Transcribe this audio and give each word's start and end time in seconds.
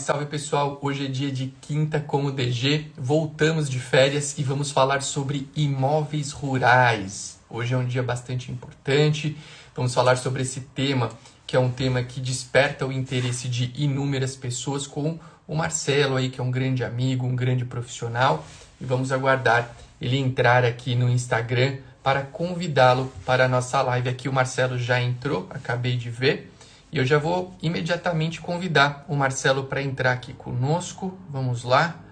salve 0.00 0.24
pessoal! 0.24 0.78
Hoje 0.80 1.04
é 1.04 1.08
dia 1.08 1.30
de 1.30 1.52
quinta 1.60 2.00
como 2.00 2.32
DG, 2.32 2.90
voltamos 2.96 3.68
de 3.68 3.78
férias 3.78 4.38
e 4.38 4.42
vamos 4.42 4.70
falar 4.70 5.02
sobre 5.02 5.46
imóveis 5.54 6.32
rurais. 6.32 7.38
Hoje 7.50 7.74
é 7.74 7.76
um 7.76 7.84
dia 7.84 8.02
bastante 8.02 8.50
importante, 8.50 9.36
vamos 9.76 9.92
falar 9.92 10.16
sobre 10.16 10.40
esse 10.40 10.60
tema, 10.60 11.10
que 11.46 11.54
é 11.54 11.60
um 11.60 11.70
tema 11.70 12.02
que 12.02 12.18
desperta 12.18 12.86
o 12.86 12.92
interesse 12.92 13.46
de 13.46 13.72
inúmeras 13.76 14.34
pessoas, 14.34 14.86
com 14.86 15.18
o 15.46 15.54
Marcelo 15.54 16.16
aí, 16.16 16.30
que 16.30 16.40
é 16.40 16.42
um 16.42 16.50
grande 16.50 16.82
amigo, 16.82 17.26
um 17.26 17.36
grande 17.36 17.66
profissional, 17.66 18.46
e 18.80 18.84
vamos 18.86 19.12
aguardar 19.12 19.76
ele 20.00 20.16
entrar 20.16 20.64
aqui 20.64 20.94
no 20.94 21.10
Instagram 21.10 21.76
para 22.02 22.22
convidá-lo 22.22 23.12
para 23.26 23.44
a 23.44 23.48
nossa 23.48 23.82
live 23.82 24.08
aqui. 24.08 24.30
O 24.30 24.32
Marcelo 24.32 24.78
já 24.78 24.98
entrou, 24.98 25.46
acabei 25.50 25.98
de 25.98 26.08
ver. 26.08 26.49
E 26.92 26.98
eu 26.98 27.04
já 27.04 27.18
vou 27.18 27.56
imediatamente 27.62 28.40
convidar 28.40 29.04
o 29.08 29.14
Marcelo 29.14 29.64
para 29.64 29.80
entrar 29.80 30.12
aqui 30.12 30.34
conosco. 30.34 31.16
Vamos 31.28 31.62
lá. 31.62 32.02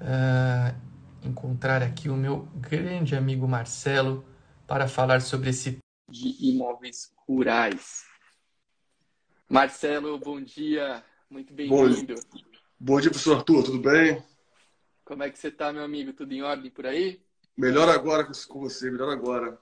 Uh, 0.00 1.28
encontrar 1.28 1.82
aqui 1.82 2.08
o 2.08 2.16
meu 2.16 2.48
grande 2.54 3.14
amigo 3.14 3.46
Marcelo 3.46 4.24
para 4.66 4.88
falar 4.88 5.20
sobre 5.20 5.50
esse 5.50 5.78
de 6.08 6.36
imóveis 6.40 7.12
rurais. 7.26 8.04
Marcelo, 9.48 10.18
bom 10.18 10.40
dia. 10.40 11.04
Muito 11.28 11.52
bem-vindo. 11.52 12.14
Bom, 12.14 12.40
bom 12.78 13.00
dia, 13.00 13.10
professor 13.10 13.36
Arthur. 13.36 13.64
Tudo 13.64 13.80
bem? 13.80 14.22
Como 15.04 15.22
é 15.22 15.30
que 15.30 15.38
você 15.38 15.48
está, 15.48 15.72
meu 15.72 15.84
amigo? 15.84 16.12
Tudo 16.12 16.32
em 16.32 16.42
ordem 16.42 16.70
por 16.70 16.86
aí? 16.86 17.22
Melhor 17.56 17.88
agora 17.88 18.24
com 18.24 18.60
você, 18.60 18.90
melhor 18.90 19.10
agora. 19.10 19.58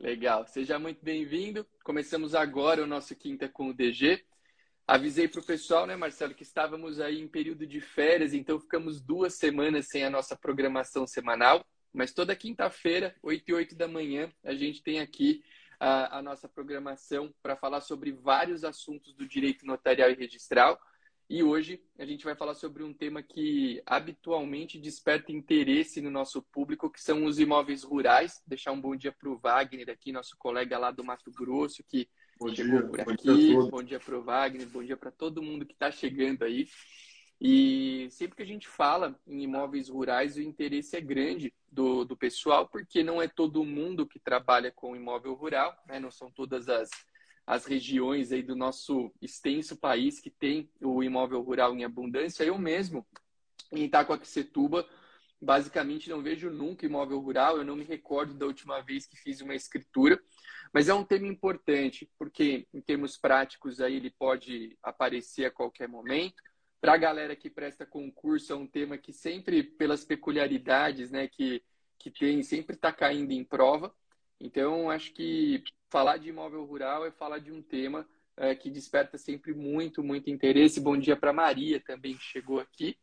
Legal, 0.00 0.46
seja 0.46 0.78
muito 0.78 1.04
bem-vindo. 1.04 1.66
Começamos 1.88 2.34
agora 2.34 2.84
o 2.84 2.86
nosso 2.86 3.16
Quinta 3.16 3.48
com 3.48 3.70
o 3.70 3.72
DG. 3.72 4.22
Avisei 4.86 5.26
para 5.26 5.40
o 5.40 5.42
pessoal, 5.42 5.86
né, 5.86 5.96
Marcelo, 5.96 6.34
que 6.34 6.42
estávamos 6.42 7.00
aí 7.00 7.18
em 7.18 7.26
período 7.26 7.66
de 7.66 7.80
férias, 7.80 8.34
então 8.34 8.60
ficamos 8.60 9.00
duas 9.00 9.38
semanas 9.38 9.86
sem 9.88 10.04
a 10.04 10.10
nossa 10.10 10.36
programação 10.36 11.06
semanal. 11.06 11.64
Mas 11.90 12.12
toda 12.12 12.36
quinta-feira, 12.36 13.16
8 13.22 13.48
e 13.48 13.54
8 13.54 13.74
da 13.74 13.88
manhã, 13.88 14.30
a 14.44 14.54
gente 14.54 14.82
tem 14.82 15.00
aqui 15.00 15.42
a, 15.80 16.18
a 16.18 16.22
nossa 16.22 16.46
programação 16.46 17.34
para 17.42 17.56
falar 17.56 17.80
sobre 17.80 18.12
vários 18.12 18.64
assuntos 18.64 19.14
do 19.14 19.26
direito 19.26 19.64
notarial 19.64 20.10
e 20.10 20.14
registral. 20.14 20.78
E 21.30 21.42
hoje 21.42 21.82
a 21.98 22.06
gente 22.06 22.24
vai 22.24 22.34
falar 22.34 22.54
sobre 22.54 22.82
um 22.82 22.94
tema 22.94 23.22
que 23.22 23.82
habitualmente 23.84 24.78
desperta 24.78 25.30
interesse 25.30 26.00
no 26.00 26.10
nosso 26.10 26.40
público, 26.40 26.90
que 26.90 27.02
são 27.02 27.26
os 27.26 27.38
imóveis 27.38 27.82
rurais. 27.82 28.42
Deixar 28.46 28.72
um 28.72 28.80
bom 28.80 28.96
dia 28.96 29.12
para 29.12 29.28
o 29.28 29.36
Wagner 29.36 29.90
aqui, 29.90 30.10
nosso 30.10 30.34
colega 30.38 30.78
lá 30.78 30.90
do 30.90 31.04
Mato 31.04 31.30
Grosso, 31.30 31.84
que 31.86 32.08
bom 32.40 32.54
chegou 32.54 32.80
dia, 32.80 32.88
por 32.88 33.00
aqui. 33.00 33.54
Bom 33.70 33.82
dia 33.82 34.00
para 34.00 34.18
o 34.18 34.22
Wagner, 34.22 34.66
bom 34.68 34.82
dia 34.82 34.96
para 34.96 35.10
todo 35.10 35.42
mundo 35.42 35.66
que 35.66 35.74
está 35.74 35.90
chegando 35.90 36.44
aí. 36.44 36.66
E 37.38 38.08
sempre 38.10 38.36
que 38.36 38.42
a 38.42 38.46
gente 38.46 38.66
fala 38.66 39.14
em 39.26 39.42
imóveis 39.42 39.90
rurais, 39.90 40.36
o 40.36 40.40
interesse 40.40 40.96
é 40.96 41.00
grande 41.00 41.52
do, 41.70 42.06
do 42.06 42.16
pessoal, 42.16 42.66
porque 42.66 43.04
não 43.04 43.20
é 43.20 43.28
todo 43.28 43.62
mundo 43.64 44.06
que 44.06 44.18
trabalha 44.18 44.72
com 44.72 44.96
imóvel 44.96 45.34
rural, 45.34 45.76
né? 45.86 46.00
não 46.00 46.10
são 46.10 46.30
todas 46.30 46.70
as 46.70 46.88
as 47.48 47.64
regiões 47.64 48.30
aí 48.30 48.42
do 48.42 48.54
nosso 48.54 49.10
extenso 49.22 49.74
país 49.74 50.20
que 50.20 50.30
tem 50.30 50.70
o 50.82 51.02
imóvel 51.02 51.40
rural 51.40 51.74
em 51.74 51.82
abundância. 51.82 52.44
Eu 52.44 52.58
mesmo, 52.58 53.06
em 53.72 53.84
Itacoaquecetuba, 53.84 54.86
basicamente 55.40 56.10
não 56.10 56.22
vejo 56.22 56.50
nunca 56.50 56.84
imóvel 56.84 57.18
rural. 57.20 57.56
Eu 57.56 57.64
não 57.64 57.74
me 57.74 57.84
recordo 57.84 58.34
da 58.34 58.44
última 58.44 58.82
vez 58.82 59.06
que 59.06 59.16
fiz 59.16 59.40
uma 59.40 59.54
escritura, 59.54 60.22
mas 60.74 60.90
é 60.90 60.94
um 60.94 61.02
tema 61.02 61.26
importante 61.26 62.06
porque, 62.18 62.68
em 62.74 62.82
termos 62.82 63.16
práticos, 63.16 63.80
aí 63.80 63.94
ele 63.94 64.10
pode 64.10 64.76
aparecer 64.82 65.46
a 65.46 65.50
qualquer 65.50 65.88
momento. 65.88 66.42
Para 66.82 66.92
a 66.92 66.98
galera 66.98 67.34
que 67.34 67.48
presta 67.48 67.86
concurso, 67.86 68.52
é 68.52 68.56
um 68.56 68.66
tema 68.66 68.98
que 68.98 69.10
sempre, 69.10 69.62
pelas 69.62 70.04
peculiaridades 70.04 71.10
né, 71.10 71.26
que, 71.26 71.64
que 71.98 72.10
tem, 72.10 72.42
sempre 72.42 72.76
está 72.76 72.92
caindo 72.92 73.32
em 73.32 73.42
prova. 73.42 73.90
Então, 74.38 74.90
acho 74.90 75.14
que 75.14 75.64
falar 75.90 76.18
de 76.18 76.28
imóvel 76.28 76.64
rural 76.64 77.06
é 77.06 77.10
falar 77.10 77.38
de 77.38 77.52
um 77.52 77.62
tema 77.62 78.06
é, 78.36 78.54
que 78.54 78.70
desperta 78.70 79.18
sempre 79.18 79.54
muito, 79.54 80.02
muito 80.02 80.30
interesse. 80.30 80.80
Bom 80.80 80.96
dia 80.96 81.16
para 81.16 81.32
Maria 81.32 81.80
também, 81.80 82.16
que 82.16 82.22
chegou 82.22 82.60
aqui 82.60 82.96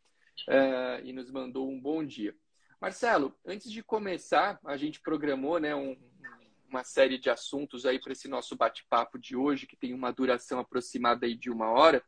é, 0.48 1.00
e 1.04 1.12
nos 1.12 1.30
mandou 1.30 1.68
um 1.68 1.80
bom 1.80 2.04
dia. 2.04 2.34
Marcelo, 2.80 3.34
antes 3.44 3.70
de 3.70 3.82
começar, 3.82 4.58
a 4.64 4.76
gente 4.76 5.00
programou 5.00 5.58
né, 5.58 5.74
um, 5.74 5.96
uma 6.68 6.84
série 6.84 7.18
de 7.18 7.30
assuntos 7.30 7.86
aí 7.86 7.98
para 7.98 8.12
esse 8.12 8.28
nosso 8.28 8.54
bate-papo 8.56 9.18
de 9.18 9.34
hoje, 9.34 9.66
que 9.66 9.76
tem 9.76 9.92
uma 9.92 10.12
duração 10.12 10.58
aproximada 10.58 11.26
aí 11.26 11.34
de 11.34 11.50
uma 11.50 11.70
hora. 11.70 12.02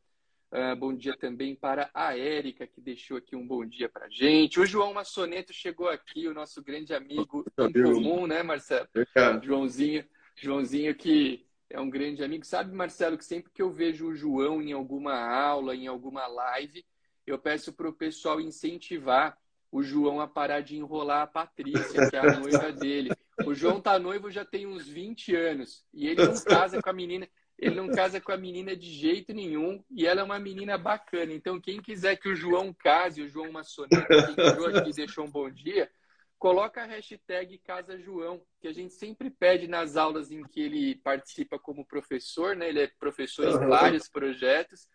Uh, 0.50 0.74
bom 0.76 0.94
dia 0.94 1.14
também 1.14 1.54
para 1.54 1.90
a 1.92 2.16
Érica, 2.16 2.66
que 2.66 2.80
deixou 2.80 3.18
aqui 3.18 3.36
um 3.36 3.46
bom 3.46 3.66
dia 3.66 3.86
para 3.86 4.08
gente. 4.08 4.58
O 4.58 4.64
João 4.64 4.94
Massoneto 4.94 5.52
chegou 5.52 5.90
aqui, 5.90 6.26
o 6.26 6.32
nosso 6.32 6.62
grande 6.62 6.94
amigo 6.94 7.44
em 7.58 7.72
comum, 7.82 8.26
né, 8.26 8.42
Marcelo? 8.42 8.88
É. 8.94 9.42
Joãozinho, 9.42 10.06
Joãozinho 10.40 10.94
que 10.94 11.46
é 11.70 11.80
um 11.80 11.90
grande 11.90 12.24
amigo. 12.24 12.44
Sabe, 12.44 12.74
Marcelo, 12.74 13.18
que 13.18 13.24
sempre 13.24 13.52
que 13.52 13.62
eu 13.62 13.70
vejo 13.70 14.08
o 14.08 14.14
João 14.14 14.62
em 14.62 14.72
alguma 14.72 15.14
aula, 15.14 15.74
em 15.74 15.86
alguma 15.86 16.26
live, 16.26 16.84
eu 17.26 17.38
peço 17.38 17.72
para 17.72 17.88
o 17.88 17.92
pessoal 17.92 18.40
incentivar 18.40 19.36
o 19.70 19.82
João 19.82 20.20
a 20.20 20.26
parar 20.26 20.60
de 20.62 20.76
enrolar 20.76 21.22
a 21.22 21.26
Patrícia, 21.26 22.08
que 22.08 22.16
é 22.16 22.18
a 22.18 22.38
noiva 22.38 22.72
dele. 22.72 23.10
O 23.44 23.54
João 23.54 23.80
tá 23.80 23.98
noivo 23.98 24.30
já 24.30 24.44
tem 24.44 24.66
uns 24.66 24.88
20 24.88 25.36
anos 25.36 25.84
e 25.92 26.06
ele 26.06 26.24
não 26.24 26.42
casa 26.42 26.80
com 26.80 26.88
a 26.88 26.92
menina. 26.92 27.28
Ele 27.58 27.74
não 27.74 27.88
casa 27.88 28.20
com 28.20 28.30
a 28.30 28.36
menina 28.36 28.76
de 28.76 28.88
jeito 28.88 29.34
nenhum 29.34 29.82
e 29.90 30.06
ela 30.06 30.20
é 30.20 30.24
uma 30.24 30.38
menina 30.38 30.78
bacana. 30.78 31.32
Então, 31.32 31.60
quem 31.60 31.82
quiser 31.82 32.16
que 32.16 32.28
o 32.28 32.34
João 32.34 32.72
case, 32.72 33.20
o 33.20 33.28
João 33.28 33.50
Maçoneta, 33.50 34.06
que 34.06 34.40
entrou 34.40 34.68
aqui 34.68 34.92
deixou 34.92 35.24
um 35.24 35.30
bom 35.30 35.50
dia, 35.50 35.90
coloca 36.38 36.82
a 36.82 36.86
hashtag 36.86 37.58
Casa 37.58 37.98
João, 37.98 38.40
que 38.60 38.68
a 38.68 38.72
gente 38.72 38.94
sempre 38.94 39.28
pede 39.28 39.66
nas 39.66 39.96
aulas 39.96 40.30
em 40.30 40.42
que 40.44 40.60
ele 40.60 40.96
participa 40.96 41.58
como 41.58 41.86
professor, 41.86 42.54
né? 42.54 42.68
Ele 42.68 42.82
é 42.82 42.90
professor 42.98 43.46
em 43.48 43.68
vários 43.68 44.08
projetos, 44.08 44.86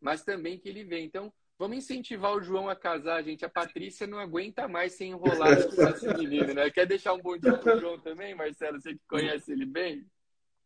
mas 0.00 0.22
também 0.22 0.58
que 0.58 0.68
ele 0.68 0.84
vem. 0.84 1.04
Então, 1.04 1.32
vamos 1.58 1.76
incentivar 1.76 2.32
o 2.34 2.42
João 2.42 2.68
a 2.68 2.76
casar, 2.76 3.22
gente. 3.22 3.44
A 3.44 3.48
Patrícia 3.48 4.06
não 4.06 4.18
aguenta 4.18 4.68
mais 4.68 4.94
sem 4.94 5.10
enrolar 5.10 5.68
com 5.68 5.82
esse 5.82 6.06
menino, 6.14 6.54
né? 6.54 6.70
Quer 6.70 6.86
deixar 6.86 7.14
um 7.14 7.20
bom 7.20 7.36
dia 7.36 7.58
pro 7.58 7.80
João 7.80 7.98
também, 7.98 8.34
Marcelo? 8.34 8.80
Você 8.80 8.94
que 8.94 9.00
conhece 9.08 9.52
ele 9.52 9.66
bem? 9.66 10.06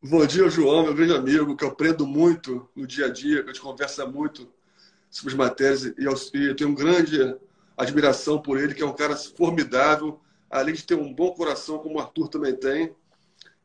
Bom 0.02 0.26
dia, 0.26 0.48
João, 0.50 0.84
meu 0.84 0.94
grande 0.94 1.14
amigo, 1.14 1.56
que 1.56 1.64
eu 1.64 1.68
aprendo 1.68 2.06
muito 2.06 2.68
no 2.76 2.86
dia 2.86 3.06
a 3.06 3.08
dia, 3.08 3.42
que 3.42 3.50
a 3.50 3.52
gente 3.52 3.62
conversa 3.62 4.06
muito 4.06 4.52
sobre 5.10 5.32
as 5.32 5.38
matérias 5.38 5.84
e 5.84 6.04
eu 6.46 6.54
tenho 6.54 6.70
uma 6.70 6.76
grande 6.76 7.18
admiração 7.76 8.40
por 8.40 8.58
ele, 8.58 8.74
que 8.74 8.82
é 8.82 8.86
um 8.86 8.94
cara 8.94 9.16
formidável, 9.16 10.20
além 10.58 10.74
de 10.74 10.84
ter 10.84 10.94
um 10.94 11.12
bom 11.12 11.32
coração, 11.32 11.78
como 11.78 11.96
o 11.96 12.00
Arthur 12.00 12.28
também 12.28 12.54
tem. 12.54 12.94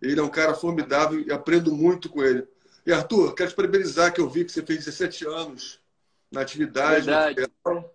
Ele 0.02 0.19
é 0.19 0.24
um 0.24 0.29
cara 0.29 0.53
formidável 0.53 1.19
e 1.19 1.31
aprendo 1.31 1.74
muito 1.75 2.09
com 2.09 2.24
ele. 2.24 2.47
E 2.85 2.91
Arthur, 2.91 3.34
quero 3.35 3.50
te 3.50 3.56
parabenizar 3.56 4.13
que 4.13 4.19
eu 4.19 4.29
vi 4.29 4.44
que 4.44 4.52
você 4.52 4.66
fez 4.66 4.85
17 4.85 5.25
anos 5.28 5.79
na 6.31 6.41
atividade. 6.41 7.06
Verdade. 7.06 7.35
Verdade 7.35 7.85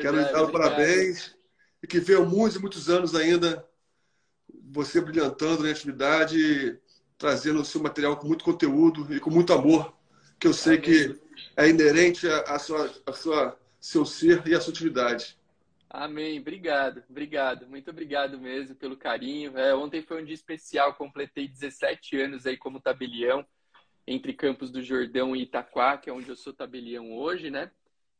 quero 0.00 0.16
lhe 0.16 0.32
dar 0.32 0.44
os 0.44 0.50
parabéns 0.50 1.34
e 1.82 1.86
que 1.86 2.00
venham 2.00 2.24
muitos 2.24 2.56
e 2.56 2.60
muitos 2.60 2.88
anos 2.88 3.14
ainda 3.14 3.64
você 4.72 5.00
brilhantando 5.00 5.62
na 5.62 5.70
atividade 5.70 6.78
trazendo 7.18 7.60
o 7.60 7.64
seu 7.64 7.80
material 7.80 8.16
com 8.16 8.26
muito 8.26 8.44
conteúdo 8.44 9.14
e 9.14 9.20
com 9.20 9.30
muito 9.30 9.52
amor, 9.52 9.94
que 10.38 10.46
eu 10.46 10.52
sei 10.52 10.78
que 10.78 11.18
é 11.56 11.68
inerente 11.68 12.26
à 12.28 12.58
sua, 12.58 12.90
à 13.06 13.12
sua 13.12 13.58
seu 13.80 14.04
ser 14.04 14.42
e 14.46 14.54
à 14.54 14.60
sua 14.60 14.72
atividade. 14.72 15.38
Amém. 15.96 16.40
Obrigado, 16.40 17.04
obrigado. 17.08 17.68
Muito 17.68 17.88
obrigado 17.88 18.36
mesmo 18.36 18.74
pelo 18.74 18.96
carinho. 18.96 19.56
É, 19.56 19.72
ontem 19.76 20.02
foi 20.02 20.20
um 20.20 20.24
dia 20.24 20.34
especial, 20.34 20.94
completei 20.94 21.46
17 21.46 22.20
anos 22.20 22.46
aí 22.46 22.56
como 22.56 22.80
tabelião 22.80 23.46
entre 24.04 24.32
Campos 24.32 24.72
do 24.72 24.82
Jordão 24.82 25.36
e 25.36 25.42
Itaquá, 25.42 25.96
que 25.96 26.10
é 26.10 26.12
onde 26.12 26.28
eu 26.28 26.34
sou 26.34 26.52
tabelião 26.52 27.12
hoje, 27.12 27.48
né? 27.48 27.70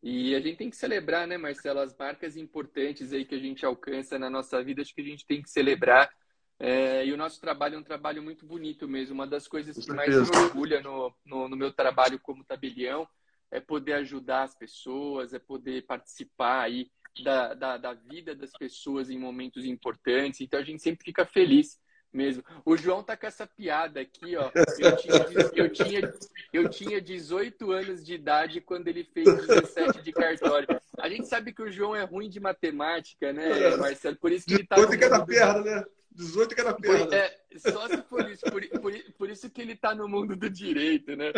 E 0.00 0.36
a 0.36 0.40
gente 0.40 0.56
tem 0.56 0.70
que 0.70 0.76
celebrar, 0.76 1.26
né, 1.26 1.36
Marcelo, 1.36 1.80
as 1.80 1.96
marcas 1.96 2.36
importantes 2.36 3.12
aí 3.12 3.24
que 3.24 3.34
a 3.34 3.40
gente 3.40 3.66
alcança 3.66 4.20
na 4.20 4.30
nossa 4.30 4.62
vida, 4.62 4.80
acho 4.80 4.94
que 4.94 5.00
a 5.00 5.04
gente 5.04 5.26
tem 5.26 5.42
que 5.42 5.50
celebrar 5.50 6.08
é, 6.60 7.04
e 7.04 7.12
o 7.12 7.16
nosso 7.16 7.40
trabalho 7.40 7.74
é 7.74 7.78
um 7.78 7.82
trabalho 7.82 8.22
muito 8.22 8.46
bonito 8.46 8.86
mesmo. 8.86 9.14
Uma 9.14 9.26
das 9.26 9.48
coisas 9.48 9.76
que 9.76 9.92
mais 9.92 10.14
me 10.14 10.36
orgulha 10.36 10.80
no, 10.80 11.12
no, 11.26 11.48
no, 11.48 11.56
meu 11.56 11.72
trabalho 11.72 12.20
como 12.20 12.44
tabelião 12.44 13.08
é 13.50 13.58
poder 13.58 13.94
ajudar 13.94 14.44
as 14.44 14.54
pessoas, 14.54 15.34
é 15.34 15.40
poder 15.40 15.84
participar 15.86 16.62
aí 16.62 16.88
da, 17.22 17.54
da, 17.54 17.76
da, 17.76 17.92
vida 17.94 18.34
das 18.34 18.52
pessoas 18.52 19.10
em 19.10 19.18
momentos 19.18 19.64
importantes. 19.64 20.40
Então 20.40 20.58
a 20.58 20.64
gente 20.64 20.82
sempre 20.82 21.04
fica 21.04 21.24
feliz 21.24 21.78
mesmo. 22.12 22.42
O 22.64 22.76
João 22.76 23.02
tá 23.02 23.16
com 23.16 23.26
essa 23.26 23.46
piada 23.46 24.00
aqui, 24.00 24.36
ó. 24.36 24.50
Eu 24.54 24.96
tinha, 24.96 25.52
eu 25.54 25.72
tinha, 25.72 26.14
eu 26.52 26.68
tinha 26.68 27.00
18 27.00 27.72
anos 27.72 28.04
de 28.04 28.14
idade 28.14 28.60
quando 28.60 28.88
ele 28.88 29.04
fez 29.04 29.26
17 29.26 30.02
de 30.02 30.12
cartório. 30.12 30.68
A 30.98 31.08
gente 31.08 31.26
sabe 31.26 31.52
que 31.52 31.62
o 31.62 31.70
João 31.70 31.94
é 31.94 32.04
ruim 32.04 32.30
de 32.30 32.40
matemática, 32.40 33.32
né, 33.32 33.76
Marcelo? 33.76 34.16
Por 34.16 34.32
isso 34.32 34.46
que 34.46 34.54
ele 34.54 34.66
tá. 34.66 34.76
Quanto 34.76 34.96
que 34.96 35.04
é 35.04 35.08
da 35.08 35.24
perna, 35.24 35.60
né? 35.60 35.84
18 36.14 36.52
em 36.52 36.56
cada 36.56 36.74
perna. 36.74 37.16
É, 37.16 37.40
só 37.58 37.88
se 37.88 38.02
for 38.02 38.30
isso. 38.30 38.44
Por, 38.44 38.66
por, 38.80 38.92
por 39.18 39.30
isso 39.30 39.50
que 39.50 39.60
ele 39.60 39.72
está 39.72 39.94
no 39.94 40.08
mundo 40.08 40.36
do 40.36 40.48
direito, 40.48 41.16
né? 41.16 41.32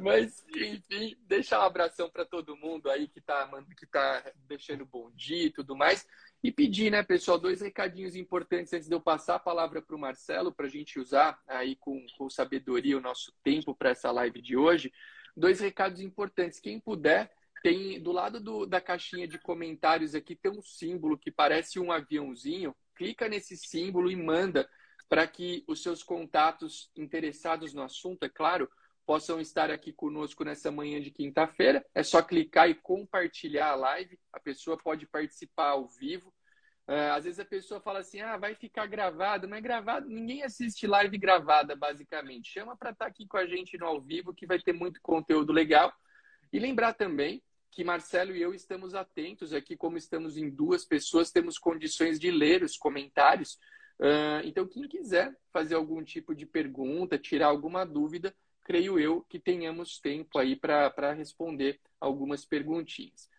Mas, 0.00 0.44
enfim, 0.54 1.16
deixar 1.26 1.60
um 1.60 1.64
abração 1.64 2.08
para 2.08 2.24
todo 2.24 2.56
mundo 2.56 2.88
aí 2.88 3.08
que 3.08 3.18
está 3.18 3.48
que 3.76 3.86
tá 3.86 4.24
deixando 4.46 4.86
bom 4.86 5.10
dia 5.10 5.46
e 5.46 5.50
tudo 5.50 5.76
mais. 5.76 6.06
E 6.42 6.52
pedir, 6.52 6.90
né, 6.90 7.02
pessoal, 7.02 7.38
dois 7.38 7.60
recadinhos 7.60 8.14
importantes 8.16 8.72
antes 8.72 8.88
de 8.88 8.94
eu 8.94 9.00
passar 9.00 9.36
a 9.36 9.40
palavra 9.40 9.82
para 9.82 9.96
o 9.96 9.98
Marcelo, 9.98 10.52
para 10.52 10.66
a 10.66 10.70
gente 10.70 10.98
usar 10.98 11.40
aí 11.46 11.76
com, 11.76 12.04
com 12.16 12.30
sabedoria 12.30 12.96
o 12.96 13.00
nosso 13.00 13.32
tempo 13.42 13.74
para 13.74 13.90
essa 13.90 14.10
live 14.10 14.40
de 14.40 14.56
hoje. 14.56 14.92
Dois 15.36 15.60
recados 15.60 16.00
importantes. 16.00 16.60
Quem 16.60 16.78
puder, 16.78 17.30
tem 17.62 18.00
do 18.00 18.12
lado 18.12 18.40
do, 18.40 18.66
da 18.66 18.80
caixinha 18.80 19.26
de 19.26 19.38
comentários 19.38 20.14
aqui 20.14 20.34
tem 20.34 20.50
um 20.50 20.62
símbolo 20.62 21.16
que 21.16 21.30
parece 21.30 21.78
um 21.78 21.92
aviãozinho. 21.92 22.74
Clica 22.94 23.28
nesse 23.28 23.56
símbolo 23.56 24.10
e 24.10 24.16
manda 24.16 24.68
para 25.08 25.26
que 25.26 25.62
os 25.68 25.82
seus 25.82 26.02
contatos 26.02 26.90
interessados 26.96 27.74
no 27.74 27.82
assunto, 27.82 28.24
é 28.24 28.28
claro, 28.28 28.68
possam 29.04 29.40
estar 29.40 29.70
aqui 29.70 29.92
conosco 29.92 30.44
nessa 30.44 30.70
manhã 30.70 31.00
de 31.00 31.10
quinta-feira. 31.10 31.84
É 31.94 32.02
só 32.02 32.22
clicar 32.22 32.70
e 32.70 32.74
compartilhar 32.74 33.70
a 33.70 33.74
live. 33.74 34.18
A 34.32 34.40
pessoa 34.40 34.76
pode 34.76 35.06
participar 35.06 35.70
ao 35.70 35.86
vivo. 35.86 36.32
Uh, 36.88 37.12
às 37.14 37.24
vezes 37.24 37.38
a 37.38 37.44
pessoa 37.44 37.80
fala 37.80 38.00
assim, 38.00 38.20
ah, 38.20 38.36
vai 38.36 38.54
ficar 38.54 38.86
gravado. 38.86 39.46
Não 39.46 39.56
é 39.56 39.60
gravado, 39.60 40.08
ninguém 40.08 40.42
assiste 40.42 40.86
live 40.86 41.18
gravada, 41.18 41.76
basicamente. 41.76 42.50
Chama 42.50 42.76
para 42.76 42.90
estar 42.90 43.04
tá 43.04 43.10
aqui 43.10 43.26
com 43.26 43.36
a 43.36 43.46
gente 43.46 43.76
no 43.78 43.86
ao 43.86 44.00
vivo, 44.00 44.34
que 44.34 44.46
vai 44.46 44.58
ter 44.58 44.72
muito 44.72 45.00
conteúdo 45.02 45.52
legal. 45.52 45.92
E 46.52 46.58
lembrar 46.58 46.94
também 46.94 47.42
que 47.72 47.82
Marcelo 47.82 48.36
e 48.36 48.42
eu 48.42 48.54
estamos 48.54 48.94
atentos 48.94 49.54
aqui, 49.54 49.76
como 49.76 49.96
estamos 49.96 50.36
em 50.36 50.50
duas 50.50 50.84
pessoas, 50.84 51.30
temos 51.30 51.58
condições 51.58 52.20
de 52.20 52.30
ler 52.30 52.62
os 52.62 52.76
comentários. 52.76 53.54
Uh, 53.98 54.44
então, 54.44 54.68
quem 54.68 54.86
quiser 54.86 55.34
fazer 55.50 55.74
algum 55.74 56.04
tipo 56.04 56.34
de 56.34 56.44
pergunta, 56.44 57.18
tirar 57.18 57.46
alguma 57.46 57.86
dúvida, 57.86 58.34
creio 58.62 59.00
eu 59.00 59.22
que 59.22 59.38
tenhamos 59.38 59.98
tempo 59.98 60.38
aí 60.38 60.54
para 60.54 61.14
responder 61.14 61.80
algumas 61.98 62.44
perguntinhas. 62.44 63.30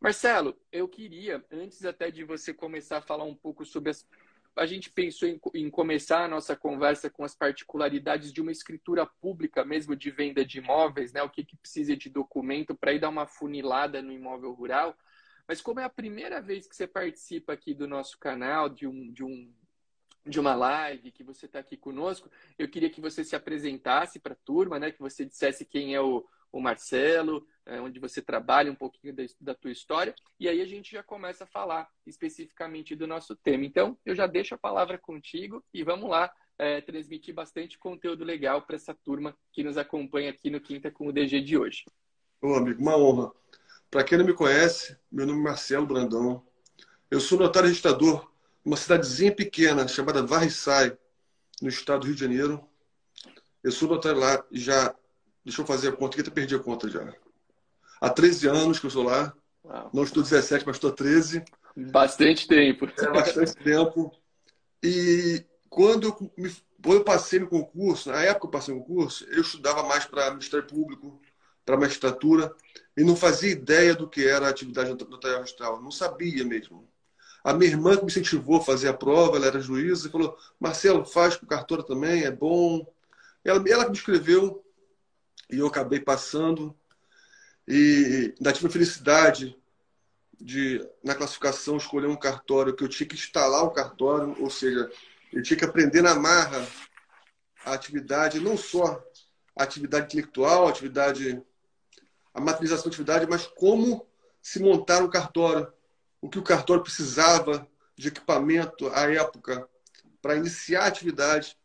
Marcelo, 0.00 0.58
eu 0.72 0.88
queria, 0.88 1.44
antes 1.50 1.84
até 1.84 2.10
de 2.10 2.24
você 2.24 2.54
começar 2.54 2.96
a 2.96 3.02
falar 3.02 3.24
um 3.24 3.34
pouco 3.34 3.66
sobre 3.66 3.90
as. 3.90 4.06
A 4.56 4.66
gente 4.66 4.90
pensou 4.90 5.28
em, 5.28 5.40
em 5.54 5.70
começar 5.70 6.24
a 6.24 6.28
nossa 6.28 6.56
conversa 6.56 7.08
com 7.08 7.24
as 7.24 7.34
particularidades 7.34 8.32
de 8.32 8.40
uma 8.40 8.52
escritura 8.52 9.06
pública 9.06 9.64
mesmo 9.64 9.96
de 9.96 10.10
venda 10.10 10.44
de 10.44 10.58
imóveis, 10.58 11.12
né? 11.12 11.22
O 11.22 11.30
que, 11.30 11.44
que 11.44 11.56
precisa 11.56 11.96
de 11.96 12.10
documento 12.10 12.74
para 12.74 12.92
ir 12.92 12.98
dar 12.98 13.08
uma 13.08 13.26
funilada 13.26 14.02
no 14.02 14.12
imóvel 14.12 14.52
rural. 14.52 14.96
Mas 15.46 15.60
como 15.60 15.80
é 15.80 15.84
a 15.84 15.90
primeira 15.90 16.40
vez 16.40 16.66
que 16.66 16.76
você 16.76 16.86
participa 16.86 17.52
aqui 17.52 17.74
do 17.74 17.88
nosso 17.88 18.18
canal, 18.18 18.68
de 18.68 18.86
um, 18.86 19.12
de 19.12 19.24
um 19.24 19.52
de 20.26 20.38
uma 20.38 20.54
live, 20.54 21.10
que 21.10 21.24
você 21.24 21.46
está 21.46 21.60
aqui 21.60 21.78
conosco, 21.78 22.30
eu 22.58 22.68
queria 22.68 22.90
que 22.90 23.00
você 23.00 23.24
se 23.24 23.34
apresentasse 23.34 24.18
para 24.18 24.34
a 24.34 24.44
turma, 24.44 24.78
né? 24.78 24.90
Que 24.90 25.00
você 25.00 25.24
dissesse 25.24 25.64
quem 25.64 25.94
é 25.94 26.00
o, 26.00 26.26
o 26.52 26.60
Marcelo, 26.60 27.46
é, 27.66 27.80
onde 27.80 28.00
você 28.00 28.20
trabalha 28.20 28.70
um 28.70 28.74
pouquinho 28.74 29.14
da, 29.14 29.22
da 29.40 29.54
tua 29.54 29.70
história, 29.70 30.14
e 30.38 30.48
aí 30.48 30.60
a 30.60 30.66
gente 30.66 30.92
já 30.92 31.02
começa 31.02 31.44
a 31.44 31.46
falar 31.46 31.88
especificamente 32.06 32.96
do 32.96 33.06
nosso 33.06 33.36
tema. 33.36 33.64
Então, 33.64 33.96
eu 34.04 34.14
já 34.14 34.26
deixo 34.26 34.54
a 34.54 34.58
palavra 34.58 34.98
contigo 34.98 35.64
e 35.72 35.82
vamos 35.82 36.10
lá 36.10 36.30
é, 36.58 36.80
transmitir 36.80 37.34
bastante 37.34 37.78
conteúdo 37.78 38.24
legal 38.24 38.62
para 38.62 38.76
essa 38.76 38.94
turma 38.94 39.36
que 39.52 39.62
nos 39.62 39.78
acompanha 39.78 40.30
aqui 40.30 40.50
no 40.50 40.60
Quinta 40.60 40.90
com 40.90 41.06
o 41.06 41.12
DG 41.12 41.40
de 41.40 41.56
hoje. 41.56 41.84
Ô, 42.42 42.54
amigo, 42.54 42.80
uma 42.80 42.96
honra. 42.96 43.30
Para 43.90 44.04
quem 44.04 44.18
não 44.18 44.24
me 44.24 44.34
conhece, 44.34 44.96
meu 45.10 45.26
nome 45.26 45.40
é 45.40 45.42
Marcelo 45.42 45.86
Brandão. 45.86 46.46
Eu 47.10 47.20
sou 47.20 47.38
notário 47.38 47.68
registrador 47.68 48.30
uma 48.64 48.76
cidadezinha 48.76 49.34
pequena 49.34 49.88
chamada 49.88 50.24
Varriçai, 50.24 50.96
no 51.60 51.68
estado 51.68 52.00
do 52.00 52.06
Rio 52.06 52.14
de 52.14 52.20
Janeiro. 52.20 52.64
Eu 53.62 53.72
sou 53.72 53.88
notário 53.88 54.18
lá 54.18 54.44
já, 54.50 54.94
deixa 55.44 55.62
eu 55.62 55.66
fazer 55.66 55.88
a 55.88 55.92
conta, 55.92 56.20
que 56.20 56.28
eu 56.28 56.32
perdi 56.32 56.54
a 56.54 56.58
conta 56.58 56.88
já. 56.88 57.12
Há 58.00 58.10
13 58.10 58.48
anos 58.48 58.78
que 58.78 58.86
eu 58.86 58.90
sou 58.90 59.04
lá. 59.04 59.32
Uau. 59.64 59.90
Não 59.92 60.02
estou 60.02 60.22
17, 60.22 60.64
mas 60.66 60.76
estou 60.76 60.90
13. 60.90 61.44
Bastante 61.76 62.48
tempo. 62.48 62.88
É 62.98 63.10
bastante 63.10 63.54
tempo. 63.56 64.12
E 64.82 65.44
quando 65.68 66.08
eu, 66.08 66.32
me, 66.36 66.50
quando 66.82 66.98
eu 66.98 67.04
passei 67.04 67.38
no 67.38 67.46
concurso, 67.46 68.10
na 68.10 68.22
época 68.22 68.40
que 68.40 68.46
eu 68.46 68.50
passei 68.50 68.74
no 68.74 68.80
concurso, 68.80 69.24
eu 69.30 69.42
estudava 69.42 69.82
mais 69.82 70.04
para 70.04 70.30
Ministério 70.30 70.66
Público, 70.66 71.20
para 71.64 71.76
magistratura, 71.76 72.52
e 72.96 73.04
não 73.04 73.14
fazia 73.14 73.52
ideia 73.52 73.94
do 73.94 74.08
que 74.08 74.26
era 74.26 74.46
a 74.46 74.50
atividade 74.50 74.90
notarial 74.90 75.40
registral. 75.40 75.80
Não 75.80 75.90
sabia 75.90 76.44
mesmo. 76.44 76.88
A 77.44 77.54
minha 77.54 77.70
irmã 77.70 77.96
que 77.96 78.02
me 78.02 78.10
incentivou 78.10 78.56
a 78.56 78.64
fazer 78.64 78.88
a 78.88 78.94
prova, 78.94 79.36
ela 79.36 79.46
era 79.46 79.60
juíza, 79.60 80.08
e 80.08 80.10
falou: 80.10 80.36
Marcelo, 80.58 81.04
faz 81.04 81.36
com 81.36 81.46
cartora 81.46 81.82
também, 81.82 82.24
é 82.24 82.30
bom. 82.30 82.86
Ela, 83.44 83.62
ela 83.68 83.88
me 83.88 83.96
escreveu 83.96 84.62
e 85.50 85.58
eu 85.58 85.66
acabei 85.66 86.00
passando. 86.00 86.76
E 87.66 88.34
ainda 88.38 88.52
tive 88.52 88.66
a 88.66 88.70
felicidade 88.70 89.56
de, 90.40 90.86
na 91.04 91.14
classificação, 91.14 91.76
escolher 91.76 92.06
um 92.06 92.16
cartório 92.16 92.74
que 92.74 92.82
eu 92.82 92.88
tinha 92.88 93.06
que 93.06 93.14
instalar 93.14 93.62
o 93.64 93.70
cartório, 93.70 94.34
ou 94.40 94.50
seja, 94.50 94.90
eu 95.32 95.42
tinha 95.42 95.58
que 95.58 95.64
aprender 95.64 96.02
na 96.02 96.14
marra 96.14 96.66
a 97.64 97.74
atividade, 97.74 98.40
não 98.40 98.56
só 98.56 99.02
a 99.56 99.62
atividade 99.62 100.06
intelectual, 100.06 100.66
a 100.66 100.70
atividade, 100.70 101.42
a 102.32 102.40
materialização 102.40 102.84
da 102.84 102.90
atividade, 102.90 103.26
mas 103.28 103.46
como 103.46 104.06
se 104.42 104.58
montar 104.58 105.02
um 105.02 105.10
cartório 105.10 105.70
o 106.20 106.28
que 106.28 106.38
o 106.38 106.42
cartório 106.42 106.82
precisava 106.82 107.66
de 107.96 108.08
equipamento 108.08 108.88
à 108.88 109.10
época 109.10 109.68
para 110.20 110.36
iniciar 110.36 110.82
a 110.82 110.86
atividade. 110.86 111.56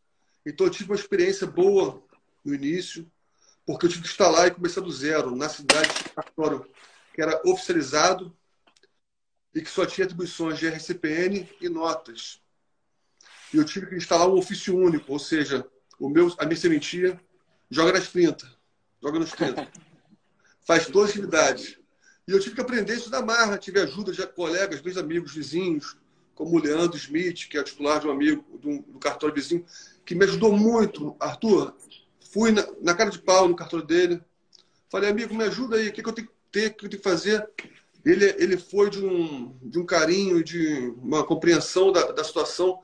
Então, 0.45 0.65
eu 0.65 0.71
tive 0.71 0.91
uma 0.91 0.95
experiência 0.95 1.45
boa 1.45 2.01
no 2.43 2.53
início, 2.53 3.09
porque 3.65 3.85
eu 3.85 3.89
tive 3.89 4.03
que 4.03 4.09
instalar 4.09 4.47
e 4.47 4.51
começar 4.51 4.81
do 4.81 4.91
zero, 4.91 5.35
na 5.35 5.49
cidade 5.49 5.89
de 5.89 6.09
cartório 6.09 6.69
que 7.13 7.21
era 7.21 7.41
oficializado 7.45 8.35
e 9.53 9.61
que 9.61 9.69
só 9.69 9.85
tinha 9.85 10.05
atribuições 10.05 10.59
de 10.59 10.67
RCPN 10.67 11.49
e 11.61 11.69
notas. 11.69 12.41
E 13.53 13.57
eu 13.57 13.63
tive 13.63 13.87
que 13.87 13.95
instalar 13.95 14.29
um 14.29 14.37
ofício 14.37 14.77
único, 14.77 15.13
ou 15.13 15.19
seja, 15.19 15.65
o 15.97 16.09
meu, 16.09 16.33
a 16.37 16.45
minha 16.45 16.57
sementia 16.57 17.19
joga 17.69 17.93
nas 17.93 18.09
30, 18.09 18.45
joga 19.01 19.19
nos 19.19 19.31
30. 19.31 19.67
Faz 20.67 20.87
todas 20.87 21.09
as 21.11 21.15
atividades. 21.15 21.79
E 22.27 22.31
eu 22.31 22.39
tive 22.39 22.55
que 22.55 22.61
aprender 22.61 22.95
isso 22.95 23.09
da 23.09 23.21
marra. 23.21 23.57
Tive 23.57 23.79
ajuda 23.79 24.11
de 24.11 24.25
colegas, 24.27 24.81
dois 24.81 24.97
amigos 24.97 25.33
vizinhos, 25.33 25.95
como 26.33 26.57
o 26.57 26.59
Leandro 26.59 26.97
Smith, 26.97 27.47
que 27.47 27.57
é 27.57 27.63
titular 27.63 27.99
de 27.99 28.07
um 28.07 28.11
amigo 28.11 28.43
do, 28.57 28.79
do 28.81 28.99
cartório 28.99 29.35
vizinho, 29.35 29.65
que 30.03 30.15
me 30.15 30.25
ajudou 30.25 30.57
muito. 30.57 31.15
Arthur, 31.19 31.75
fui 32.35 32.51
na, 32.51 32.67
na, 32.81 32.93
cara 32.93 33.09
de 33.09 33.19
pau 33.19 33.47
no 33.47 33.55
cartório 33.55 33.85
dele. 33.85 34.21
Falei, 34.91 35.09
amigo, 35.09 35.33
me 35.33 35.45
ajuda 35.45 35.77
aí, 35.77 35.87
o 35.87 35.93
que, 35.93 36.03
que 36.03 36.09
eu 36.09 36.13
tenho 36.13 36.27
que 36.27 36.33
ter, 36.51 36.67
o 36.67 36.73
que 36.73 36.85
eu 36.85 36.89
tenho 36.89 37.01
que 37.01 37.09
fazer? 37.09 37.49
Ele, 38.03 38.25
ele 38.37 38.57
foi 38.57 38.89
de 38.89 39.03
um, 39.03 39.57
de 39.63 39.79
um 39.79 39.85
carinho, 39.85 40.43
de 40.43 40.93
uma 41.01 41.25
compreensão 41.25 41.93
da, 41.93 42.11
da 42.11 42.25
situação 42.25 42.81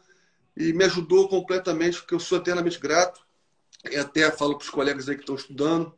e 0.55 0.71
me 0.71 0.85
ajudou 0.85 1.27
completamente, 1.27 1.99
porque 1.99 2.15
eu 2.15 2.19
sou 2.19 2.37
eternamente 2.37 2.79
grato. 2.79 3.21
E 3.91 3.97
até 3.97 4.31
falo 4.31 4.57
para 4.57 4.63
os 4.63 4.69
colegas 4.69 5.09
aí 5.09 5.15
que 5.15 5.21
estão 5.21 5.35
estudando, 5.35 5.93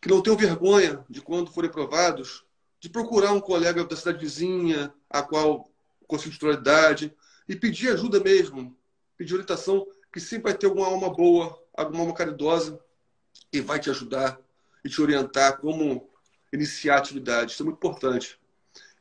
que 0.00 0.08
não 0.08 0.20
tenham 0.20 0.36
vergonha 0.36 1.04
de 1.08 1.20
quando 1.20 1.52
forem 1.52 1.70
aprovados, 1.70 2.44
de 2.80 2.88
procurar 2.88 3.32
um 3.32 3.40
colega 3.40 3.84
da 3.84 3.94
cidade 3.94 4.18
vizinha, 4.18 4.92
a 5.08 5.22
qual 5.22 5.70
consigo 6.08 6.32
titularidade, 6.32 7.14
e 7.48 7.54
pedir 7.54 7.90
ajuda 7.90 8.18
mesmo, 8.18 8.76
pedir 9.16 9.34
orientação, 9.34 9.86
que 10.12 10.18
sempre 10.18 10.50
vai 10.50 10.58
ter 10.58 10.66
alguma 10.66 10.86
alma 10.86 11.08
boa, 11.08 11.61
alguma 11.74 12.00
alma 12.00 12.14
caridosa, 12.14 12.78
e 13.52 13.60
vai 13.60 13.78
te 13.78 13.90
ajudar 13.90 14.38
e 14.84 14.88
te 14.88 15.00
orientar 15.00 15.58
como 15.58 16.10
iniciar 16.52 16.96
a 16.96 16.98
atividade. 16.98 17.52
Isso 17.52 17.62
é 17.62 17.64
muito 17.64 17.76
importante. 17.76 18.38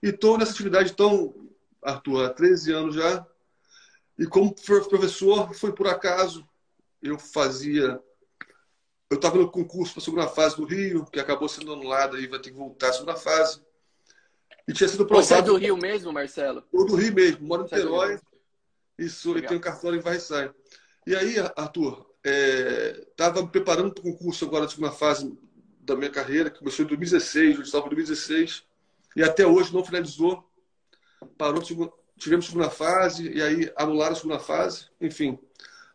E 0.01 0.09
estou 0.09 0.37
nessa 0.37 0.51
atividade, 0.51 0.91
então, 0.91 1.33
Arthur, 1.81 2.25
há 2.25 2.29
13 2.29 2.71
anos 2.71 2.95
já. 2.95 3.25
E 4.17 4.25
como 4.25 4.53
professor, 4.53 5.53
foi 5.53 5.73
por 5.73 5.87
acaso. 5.87 6.47
Eu 7.01 7.17
fazia. 7.17 7.99
Eu 9.09 9.15
estava 9.15 9.37
no 9.37 9.51
concurso 9.51 9.93
para 9.93 10.01
a 10.01 10.05
segunda 10.05 10.27
fase 10.27 10.55
do 10.55 10.65
Rio, 10.65 11.05
que 11.05 11.19
acabou 11.19 11.49
sendo 11.49 11.73
anulado 11.73 12.19
e 12.19 12.27
vai 12.27 12.39
ter 12.39 12.51
que 12.51 12.57
voltar 12.57 12.89
à 12.89 12.93
segunda 12.93 13.15
fase. 13.15 13.61
E 14.67 14.73
tinha 14.73 14.87
sido 14.87 15.05
provado. 15.05 15.27
Você 15.27 15.33
é 15.35 15.41
do 15.41 15.55
Rio 15.55 15.75
mesmo, 15.75 16.13
Marcelo? 16.13 16.63
Eu 16.71 16.85
do 16.85 16.95
Rio 16.95 17.13
mesmo, 17.13 17.45
moro 17.45 17.63
em 17.63 17.65
é 17.65 17.77
Niterói. 17.77 18.19
Isso, 18.97 19.37
e 19.37 19.41
tenho 19.41 19.59
cartório 19.59 19.97
em 19.97 20.01
Varriçai. 20.01 20.51
E 21.05 21.15
aí, 21.15 21.35
Arthur, 21.55 22.10
estava 22.23 23.39
é, 23.39 23.43
me 23.43 23.49
preparando 23.49 23.93
para 23.93 24.01
o 24.01 24.03
concurso 24.03 24.45
agora 24.45 24.65
de 24.65 24.73
segunda 24.73 24.91
fase 24.91 25.37
da 25.79 25.95
minha 25.95 26.09
carreira, 26.09 26.49
que 26.49 26.59
começou 26.59 26.85
em 26.85 26.87
2016, 26.87 27.55
eu 27.55 27.61
estava 27.63 27.85
em 27.87 27.89
2016, 27.89 28.63
e 29.15 29.23
até 29.23 29.45
hoje 29.45 29.73
não 29.73 29.83
finalizou. 29.83 30.47
Parou, 31.37 31.61
tivemos 32.17 32.45
segunda 32.45 32.69
fase, 32.69 33.31
e 33.31 33.41
aí 33.41 33.71
anularam 33.75 34.13
a 34.13 34.15
segunda 34.15 34.39
fase, 34.39 34.87
enfim. 34.99 35.39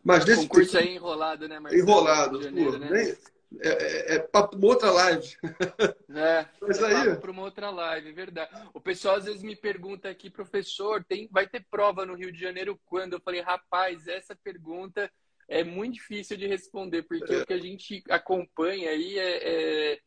Mas 0.03 0.25
nesse 0.25 0.45
o 0.45 0.47
concurso 0.47 0.71
tempo, 0.71 0.83
é 0.83 0.93
enrolado, 0.93 1.47
né, 1.47 1.59
Marcelo? 1.59 1.83
Enrolado. 1.83 2.43
Janeiro, 2.43 2.77
né? 2.77 2.89
nem, 2.89 3.17
é, 3.61 3.69
é, 3.69 4.15
é 4.15 4.19
para 4.19 4.55
uma 4.55 4.67
outra 4.67 4.91
live. 4.91 5.35
É, 6.09 6.47
Mas 6.61 6.81
é 6.81 6.95
aí... 6.95 7.15
para 7.17 7.31
uma 7.31 7.43
outra 7.43 7.69
live, 7.69 8.11
verdade. 8.11 8.49
O 8.73 8.79
pessoal 8.79 9.17
às 9.17 9.25
vezes 9.25 9.43
me 9.43 9.55
pergunta 9.55 10.09
aqui, 10.09 10.29
professor, 10.29 11.03
tem, 11.03 11.27
vai 11.31 11.47
ter 11.47 11.65
prova 11.69 12.05
no 12.05 12.15
Rio 12.15 12.31
de 12.31 12.39
Janeiro 12.39 12.79
quando? 12.85 13.13
Eu 13.13 13.21
falei, 13.21 13.41
rapaz, 13.41 14.07
essa 14.07 14.35
pergunta 14.35 15.11
é 15.47 15.63
muito 15.63 15.95
difícil 15.95 16.35
de 16.35 16.45
responder, 16.47 17.03
porque 17.03 17.33
é. 17.33 17.37
o 17.37 17.45
que 17.45 17.53
a 17.53 17.57
gente 17.57 18.03
acompanha 18.09 18.89
aí 18.89 19.17
é, 19.17 19.93
é, 19.93 19.99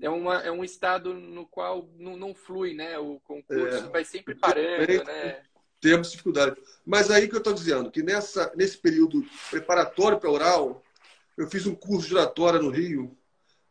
é, 0.00 0.10
uma, 0.10 0.42
é 0.42 0.50
um 0.50 0.64
estado 0.64 1.12
no 1.12 1.46
qual 1.46 1.88
não, 1.98 2.16
não 2.16 2.34
flui, 2.34 2.74
né? 2.74 2.98
O 2.98 3.20
concurso 3.20 3.86
é. 3.86 3.88
vai 3.88 4.04
sempre 4.04 4.34
parando, 4.34 5.04
né? 5.04 5.42
Temos 5.80 6.10
dificuldade. 6.10 6.56
Mas 6.84 7.10
aí 7.10 7.28
que 7.28 7.34
eu 7.34 7.38
estou 7.38 7.52
dizendo, 7.52 7.90
que 7.90 8.02
nessa, 8.02 8.52
nesse 8.56 8.78
período 8.78 9.24
preparatório 9.50 10.18
para 10.18 10.30
oral, 10.30 10.82
eu 11.36 11.46
fiz 11.48 11.66
um 11.66 11.74
curso 11.74 12.08
de 12.08 12.14
oratória 12.14 12.60
no 12.60 12.70
Rio, 12.70 13.16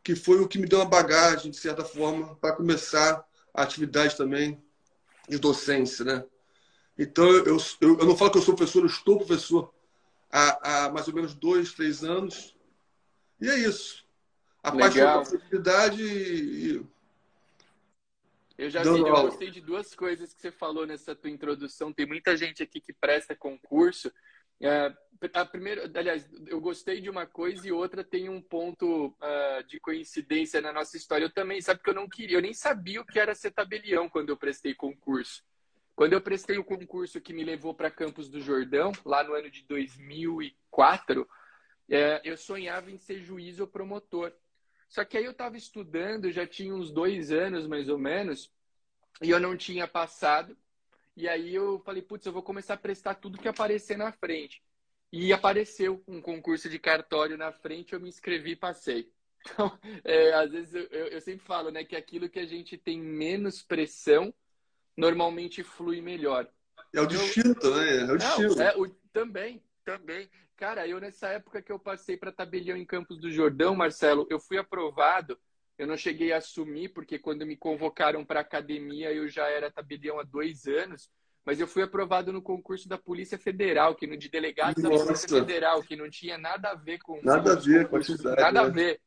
que 0.04 0.14
foi 0.14 0.40
o 0.40 0.46
que 0.46 0.58
me 0.58 0.68
deu 0.68 0.78
uma 0.78 0.84
bagagem, 0.84 1.50
de 1.50 1.56
certa 1.56 1.84
forma, 1.84 2.36
para 2.36 2.54
começar 2.54 3.26
a 3.52 3.62
atividade 3.62 4.16
também 4.16 4.62
de 5.28 5.38
docência, 5.38 6.04
né? 6.04 6.24
Então, 6.96 7.28
eu, 7.28 7.44
eu, 7.80 7.98
eu, 7.98 8.06
não 8.06 8.16
falo 8.16 8.30
que 8.30 8.38
eu 8.38 8.42
sou 8.42 8.54
professor, 8.54 8.80
eu 8.82 8.86
estou 8.86 9.18
professor 9.18 9.74
há, 10.30 10.86
há 10.86 10.90
mais 10.90 11.08
ou 11.08 11.14
menos 11.14 11.34
dois, 11.34 11.72
três 11.72 12.04
anos. 12.04 12.56
E 13.40 13.48
é 13.48 13.58
isso. 13.58 14.04
A 14.62 14.70
Legal. 14.70 14.88
paixão 14.88 15.24
pela 15.24 15.38
atividade 15.38 16.02
e... 16.02 16.86
Eu 18.58 18.70
já 18.70 18.82
vi, 18.82 18.88
eu 18.88 19.04
gostei 19.04 19.50
de 19.50 19.60
duas 19.60 19.94
coisas 19.94 20.32
que 20.32 20.40
você 20.40 20.50
falou 20.50 20.86
nessa 20.86 21.14
tua 21.14 21.28
introdução. 21.28 21.92
Tem 21.92 22.06
muita 22.06 22.34
gente 22.34 22.62
aqui 22.62 22.80
que 22.80 22.90
presta 22.90 23.36
concurso 23.36 24.10
é, 24.60 24.94
a 25.34 25.44
primeira, 25.44 25.90
aliás, 25.94 26.28
eu 26.46 26.60
gostei 26.60 27.00
de 27.00 27.10
uma 27.10 27.26
coisa 27.26 27.66
e 27.66 27.72
outra 27.72 28.02
tem 28.02 28.28
um 28.28 28.40
ponto 28.40 29.08
uh, 29.08 29.64
de 29.66 29.78
coincidência 29.80 30.60
na 30.60 30.72
nossa 30.72 30.96
história. 30.96 31.24
Eu 31.24 31.32
também, 31.32 31.60
sabe 31.60 31.82
que 31.82 31.90
eu 31.90 31.94
não 31.94 32.08
queria, 32.08 32.38
eu 32.38 32.42
nem 32.42 32.54
sabia 32.54 33.00
o 33.00 33.04
que 33.04 33.18
era 33.18 33.34
ser 33.34 33.50
tabelião 33.50 34.08
quando 34.08 34.30
eu 34.30 34.36
prestei 34.36 34.74
concurso. 34.74 35.44
Quando 35.96 36.12
eu 36.12 36.20
prestei 36.20 36.58
o 36.58 36.64
concurso 36.64 37.22
que 37.22 37.32
me 37.32 37.42
levou 37.42 37.72
para 37.72 37.90
Campos 37.90 38.28
do 38.28 38.38
Jordão, 38.38 38.92
lá 39.02 39.24
no 39.24 39.32
ano 39.32 39.50
de 39.50 39.62
2004, 39.62 41.26
é, 41.88 42.20
eu 42.22 42.36
sonhava 42.36 42.90
em 42.90 42.98
ser 42.98 43.22
juiz 43.22 43.58
ou 43.58 43.66
promotor. 43.66 44.30
Só 44.90 45.06
que 45.06 45.16
aí 45.16 45.24
eu 45.24 45.30
estava 45.30 45.56
estudando, 45.56 46.30
já 46.30 46.46
tinha 46.46 46.74
uns 46.74 46.92
dois 46.92 47.32
anos 47.32 47.66
mais 47.66 47.88
ou 47.88 47.98
menos, 47.98 48.52
e 49.22 49.30
eu 49.30 49.40
não 49.40 49.56
tinha 49.56 49.88
passado. 49.88 50.54
E 51.16 51.26
aí 51.26 51.54
eu 51.54 51.80
falei, 51.80 52.02
putz, 52.02 52.26
eu 52.26 52.32
vou 52.32 52.42
começar 52.42 52.74
a 52.74 52.78
prestar 52.78 53.14
tudo 53.14 53.38
que 53.38 53.48
aparecer 53.48 53.96
na 53.96 54.12
frente. 54.12 54.62
E 55.10 55.32
apareceu 55.32 56.04
um 56.06 56.20
concurso 56.20 56.68
de 56.68 56.78
cartório 56.78 57.38
na 57.38 57.52
frente, 57.52 57.94
eu 57.94 58.00
me 58.00 58.10
inscrevi 58.10 58.50
e 58.50 58.56
passei. 58.56 59.10
Então, 59.40 59.78
é, 60.04 60.34
às 60.34 60.50
vezes 60.50 60.74
eu, 60.74 60.82
eu, 60.90 61.20
sempre 61.22 61.46
falo, 61.46 61.70
né, 61.70 61.84
que 61.84 61.96
aquilo 61.96 62.28
que 62.28 62.38
a 62.38 62.44
gente 62.44 62.76
tem 62.76 63.00
menos 63.00 63.62
pressão 63.62 64.34
normalmente 64.96 65.62
flui 65.62 66.00
melhor. 66.00 66.48
É 66.92 67.00
o 67.00 67.06
destino 67.06 67.50
eu, 67.50 67.60
também, 67.60 67.98
é 67.98 68.12
o 68.12 68.16
destino. 68.16 68.62
É, 68.62 68.76
o, 68.76 68.88
também, 69.12 69.62
também. 69.84 70.30
Cara, 70.56 70.86
eu 70.86 70.98
nessa 70.98 71.28
época 71.28 71.60
que 71.60 71.70
eu 71.70 71.78
passei 71.78 72.16
para 72.16 72.32
tabelião 72.32 72.76
em 72.76 72.84
Campos 72.84 73.18
do 73.18 73.30
Jordão, 73.30 73.74
Marcelo, 73.74 74.26
eu 74.30 74.40
fui 74.40 74.56
aprovado 74.56 75.38
eu 75.78 75.86
não 75.86 75.96
cheguei 75.96 76.32
a 76.32 76.38
assumir, 76.38 76.88
porque 76.88 77.18
quando 77.18 77.44
me 77.44 77.56
convocaram 77.56 78.24
para 78.24 78.40
academia, 78.40 79.12
eu 79.12 79.28
já 79.28 79.46
era 79.48 79.70
tabelião 79.70 80.18
há 80.18 80.22
dois 80.22 80.66
anos. 80.66 81.10
Mas 81.44 81.60
eu 81.60 81.66
fui 81.68 81.82
aprovado 81.82 82.32
no 82.32 82.42
concurso 82.42 82.88
da 82.88 82.98
Polícia 82.98 83.38
Federal, 83.38 83.94
que 83.94 84.06
no 84.06 84.16
de 84.16 84.28
delegado 84.28 84.82
da 84.82 84.88
Polícia 84.88 85.28
Federal, 85.28 85.80
que 85.82 85.94
não 85.94 86.10
tinha 86.10 86.36
nada 86.36 86.70
a 86.70 86.74
ver 86.74 86.98
com. 86.98 87.20
Nada 87.22 87.52
a 87.52 87.56
ver 87.56 87.88
com 87.88 87.96
a 87.96 87.98
atividade. 88.00 88.40
Nada 88.40 88.62
né? 88.62 88.66
a 88.66 88.70
ver. 88.70 89.00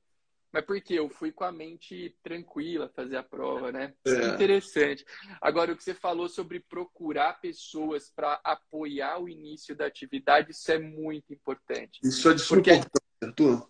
Mas 0.51 0.65
por 0.65 0.82
quê? 0.82 0.96
Eu 0.96 1.10
fui 1.10 1.32
com 1.32 1.44
a 1.44 1.51
mente 1.51 2.15
tranquila 2.24 2.91
fazer 2.96 3.18
a 3.18 3.24
prova, 3.24 3.72
né? 3.72 3.94
É. 4.06 4.27
Interessante. 4.29 5.06
Agora, 5.39 5.72
o 5.72 5.77
que 5.77 5.84
você 5.84 5.94
falou 5.94 6.27
sobre 6.27 6.60
procurar 6.60 7.39
pessoas 7.39 8.12
para 8.15 8.39
apoiar 8.44 9.20
o 9.22 9.29
início 9.29 9.75
da 9.75 9.86
atividade, 9.86 10.51
isso 10.51 10.72
é 10.72 10.79
muito 10.79 11.32
importante. 11.32 12.00
Isso 12.03 12.29
é 12.29 12.34
de 12.34 12.44
importância, 12.44 12.89
Arthur. 13.22 13.70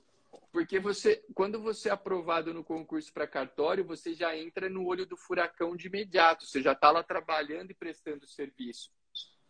Porque 0.52 0.80
você, 0.80 1.24
quando 1.36 1.62
você 1.62 1.90
é 1.90 1.92
aprovado 1.92 2.54
no 2.54 2.64
concurso 2.64 3.14
para 3.14 3.28
cartório, 3.28 3.86
você 3.86 4.14
já 4.14 4.36
entra 4.36 4.68
no 4.68 4.86
olho 4.86 5.06
do 5.06 5.16
furacão 5.16 5.76
de 5.76 5.88
imediato. 5.88 6.46
Você 6.46 6.62
já 6.62 6.72
está 6.72 6.92
lá 6.92 7.04
trabalhando 7.04 7.72
e 7.72 7.76
prestando 7.76 8.28
serviço. 8.28 8.90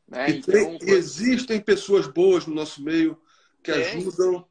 Né? 0.07 0.29
Então, 0.31 0.53
tem, 0.53 0.77
quando... 0.77 0.89
Existem 0.89 1.61
pessoas 1.61 2.07
boas 2.07 2.45
no 2.45 2.55
nosso 2.55 2.83
meio 2.83 3.21
que 3.63 3.71
é. 3.71 3.75
ajudam. 3.75 4.47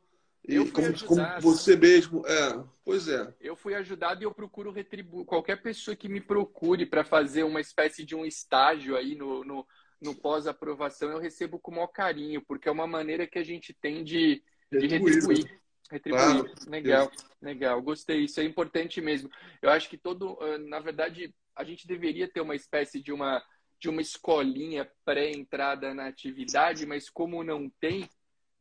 E 0.48 0.70
como, 0.70 1.04
como, 1.04 1.40
você 1.40 1.76
mesmo. 1.76 2.26
É, 2.26 2.64
pois 2.82 3.06
é. 3.06 3.34
Eu 3.38 3.54
fui 3.54 3.74
ajudado 3.74 4.22
e 4.22 4.24
eu 4.24 4.32
procuro 4.32 4.72
retribuir. 4.72 5.26
Qualquer 5.26 5.60
pessoa 5.60 5.94
que 5.94 6.08
me 6.08 6.22
procure 6.22 6.86
para 6.86 7.04
fazer 7.04 7.42
uma 7.42 7.60
espécie 7.60 8.02
de 8.02 8.16
um 8.16 8.24
estágio 8.24 8.96
aí 8.96 9.14
no, 9.14 9.44
no, 9.44 9.66
no 10.00 10.14
pós-aprovação, 10.14 11.10
eu 11.10 11.18
recebo 11.18 11.58
com 11.58 11.70
o 11.70 11.74
maior 11.74 11.88
carinho, 11.88 12.40
porque 12.40 12.66
é 12.66 12.72
uma 12.72 12.86
maneira 12.86 13.26
que 13.26 13.38
a 13.38 13.44
gente 13.44 13.74
tem 13.74 14.02
de, 14.02 14.42
de 14.72 14.86
retribuir. 14.86 15.60
Retribuir. 15.90 16.22
Claro. 16.22 16.54
Legal, 16.66 17.12
legal. 17.42 17.82
Gostei. 17.82 18.24
Isso 18.24 18.40
é 18.40 18.44
importante 18.44 19.02
mesmo. 19.02 19.28
Eu 19.60 19.68
acho 19.68 19.86
que 19.90 19.98
todo, 19.98 20.38
ah, 20.40 20.56
na 20.56 20.80
verdade, 20.80 21.34
a 21.54 21.62
gente 21.62 21.86
deveria 21.86 22.26
ter 22.26 22.40
uma 22.40 22.56
espécie 22.56 23.02
de 23.02 23.12
uma 23.12 23.42
de 23.80 23.88
uma 23.88 24.02
escolinha 24.02 24.90
pré-entrada 25.04 25.94
na 25.94 26.08
atividade, 26.08 26.84
mas 26.84 27.08
como 27.08 27.44
não 27.44 27.70
tem, 27.80 28.08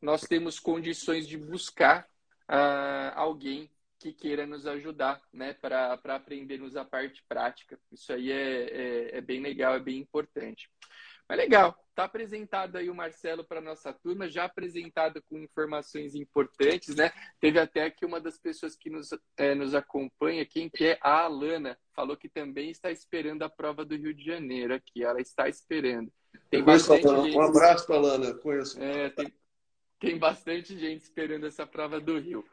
nós 0.00 0.22
temos 0.22 0.58
condições 0.58 1.26
de 1.26 1.36
buscar 1.36 2.06
uh, 2.48 3.12
alguém 3.14 3.70
que 3.98 4.12
queira 4.12 4.46
nos 4.46 4.66
ajudar, 4.66 5.20
né, 5.32 5.52
para 5.54 5.98
aprendermos 6.14 6.76
a 6.76 6.84
parte 6.84 7.24
prática. 7.28 7.78
Isso 7.90 8.12
aí 8.12 8.30
é, 8.30 8.62
é, 8.62 9.18
é 9.18 9.20
bem 9.20 9.40
legal, 9.40 9.74
é 9.74 9.80
bem 9.80 9.98
importante. 9.98 10.70
Mas 11.28 11.36
legal, 11.36 11.76
está 11.90 12.04
apresentado 12.04 12.76
aí 12.76 12.88
o 12.88 12.94
Marcelo 12.94 13.44
para 13.44 13.60
nossa 13.60 13.92
turma, 13.92 14.30
já 14.30 14.44
apresentado 14.44 15.22
com 15.28 15.36
informações 15.36 16.14
importantes, 16.14 16.94
né? 16.94 17.12
Teve 17.38 17.58
até 17.58 17.84
aqui 17.84 18.06
uma 18.06 18.18
das 18.18 18.38
pessoas 18.38 18.74
que 18.74 18.88
nos, 18.88 19.10
é, 19.36 19.54
nos 19.54 19.74
acompanha, 19.74 20.46
quem 20.46 20.70
que 20.70 20.86
é 20.86 20.98
a 21.02 21.24
Alana, 21.24 21.76
falou 21.92 22.16
que 22.16 22.30
também 22.30 22.70
está 22.70 22.90
esperando 22.90 23.42
a 23.42 23.50
prova 23.50 23.84
do 23.84 23.94
Rio 23.94 24.14
de 24.14 24.24
Janeiro 24.24 24.72
aqui, 24.72 25.04
ela 25.04 25.20
está 25.20 25.48
esperando. 25.48 26.10
Tem 26.48 26.62
bastante 26.62 27.02
gente... 27.02 27.36
Um 27.36 27.42
abraço 27.42 27.84
para 27.84 27.96
a 27.96 27.98
Alana, 27.98 28.34
conheço. 28.34 28.80
É, 28.80 29.10
tem, 29.10 29.34
tem 29.98 30.18
bastante 30.18 30.78
gente 30.78 31.02
esperando 31.02 31.46
essa 31.46 31.66
prova 31.66 32.00
do 32.00 32.18
Rio. 32.18 32.44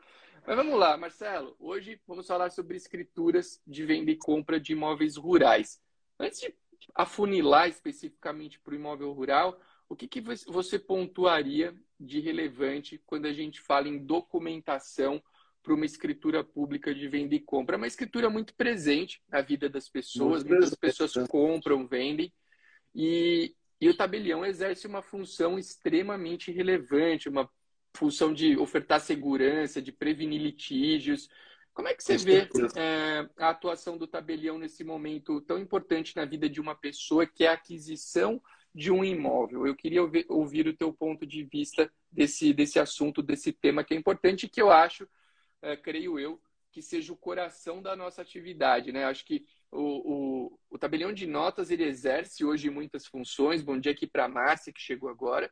Mas 0.45 0.55
vamos 0.55 0.77
lá, 0.77 0.97
Marcelo. 0.97 1.55
Hoje 1.59 1.99
vamos 2.07 2.27
falar 2.27 2.49
sobre 2.49 2.77
escrituras 2.77 3.61
de 3.65 3.85
venda 3.85 4.11
e 4.11 4.15
compra 4.15 4.59
de 4.59 4.73
imóveis 4.73 5.15
rurais. 5.15 5.81
Antes 6.19 6.39
de 6.39 6.53
afunilar 6.93 7.67
especificamente 7.67 8.59
para 8.59 8.73
o 8.73 8.75
imóvel 8.75 9.11
rural, 9.11 9.59
o 9.89 9.95
que, 9.95 10.07
que 10.07 10.21
você 10.21 10.79
pontuaria 10.79 11.75
de 11.99 12.19
relevante 12.19 13.01
quando 13.05 13.25
a 13.25 13.33
gente 13.33 13.61
fala 13.61 13.87
em 13.87 13.97
documentação 13.97 15.21
para 15.63 15.73
uma 15.73 15.85
escritura 15.85 16.43
pública 16.43 16.93
de 16.93 17.07
venda 17.07 17.35
e 17.35 17.39
compra? 17.39 17.75
É 17.75 17.77
uma 17.77 17.87
escritura 17.87 18.29
muito 18.29 18.53
presente 18.55 19.21
na 19.29 19.41
vida 19.41 19.69
das 19.69 19.89
pessoas, 19.89 20.43
muito 20.43 20.59
muitas 20.59 20.75
pessoas 20.75 21.13
compram, 21.27 21.87
vendem, 21.87 22.31
e, 22.93 23.55
e 23.85 23.89
o 23.89 23.95
tabelião 23.95 24.43
exerce 24.43 24.87
uma 24.87 25.03
função 25.03 25.59
extremamente 25.59 26.51
relevante, 26.51 27.29
uma 27.29 27.47
função 27.95 28.33
de 28.33 28.57
ofertar 28.57 28.99
segurança, 28.99 29.79
de 29.79 29.91
prevenir 29.91 30.41
litígios, 30.41 31.29
como 31.71 31.87
é 31.87 31.93
que 31.93 32.03
você 32.03 32.17
vê 32.17 32.49
é, 32.77 33.29
a 33.37 33.49
atuação 33.49 33.95
do 33.95 34.07
tabelião 34.07 34.57
nesse 34.57 34.83
momento 34.83 35.39
tão 35.41 35.59
importante 35.59 36.15
na 36.15 36.25
vida 36.25 36.49
de 36.49 36.59
uma 36.59 36.73
pessoa, 36.73 37.27
que 37.27 37.43
é 37.43 37.49
a 37.49 37.53
aquisição 37.53 38.41
de 38.73 38.91
um 38.91 39.03
imóvel? 39.03 39.67
Eu 39.67 39.75
queria 39.75 40.01
ouvir, 40.01 40.25
ouvir 40.27 40.67
o 40.67 40.75
teu 40.75 40.91
ponto 40.91 41.27
de 41.27 41.43
vista 41.43 41.91
desse, 42.09 42.53
desse 42.53 42.79
assunto, 42.79 43.21
desse 43.21 43.51
tema 43.51 43.83
que 43.83 43.93
é 43.93 43.97
importante, 43.97 44.49
que 44.49 44.59
eu 44.59 44.71
acho, 44.71 45.07
é, 45.61 45.77
creio 45.77 46.17
eu, 46.17 46.41
que 46.71 46.81
seja 46.81 47.13
o 47.13 47.17
coração 47.17 47.83
da 47.83 47.95
nossa 47.95 48.19
atividade. 48.19 48.91
Né? 48.91 49.05
Acho 49.05 49.23
que 49.25 49.45
o, 49.71 50.45
o, 50.47 50.59
o 50.69 50.77
tabelião 50.77 51.13
de 51.13 51.25
notas 51.25 51.69
ele 51.69 51.83
exerce 51.83 52.43
hoje 52.43 52.69
muitas 52.69 53.05
funções. 53.05 53.61
Bom 53.61 53.79
dia 53.79 53.91
aqui 53.91 54.07
para 54.07 54.25
a 54.25 54.29
Márcia, 54.29 54.73
que 54.73 54.81
chegou 54.81 55.09
agora. 55.09 55.51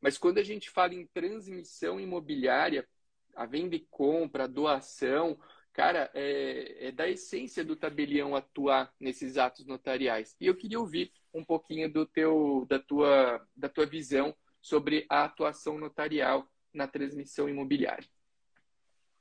Mas 0.00 0.18
quando 0.18 0.38
a 0.38 0.42
gente 0.42 0.70
fala 0.70 0.94
em 0.94 1.06
transmissão 1.06 1.98
imobiliária, 2.00 2.86
a 3.34 3.46
venda 3.46 3.74
e 3.74 3.86
compra, 3.90 4.44
a 4.44 4.48
doação, 4.48 5.38
cara, 5.72 6.10
é, 6.14 6.88
é, 6.88 6.92
da 6.92 7.08
essência 7.08 7.64
do 7.64 7.74
tabelião 7.74 8.36
atuar 8.36 8.92
nesses 8.98 9.36
atos 9.36 9.66
notariais. 9.66 10.36
E 10.40 10.46
eu 10.46 10.56
queria 10.56 10.78
ouvir 10.78 11.12
um 11.32 11.44
pouquinho 11.44 11.92
do 11.92 12.06
teu, 12.06 12.64
da, 12.68 12.78
tua, 12.78 13.46
da 13.56 13.68
tua 13.68 13.86
visão 13.86 14.34
sobre 14.62 15.04
a 15.10 15.24
atuação 15.24 15.78
notarial 15.78 16.48
na 16.72 16.86
transmissão 16.86 17.48
imobiliária. 17.48 18.08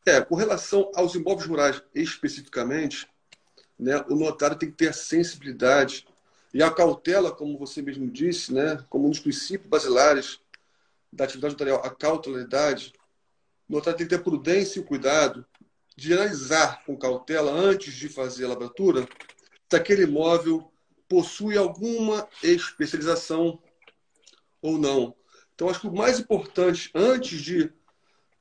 É, 0.06 0.22
com 0.22 0.36
relação 0.36 0.92
aos 0.96 1.16
imóveis 1.16 1.48
rurais 1.48 1.84
especificamente, 1.96 3.08
né, 3.84 4.04
o 4.10 4.16
notário 4.16 4.58
tem 4.58 4.72
que 4.72 4.78
ter 4.78 4.90
a 4.90 4.94
sensibilidade 4.94 6.08
e 6.54 6.62
a 6.62 6.72
cautela, 6.72 7.32
como 7.32 7.58
você 7.58 7.82
mesmo 7.82 8.10
disse, 8.10 8.54
né, 8.54 8.84
como 8.90 9.08
um 9.08 9.10
dos 9.10 9.20
princípios 9.20 9.70
basilares 9.70 10.40
da 11.12 11.26
atividade 11.26 11.54
notarial, 11.54 11.82
a 11.84 11.90
cautelidade. 11.90 12.94
O 13.68 13.74
notário 13.74 13.98
tem 13.98 14.08
que 14.08 14.16
ter 14.16 14.24
prudência 14.24 14.80
e 14.80 14.84
cuidado 14.84 15.46
de 15.96 16.14
analisar 16.14 16.84
com 16.86 16.98
cautela, 16.98 17.52
antes 17.52 17.94
de 17.94 18.10
fazer 18.10 18.46
a 18.46 18.50
lavratura, 18.50 19.08
se 19.70 19.76
aquele 19.76 20.04
imóvel 20.04 20.72
possui 21.08 21.58
alguma 21.58 22.28
especialização 22.42 23.62
ou 24.62 24.78
não. 24.78 25.16
Então, 25.54 25.70
acho 25.70 25.82
que 25.82 25.88
o 25.88 25.94
mais 25.94 26.20
importante, 26.20 26.90
antes 26.96 27.40
de 27.42 27.72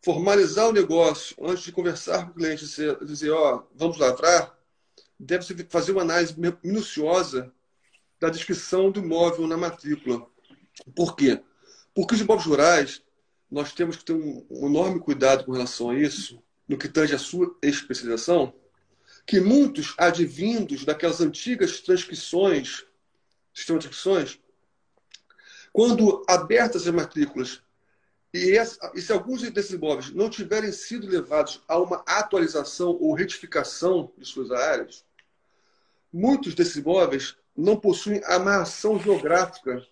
formalizar 0.02 0.68
o 0.68 0.72
negócio, 0.72 1.36
antes 1.42 1.64
de 1.64 1.72
conversar 1.72 2.26
com 2.26 2.30
o 2.32 2.34
cliente, 2.34 2.64
dizer, 3.04 3.30
ó, 3.30 3.64
vamos 3.74 3.98
lavrar, 3.98 4.56
deve-se 5.22 5.54
fazer 5.70 5.92
uma 5.92 6.02
análise 6.02 6.34
minuciosa 6.62 7.52
da 8.20 8.28
descrição 8.28 8.90
do 8.90 9.00
imóvel 9.00 9.46
na 9.46 9.56
matrícula. 9.56 10.26
Por 10.94 11.14
quê? 11.14 11.40
Porque 11.94 12.14
os 12.14 12.20
imóveis 12.20 12.46
rurais, 12.46 13.02
nós 13.50 13.72
temos 13.72 13.96
que 13.96 14.04
ter 14.04 14.14
um, 14.14 14.44
um 14.50 14.66
enorme 14.66 14.98
cuidado 14.98 15.44
com 15.44 15.52
relação 15.52 15.90
a 15.90 15.98
isso, 15.98 16.42
no 16.68 16.76
que 16.76 16.88
tange 16.88 17.14
a 17.14 17.18
sua 17.18 17.56
especialização, 17.62 18.52
que 19.26 19.40
muitos 19.40 19.94
advindos 19.96 20.84
daquelas 20.84 21.20
antigas 21.20 21.80
transcrições, 21.80 22.84
sistema 23.54 23.78
de 23.78 23.88
transcrições, 23.88 24.40
quando 25.72 26.24
abertas 26.28 26.86
as 26.86 26.92
matrículas 26.94 27.62
e, 28.34 28.56
essa, 28.56 28.90
e, 28.94 29.00
se 29.00 29.12
alguns 29.12 29.42
desses 29.50 29.72
imóveis 29.72 30.10
não 30.10 30.30
tiverem 30.30 30.72
sido 30.72 31.06
levados 31.06 31.62
a 31.68 31.78
uma 31.78 32.02
atualização 32.06 32.96
ou 33.00 33.14
retificação 33.14 34.12
de 34.16 34.26
suas 34.26 34.50
áreas, 34.50 35.04
muitos 36.12 36.54
desses 36.54 36.76
imóveis 36.76 37.36
não 37.56 37.76
possuem 37.76 38.22
amarração 38.24 38.98
geográfica 38.98 39.86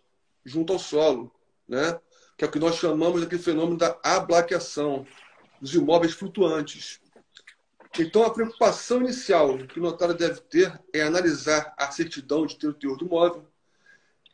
junto 0.44 0.72
ao 0.72 0.78
solo, 0.78 1.32
né? 1.68 1.98
que 2.36 2.44
é 2.44 2.48
o 2.48 2.50
que 2.50 2.58
nós 2.58 2.76
chamamos 2.76 3.20
daquele 3.20 3.42
fenômeno 3.42 3.76
da 3.76 3.98
ablaqueação 4.02 5.06
dos 5.60 5.74
imóveis 5.74 6.12
flutuantes. 6.12 7.00
Então, 7.98 8.24
a 8.24 8.30
preocupação 8.30 9.00
inicial 9.00 9.58
que 9.58 9.78
o 9.78 9.82
notário 9.82 10.14
deve 10.14 10.40
ter 10.40 10.80
é 10.92 11.02
analisar 11.02 11.74
a 11.76 11.90
certidão 11.90 12.46
de 12.46 12.56
ter 12.56 12.68
o 12.68 12.74
teor 12.74 12.96
do 12.96 13.04
imóvel 13.04 13.46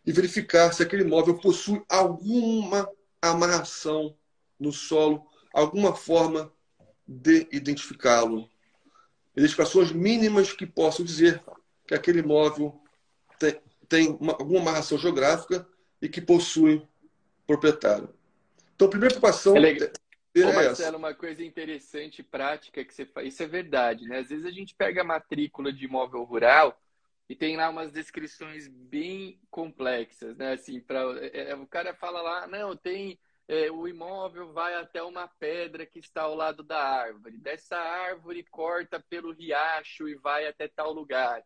e 0.04 0.12
verificar 0.12 0.72
se 0.72 0.82
aquele 0.82 1.02
imóvel 1.02 1.38
possui 1.38 1.82
alguma 1.88 2.88
amarração 3.20 4.14
no 4.58 4.72
solo, 4.72 5.26
alguma 5.52 5.94
forma 5.94 6.52
de 7.08 7.48
identificá-lo. 7.50 8.48
Identificações 9.36 9.90
mínimas 9.90 10.52
que 10.52 10.66
possam 10.66 11.04
dizer 11.04 11.42
que 11.86 11.94
aquele 11.94 12.20
imóvel 12.20 12.80
tem, 13.38 13.60
tem 13.88 14.18
uma, 14.20 14.32
alguma 14.32 14.60
amarração 14.60 14.98
geográfica 14.98 15.66
e 16.00 16.08
que 16.08 16.20
possui 16.20 16.86
proprietário. 17.46 18.08
Então, 18.74 18.88
a 18.88 18.90
primeira 18.90 19.14
preocupação 19.14 19.56
é, 19.56 19.78
é 19.78 20.46
Ô, 20.46 20.52
Marcelo, 20.52 20.98
uma 20.98 21.14
coisa 21.14 21.42
interessante, 21.42 22.22
prática 22.22 22.84
que 22.84 22.92
você 22.92 23.06
faz, 23.06 23.28
isso 23.28 23.42
é 23.42 23.46
verdade, 23.46 24.06
né? 24.06 24.18
Às 24.18 24.28
vezes 24.28 24.44
a 24.44 24.50
gente 24.50 24.74
pega 24.74 25.00
a 25.00 25.04
matrícula 25.04 25.72
de 25.72 25.86
imóvel 25.86 26.24
rural 26.24 26.78
e 27.26 27.34
tem 27.34 27.56
lá 27.56 27.70
umas 27.70 27.90
descrições 27.90 28.68
bem 28.68 29.40
complexas, 29.50 30.36
né? 30.36 30.52
Assim, 30.52 30.78
para 30.78 31.00
é, 31.20 31.50
é, 31.50 31.54
o 31.54 31.66
cara 31.66 31.94
fala 31.94 32.20
lá, 32.20 32.46
não, 32.46 32.76
tem 32.76 33.18
é, 33.48 33.70
o 33.70 33.88
imóvel 33.88 34.52
vai 34.52 34.74
até 34.74 35.02
uma 35.02 35.26
pedra 35.26 35.86
que 35.86 36.00
está 36.00 36.22
ao 36.22 36.34
lado 36.34 36.62
da 36.62 36.78
árvore. 36.78 37.38
Dessa 37.38 37.76
árvore 37.76 38.44
corta 38.50 39.02
pelo 39.08 39.32
riacho 39.32 40.08
e 40.08 40.16
vai 40.16 40.46
até 40.46 40.68
tal 40.68 40.92
lugar. 40.92 41.42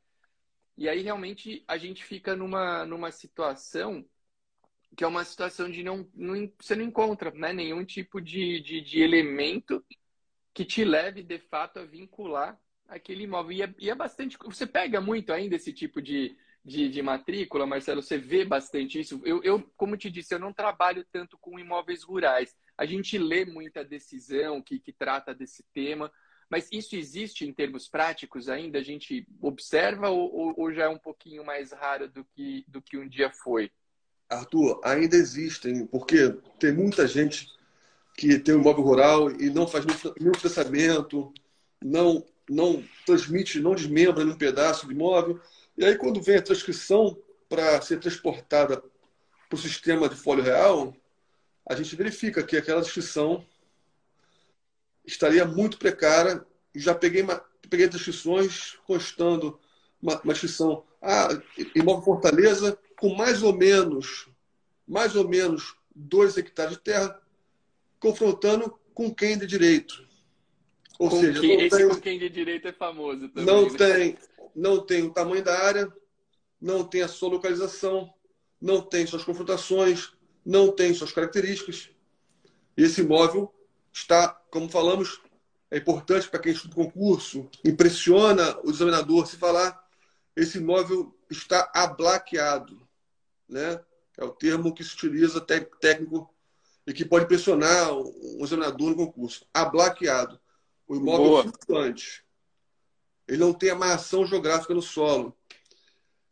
E 0.81 0.89
aí 0.89 1.03
realmente 1.03 1.63
a 1.69 1.77
gente 1.77 2.03
fica 2.03 2.35
numa, 2.35 2.87
numa 2.87 3.13
situação 3.13 4.03
que 4.97 5.05
é 5.05 5.07
uma 5.07 5.23
situação 5.25 5.71
de 5.71 5.85
não, 5.85 6.09
não 6.15 6.51
você 6.59 6.75
não 6.75 6.83
encontra 6.83 7.31
né, 7.33 7.53
nenhum 7.53 7.85
tipo 7.85 8.19
de, 8.19 8.61
de, 8.61 8.81
de 8.81 9.03
elemento 9.03 9.85
que 10.55 10.65
te 10.65 10.83
leve 10.83 11.23
de 11.23 11.39
fato 11.39 11.79
a 11.79 11.85
vincular 11.85 12.59
aquele 12.89 13.25
imóvel. 13.25 13.53
E 13.53 13.63
é, 13.63 13.75
e 13.79 13.91
é 13.91 13.95
bastante. 13.95 14.39
Você 14.43 14.67
pega 14.67 15.03
muito 15.03 15.35
ainda 15.35 15.55
esse 15.55 15.71
tipo 15.71 16.01
de, 16.01 16.35
de, 16.65 16.89
de, 16.89 17.03
matrícula, 17.03 17.67
Marcelo? 17.67 18.03
Você 18.03 18.17
vê 18.17 18.43
bastante 18.43 18.99
isso? 18.99 19.21
Eu, 19.23 19.43
eu, 19.45 19.63
como 19.77 19.99
te 19.99 20.11
disse, 20.11 20.35
eu 20.35 20.39
não 20.39 20.53
trabalho 20.53 21.07
tanto 21.13 21.37
com 21.37 21.59
imóveis 21.59 22.03
rurais. 22.03 22.57
A 22.75 22.87
gente 22.87 23.19
lê 23.19 23.45
muita 23.45 23.85
decisão 23.85 24.63
que, 24.63 24.81
que 24.81 24.95
trata 24.95 25.35
desse 25.35 25.63
tema, 25.75 26.11
mas 26.50 26.69
isso 26.73 26.97
existe 26.97 27.47
em 27.47 27.52
termos 27.52 27.88
práticos 27.88 28.49
ainda? 28.49 28.78
A 28.78 28.83
gente 28.83 29.26
observa 29.40 30.11
ou, 30.11 30.52
ou 30.59 30.73
já 30.73 30.85
é 30.85 30.88
um 30.88 30.99
pouquinho 30.99 31.45
mais 31.45 31.71
raro 31.73 32.09
do 32.09 32.25
que, 32.25 32.64
do 32.66 32.83
que 32.83 32.99
um 32.99 33.09
dia 33.09 33.30
foi? 33.30 33.71
Arthur, 34.28 34.81
ainda 34.85 35.16
existem, 35.16 35.87
porque 35.87 36.31
tem 36.59 36.72
muita 36.72 37.07
gente 37.07 37.48
que 38.16 38.38
tem 38.38 38.55
um 38.55 38.61
imóvel 38.61 38.85
rural 38.85 39.31
e 39.31 39.48
não 39.48 39.66
faz 39.66 39.85
nenhum 39.87 40.35
financiamento, 40.35 41.33
não 41.81 42.25
não 42.51 42.83
transmite, 43.07 43.61
não 43.61 43.77
desmembra 43.77 44.25
nenhum 44.25 44.37
pedaço 44.37 44.85
de 44.87 44.92
imóvel. 44.92 45.40
E 45.79 45.85
aí, 45.85 45.96
quando 45.96 46.20
vem 46.20 46.37
a 46.37 46.42
transcrição 46.42 47.16
para 47.48 47.81
ser 47.81 48.01
transportada 48.01 48.83
para 49.48 49.57
o 49.57 49.57
sistema 49.57 50.09
de 50.09 50.16
folha 50.16 50.42
real, 50.42 50.94
a 51.68 51.77
gente 51.77 51.94
verifica 51.94 52.42
que 52.42 52.57
aquela 52.57 52.83
descrição 52.83 53.46
estaria 55.11 55.44
muito 55.44 55.79
precária. 55.79 56.44
Já 56.75 56.94
peguei, 56.94 57.27
peguei 57.68 57.88
descrições 57.88 58.79
constando 58.87 59.59
uma, 60.01 60.20
uma 60.23 60.33
descrição. 60.33 60.85
Ah, 61.03 61.29
imóvel 61.75 62.05
Fortaleza 62.05 62.79
com 62.99 63.14
mais 63.14 63.42
ou 63.42 63.55
menos, 63.55 64.29
mais 64.87 65.16
ou 65.16 65.27
menos 65.27 65.75
dois 65.94 66.37
hectares 66.37 66.75
de 66.75 66.83
terra, 66.83 67.20
confrontando 67.99 68.79
com 68.94 69.12
quem 69.12 69.38
de 69.38 69.46
direito. 69.46 70.07
Ou 70.99 71.09
com 71.09 71.20
seja, 71.20 71.40
quem, 71.40 71.61
esse 71.62 71.77
tem, 71.77 71.88
com 71.88 71.96
quem 71.96 72.18
de 72.18 72.29
direito 72.29 72.68
é 72.68 72.73
famoso 72.73 73.29
também. 73.31 73.46
Não 73.46 73.70
né? 73.70 73.79
tem, 73.79 74.18
não 74.55 74.85
tem 74.85 75.03
o 75.03 75.12
tamanho 75.12 75.42
da 75.42 75.59
área, 75.59 75.90
não 76.61 76.85
tem 76.85 77.03
a 77.03 77.09
sua 77.09 77.31
localização, 77.31 78.12
não 78.61 78.83
tem 78.83 79.07
suas 79.07 79.25
confrontações, 79.25 80.12
não 80.44 80.70
tem 80.70 80.92
suas 80.92 81.12
características. 81.12 81.88
Esse 82.77 83.01
imóvel 83.01 83.53
está, 83.92 84.39
como 84.51 84.69
falamos, 84.69 85.21
é 85.71 85.79
importante 85.79 86.29
para 86.29 86.41
quem 86.41 86.53
estuda 86.53 86.75
concurso, 86.75 87.49
impressiona 87.65 88.59
o 88.65 88.71
examinador 88.71 89.27
se 89.27 89.37
falar, 89.37 89.81
esse 90.35 90.59
imóvel 90.59 91.15
está 91.31 91.71
ablaqueado, 91.75 92.87
né? 93.49 93.81
É 94.19 94.25
o 94.25 94.31
termo 94.31 94.75
que 94.75 94.85
se 94.85 94.95
utiliza 94.95 95.41
técnico 95.41 96.33
e 96.87 96.93
que 96.93 97.05
pode 97.05 97.25
impressionar 97.25 97.93
um 97.93 98.41
examinador 98.43 98.91
no 98.91 98.97
concurso. 98.97 99.47
Ablaqueado. 99.55 100.39
O 100.87 100.97
imóvel 100.97 101.27
Boa. 101.27 101.43
flutuante. 101.45 102.25
Ele 103.27 103.39
não 103.39 103.53
tem 103.53 103.71
amarração 103.71 104.27
geográfica 104.27 104.75
no 104.75 104.83
solo. 104.83 105.37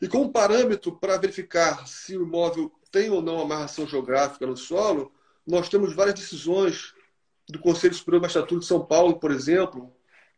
E 0.01 0.09
como 0.09 0.33
parâmetro 0.33 0.99
para 0.99 1.17
verificar 1.17 1.87
se 1.87 2.17
o 2.17 2.23
imóvel 2.23 2.73
tem 2.91 3.09
ou 3.09 3.23
não 3.23 3.41
amarração 3.41 3.87
geográfica 3.87 4.47
no 4.47 4.57
solo, 4.57 5.13
nós 5.47 5.69
temos 5.69 5.95
várias 5.95 6.19
decisões 6.19 6.95
do 7.49 7.59
Conselho 7.59 7.95
Superior 7.95 8.21
de 8.21 8.23
Magistratura 8.23 8.61
de 8.61 8.67
São 8.67 8.85
Paulo, 8.85 9.19
por 9.19 9.31
exemplo, 9.31 9.93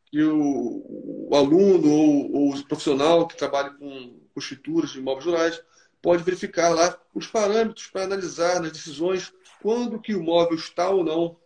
que 0.07 0.23
o, 0.23 1.29
o 1.29 1.35
aluno 1.35 1.91
ou, 1.91 2.33
ou, 2.33 2.55
o 2.55 2.65
profissional 2.67 3.27
que 3.27 3.37
trabalha 3.37 3.71
com, 3.71 4.19
escrituras 4.37 4.91
de 4.91 4.99
imóveis 4.99 5.27
rurais 5.27 5.63
pode 6.01 6.23
verificar 6.23 6.71
lá 6.71 6.99
os 7.15 7.27
parâmetros 7.27 7.89
para 7.89 8.05
analisar 8.05 8.61
nas 8.61 8.73
decisões 8.73 9.33
quando 9.61 10.01
que 10.01 10.15
o 10.15 10.23
imóvel 10.23 10.57
está 10.57 10.89
ou 10.89 11.05
não 11.05 11.37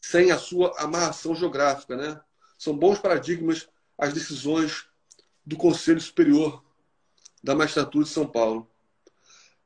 sem 0.00 0.30
a 0.30 0.38
sua 0.38 0.72
amarração 0.80 1.34
geográfica. 1.34 1.94
Né? 1.94 2.18
São 2.56 2.74
bons 2.74 2.98
paradigmas 2.98 3.68
as 3.98 4.14
decisões 4.14 4.86
do 5.44 5.56
Conselho 5.56 6.00
Superior 6.00 6.64
da 7.42 7.54
Magistratura 7.54 8.04
de 8.04 8.10
São 8.10 8.26
Paulo. 8.26 8.68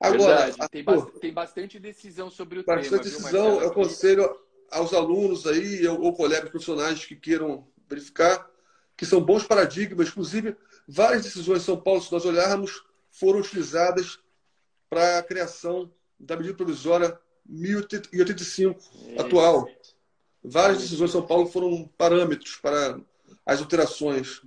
Agora, 0.00 0.46
Verdade, 0.46 0.70
tem, 0.70 0.84
ba 0.84 1.06
tem, 1.20 1.32
bastante 1.32 1.78
decisão 1.78 2.28
sobre 2.28 2.58
o 2.58 2.64
bastante 2.64 2.88
tema. 2.88 3.02
Bastante 3.02 3.18
decisão, 3.18 3.60
eu 3.60 3.68
aconselho 3.68 4.45
aos 4.70 4.92
alunos 4.92 5.46
aí 5.46 5.86
ou, 5.86 6.00
ou 6.02 6.12
colegas 6.12 6.50
profissionais 6.50 7.04
que 7.04 7.16
queiram 7.16 7.66
verificar 7.88 8.48
que 8.96 9.04
são 9.04 9.20
bons 9.20 9.44
paradigmas. 9.44 10.08
Inclusive, 10.08 10.56
várias 10.88 11.22
decisões 11.22 11.62
em 11.62 11.64
São 11.64 11.80
Paulo, 11.80 12.00
se 12.00 12.10
nós 12.10 12.24
olharmos, 12.24 12.82
foram 13.10 13.40
utilizadas 13.40 14.18
para 14.88 15.18
a 15.18 15.22
criação 15.22 15.92
da 16.18 16.36
medida 16.36 16.56
provisória 16.56 17.18
1085 17.44 18.78
Isso. 18.78 19.20
atual. 19.20 19.68
Várias 20.42 20.78
decisões 20.78 21.10
de 21.10 21.12
São 21.12 21.26
Paulo 21.26 21.46
foram 21.46 21.88
parâmetros 21.98 22.56
para 22.56 22.98
as 23.44 23.60
alterações. 23.60 24.42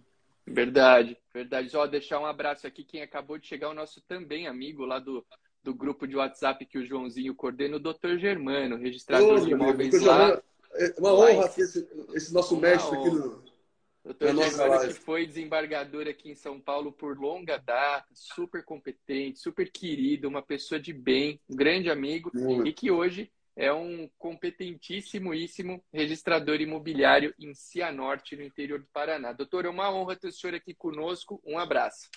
Verdade, 0.47 1.17
verdade. 1.33 1.69
Só 1.69 1.85
deixar 1.85 2.19
um 2.19 2.25
abraço 2.25 2.65
aqui 2.65 2.83
quem 2.83 3.01
acabou 3.01 3.37
de 3.37 3.45
chegar, 3.45 3.69
o 3.69 3.73
nosso 3.73 4.01
também 4.01 4.47
amigo 4.47 4.85
lá 4.85 4.97
do, 4.97 5.25
do 5.63 5.73
grupo 5.73 6.07
de 6.07 6.15
WhatsApp 6.15 6.65
que 6.65 6.77
o 6.77 6.85
Joãozinho 6.85 7.35
coordena, 7.35 7.77
o 7.77 7.79
doutor 7.79 8.17
Germano, 8.17 8.77
registrador 8.77 9.39
Ô, 9.41 9.45
de 9.45 9.51
imóveis 9.51 10.01
lá. 10.01 10.41
É 10.73 10.93
uma 10.97 11.13
honra 11.13 11.49
ter 11.49 11.61
esse, 11.61 11.87
esse 12.13 12.33
nosso 12.33 12.55
mestre 12.55 12.97
aqui 12.97 13.09
no, 13.09 13.43
Doutor 14.03 14.33
Germano, 14.33 14.87
que 14.87 14.93
foi 14.93 15.25
desembargador 15.27 16.07
aqui 16.07 16.31
em 16.31 16.35
São 16.35 16.59
Paulo 16.59 16.91
por 16.91 17.17
longa 17.19 17.57
data, 17.57 18.07
super 18.13 18.63
competente, 18.63 19.39
super 19.39 19.69
querido, 19.69 20.27
uma 20.27 20.41
pessoa 20.41 20.79
de 20.79 20.93
bem, 20.93 21.39
um 21.49 21.55
grande 21.55 21.91
amigo, 21.91 22.31
e 22.65 22.71
que 22.71 22.89
hoje 22.89 23.31
é 23.55 23.73
um 23.73 24.09
competentíssimo 24.17 25.31
registrador 25.93 26.61
imobiliário 26.61 27.35
em 27.37 27.53
Cianorte, 27.53 28.37
no 28.37 28.43
interior 28.43 28.79
do 28.79 28.87
Paraná. 28.93 29.33
Doutor, 29.33 29.65
é 29.65 29.69
uma 29.69 29.93
honra 29.93 30.15
ter 30.15 30.29
o 30.29 30.31
senhor 30.31 30.55
aqui 30.55 30.73
conosco. 30.73 31.41
Um 31.45 31.59
abraço. 31.59 32.09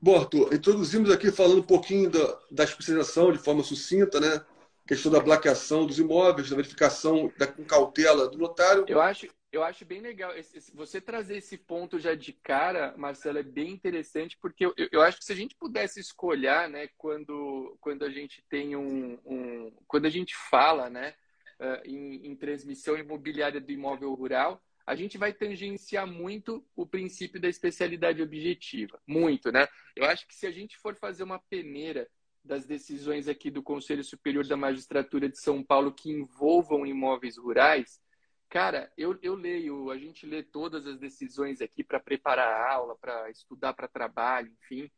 Bom, 0.00 0.16
Arthur, 0.16 0.54
introduzimos 0.54 1.10
aqui 1.10 1.30
falando 1.30 1.58
um 1.58 1.66
pouquinho 1.66 2.08
da, 2.08 2.38
da 2.50 2.64
especialização 2.64 3.32
de 3.32 3.38
forma 3.38 3.62
sucinta, 3.62 4.18
né? 4.18 4.44
questão 4.90 5.12
da 5.12 5.20
bloqueação 5.20 5.86
dos 5.86 6.00
imóveis, 6.00 6.50
da 6.50 6.56
verificação 6.56 7.32
da, 7.38 7.46
com 7.46 7.64
cautela 7.64 8.28
do 8.28 8.36
notário. 8.36 8.84
Eu 8.88 9.00
acho, 9.00 9.28
eu 9.52 9.62
acho 9.62 9.84
bem 9.84 10.00
legal. 10.00 10.32
Você 10.74 11.00
trazer 11.00 11.36
esse 11.36 11.56
ponto 11.56 11.96
já 12.00 12.16
de 12.16 12.32
cara, 12.32 12.92
Marcelo, 12.96 13.38
é 13.38 13.42
bem 13.44 13.70
interessante, 13.70 14.36
porque 14.42 14.66
eu, 14.66 14.74
eu 14.90 15.00
acho 15.00 15.18
que 15.18 15.24
se 15.24 15.32
a 15.32 15.36
gente 15.36 15.54
pudesse 15.54 16.00
escolher, 16.00 16.68
né, 16.68 16.88
quando, 16.98 17.76
quando 17.80 18.04
a 18.04 18.10
gente 18.10 18.44
tem 18.48 18.74
um, 18.74 19.16
um 19.24 19.72
Quando 19.86 20.06
a 20.06 20.10
gente 20.10 20.34
fala, 20.34 20.90
né, 20.90 21.14
uh, 21.60 21.88
em, 21.88 22.26
em 22.26 22.34
transmissão 22.34 22.98
imobiliária 22.98 23.60
do 23.60 23.70
imóvel 23.70 24.12
rural, 24.14 24.60
a 24.90 24.96
gente 24.96 25.16
vai 25.16 25.32
tangenciar 25.32 26.04
muito 26.04 26.66
o 26.74 26.84
princípio 26.84 27.40
da 27.40 27.48
especialidade 27.48 28.20
objetiva. 28.20 29.00
Muito, 29.06 29.52
né? 29.52 29.68
Eu 29.94 30.04
acho 30.04 30.26
que 30.26 30.34
se 30.34 30.48
a 30.48 30.50
gente 30.50 30.76
for 30.78 30.96
fazer 30.96 31.22
uma 31.22 31.38
peneira 31.38 32.08
das 32.44 32.66
decisões 32.66 33.28
aqui 33.28 33.52
do 33.52 33.62
Conselho 33.62 34.02
Superior 34.02 34.44
da 34.44 34.56
Magistratura 34.56 35.28
de 35.28 35.38
São 35.38 35.62
Paulo 35.62 35.92
que 35.92 36.10
envolvam 36.10 36.84
imóveis 36.84 37.38
rurais, 37.38 38.00
cara, 38.48 38.92
eu, 38.98 39.16
eu 39.22 39.36
leio, 39.36 39.92
a 39.92 39.96
gente 39.96 40.26
lê 40.26 40.42
todas 40.42 40.84
as 40.84 40.98
decisões 40.98 41.60
aqui 41.60 41.84
para 41.84 42.00
preparar 42.00 42.48
a 42.48 42.72
aula, 42.72 42.96
para 42.96 43.30
estudar 43.30 43.74
para 43.74 43.86
trabalho, 43.86 44.52
enfim. 44.60 44.90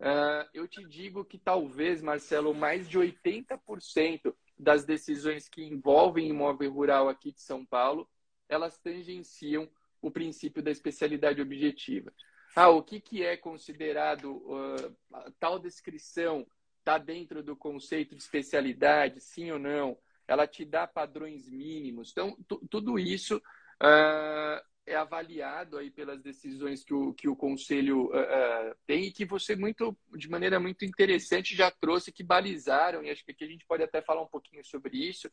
Uh, 0.00 0.44
eu 0.52 0.68
te 0.68 0.84
digo 0.84 1.24
que 1.24 1.38
talvez, 1.38 2.02
Marcelo, 2.02 2.52
mais 2.52 2.86
de 2.86 2.98
80% 2.98 4.34
das 4.58 4.84
decisões 4.84 5.48
que 5.48 5.64
envolvem 5.64 6.28
imóvel 6.28 6.70
rural 6.70 7.08
aqui 7.08 7.32
de 7.32 7.40
São 7.40 7.64
Paulo, 7.64 8.06
elas 8.50 8.76
tangenciam 8.78 9.70
o 10.02 10.10
princípio 10.10 10.62
da 10.62 10.70
especialidade 10.70 11.40
objetiva. 11.40 12.12
Ah, 12.54 12.68
o 12.68 12.82
que, 12.82 13.00
que 13.00 13.22
é 13.22 13.36
considerado 13.36 14.32
uh, 14.32 14.96
tal 15.38 15.58
descrição 15.58 16.44
está 16.80 16.98
dentro 16.98 17.42
do 17.42 17.54
conceito 17.54 18.16
de 18.16 18.22
especialidade, 18.22 19.20
sim 19.20 19.52
ou 19.52 19.58
não? 19.58 19.96
Ela 20.26 20.46
te 20.46 20.64
dá 20.64 20.86
padrões 20.86 21.48
mínimos. 21.48 22.10
Então, 22.10 22.36
tudo 22.68 22.98
isso 22.98 23.36
uh, 23.36 24.60
é 24.84 24.96
avaliado 24.96 25.78
aí 25.78 25.90
pelas 25.90 26.20
decisões 26.20 26.82
que 26.82 26.92
o, 26.92 27.14
que 27.14 27.28
o 27.28 27.36
conselho 27.36 28.06
uh, 28.06 28.74
tem 28.84 29.04
e 29.04 29.12
que 29.12 29.24
você 29.24 29.54
muito, 29.54 29.96
de 30.16 30.28
maneira 30.28 30.58
muito 30.58 30.84
interessante 30.84 31.54
já 31.54 31.70
trouxe 31.70 32.10
que 32.10 32.24
balizaram 32.24 33.04
e 33.04 33.10
acho 33.10 33.24
que 33.24 33.30
aqui 33.30 33.44
a 33.44 33.48
gente 33.48 33.66
pode 33.66 33.84
até 33.84 34.02
falar 34.02 34.22
um 34.22 34.28
pouquinho 34.28 34.64
sobre 34.64 34.96
isso 34.96 35.30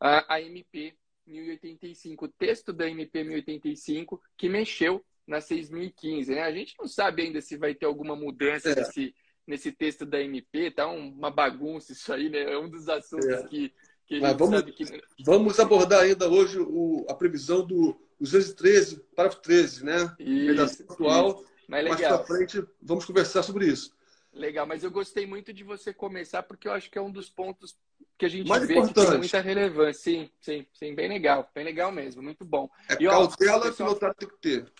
a 0.00 0.40
MP 0.40 0.96
1085, 1.26 2.24
o 2.24 2.28
texto 2.28 2.72
da 2.72 2.88
MP 2.88 3.24
1085 3.24 4.20
que 4.36 4.48
mexeu 4.48 5.04
na 5.26 5.40
6015, 5.40 6.34
né? 6.34 6.42
A 6.42 6.52
gente 6.52 6.74
não 6.78 6.86
sabe 6.86 7.22
ainda 7.22 7.40
se 7.40 7.56
vai 7.56 7.74
ter 7.74 7.86
alguma 7.86 8.14
mudança 8.14 8.70
é. 8.70 8.74
nesse 8.74 9.14
nesse 9.46 9.70
texto 9.72 10.06
da 10.06 10.20
MP, 10.20 10.70
tá 10.70 10.86
uma 10.86 11.30
bagunça 11.30 11.92
isso 11.92 12.12
aí, 12.12 12.28
né? 12.28 12.42
É 12.52 12.58
um 12.58 12.68
dos 12.68 12.88
assuntos 12.88 13.26
é. 13.26 13.42
que, 13.44 13.72
que 14.06 14.14
a 14.16 14.28
gente 14.28 14.38
vamos, 14.38 14.58
sabe 14.58 14.72
que... 14.72 14.84
Vamos 15.24 15.60
abordar 15.60 16.00
ainda 16.00 16.28
hoje 16.28 16.58
o, 16.58 17.04
a 17.08 17.14
previsão 17.14 17.64
do 17.64 17.94
213, 18.18 19.00
parágrafo 19.14 19.42
13, 19.42 19.84
né? 19.84 20.14
Isso, 20.18 20.82
atual. 20.88 21.40
Isso. 21.40 21.54
Mas 21.68 21.88
Mais 21.88 22.00
para 22.00 22.24
frente 22.24 22.62
vamos 22.82 23.04
conversar 23.04 23.42
sobre 23.42 23.66
isso. 23.66 23.94
Legal, 24.32 24.66
mas 24.66 24.82
eu 24.82 24.90
gostei 24.90 25.26
muito 25.26 25.52
de 25.52 25.62
você 25.62 25.94
começar 25.94 26.42
porque 26.42 26.66
eu 26.66 26.72
acho 26.72 26.90
que 26.90 26.98
é 26.98 27.02
um 27.02 27.10
dos 27.10 27.30
pontos 27.30 27.76
que 28.18 28.26
a 28.26 28.28
gente 28.28 28.48
Mais 28.48 28.66
vê 28.66 28.74
importante. 28.74 29.04
que 29.04 29.10
tem 29.10 29.18
muita 29.18 29.40
relevância. 29.40 30.02
Sim, 30.02 30.30
sim, 30.40 30.66
sim, 30.72 30.94
bem 30.94 31.08
legal, 31.08 31.50
bem 31.54 31.64
legal 31.64 31.90
mesmo, 31.90 32.22
muito 32.22 32.44
bom. 32.44 32.68
É 32.88 32.94
e, 32.94 33.06
cautela 33.06 33.58
ó, 33.58 33.60
pessoal... 33.62 33.94
que 33.94 34.14
tem 34.14 34.28
que 34.28 34.38
ter. 34.40 34.72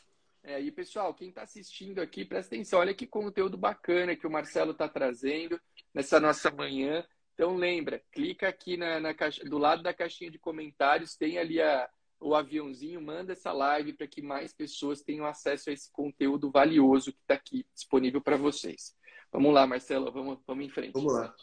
É, 0.47 0.61
e 0.61 0.71
pessoal, 0.71 1.15
quem 1.15 1.31
está 1.31 1.43
assistindo 1.43 2.01
aqui, 2.01 2.23
presta 2.25 2.55
atenção, 2.55 2.81
olha 2.81 2.93
que 2.93 3.07
conteúdo 3.07 3.57
bacana 3.57 4.15
que 4.15 4.27
o 4.27 4.31
Marcelo 4.31 4.73
está 4.73 4.87
trazendo 4.87 5.59
nessa 5.93 6.21
nossa 6.21 6.51
manhã. 6.51 7.05
Então 7.33 7.57
lembra, 7.57 8.01
clica 8.13 8.47
aqui 8.49 8.77
na, 8.77 9.01
na 9.01 9.15
caixa, 9.15 9.43
do 9.45 9.57
lado 9.57 9.83
da 9.83 9.95
caixinha 9.95 10.31
de 10.31 10.39
comentários, 10.39 11.17
tem 11.17 11.39
ali 11.39 11.63
a, 11.63 11.89
o 12.21 12.35
aviãozinho, 12.35 13.01
manda 13.01 13.33
essa 13.33 13.53
live 13.53 13.95
para 13.95 14.07
que 14.07 14.21
mais 14.21 14.53
pessoas 14.53 15.01
tenham 15.01 15.25
acesso 15.25 15.71
a 15.71 15.73
esse 15.73 15.91
conteúdo 15.91 16.51
valioso 16.51 17.11
que 17.11 17.21
está 17.23 17.35
aqui 17.35 17.67
disponível 17.75 18.21
para 18.21 18.37
vocês. 18.37 18.95
Vamos 19.33 19.53
lá, 19.53 19.67
Marcelo, 19.67 20.13
vamos, 20.13 20.39
vamos 20.47 20.67
em 20.67 20.69
frente. 20.69 20.93
Vamos 20.93 21.13
lá. 21.13 21.35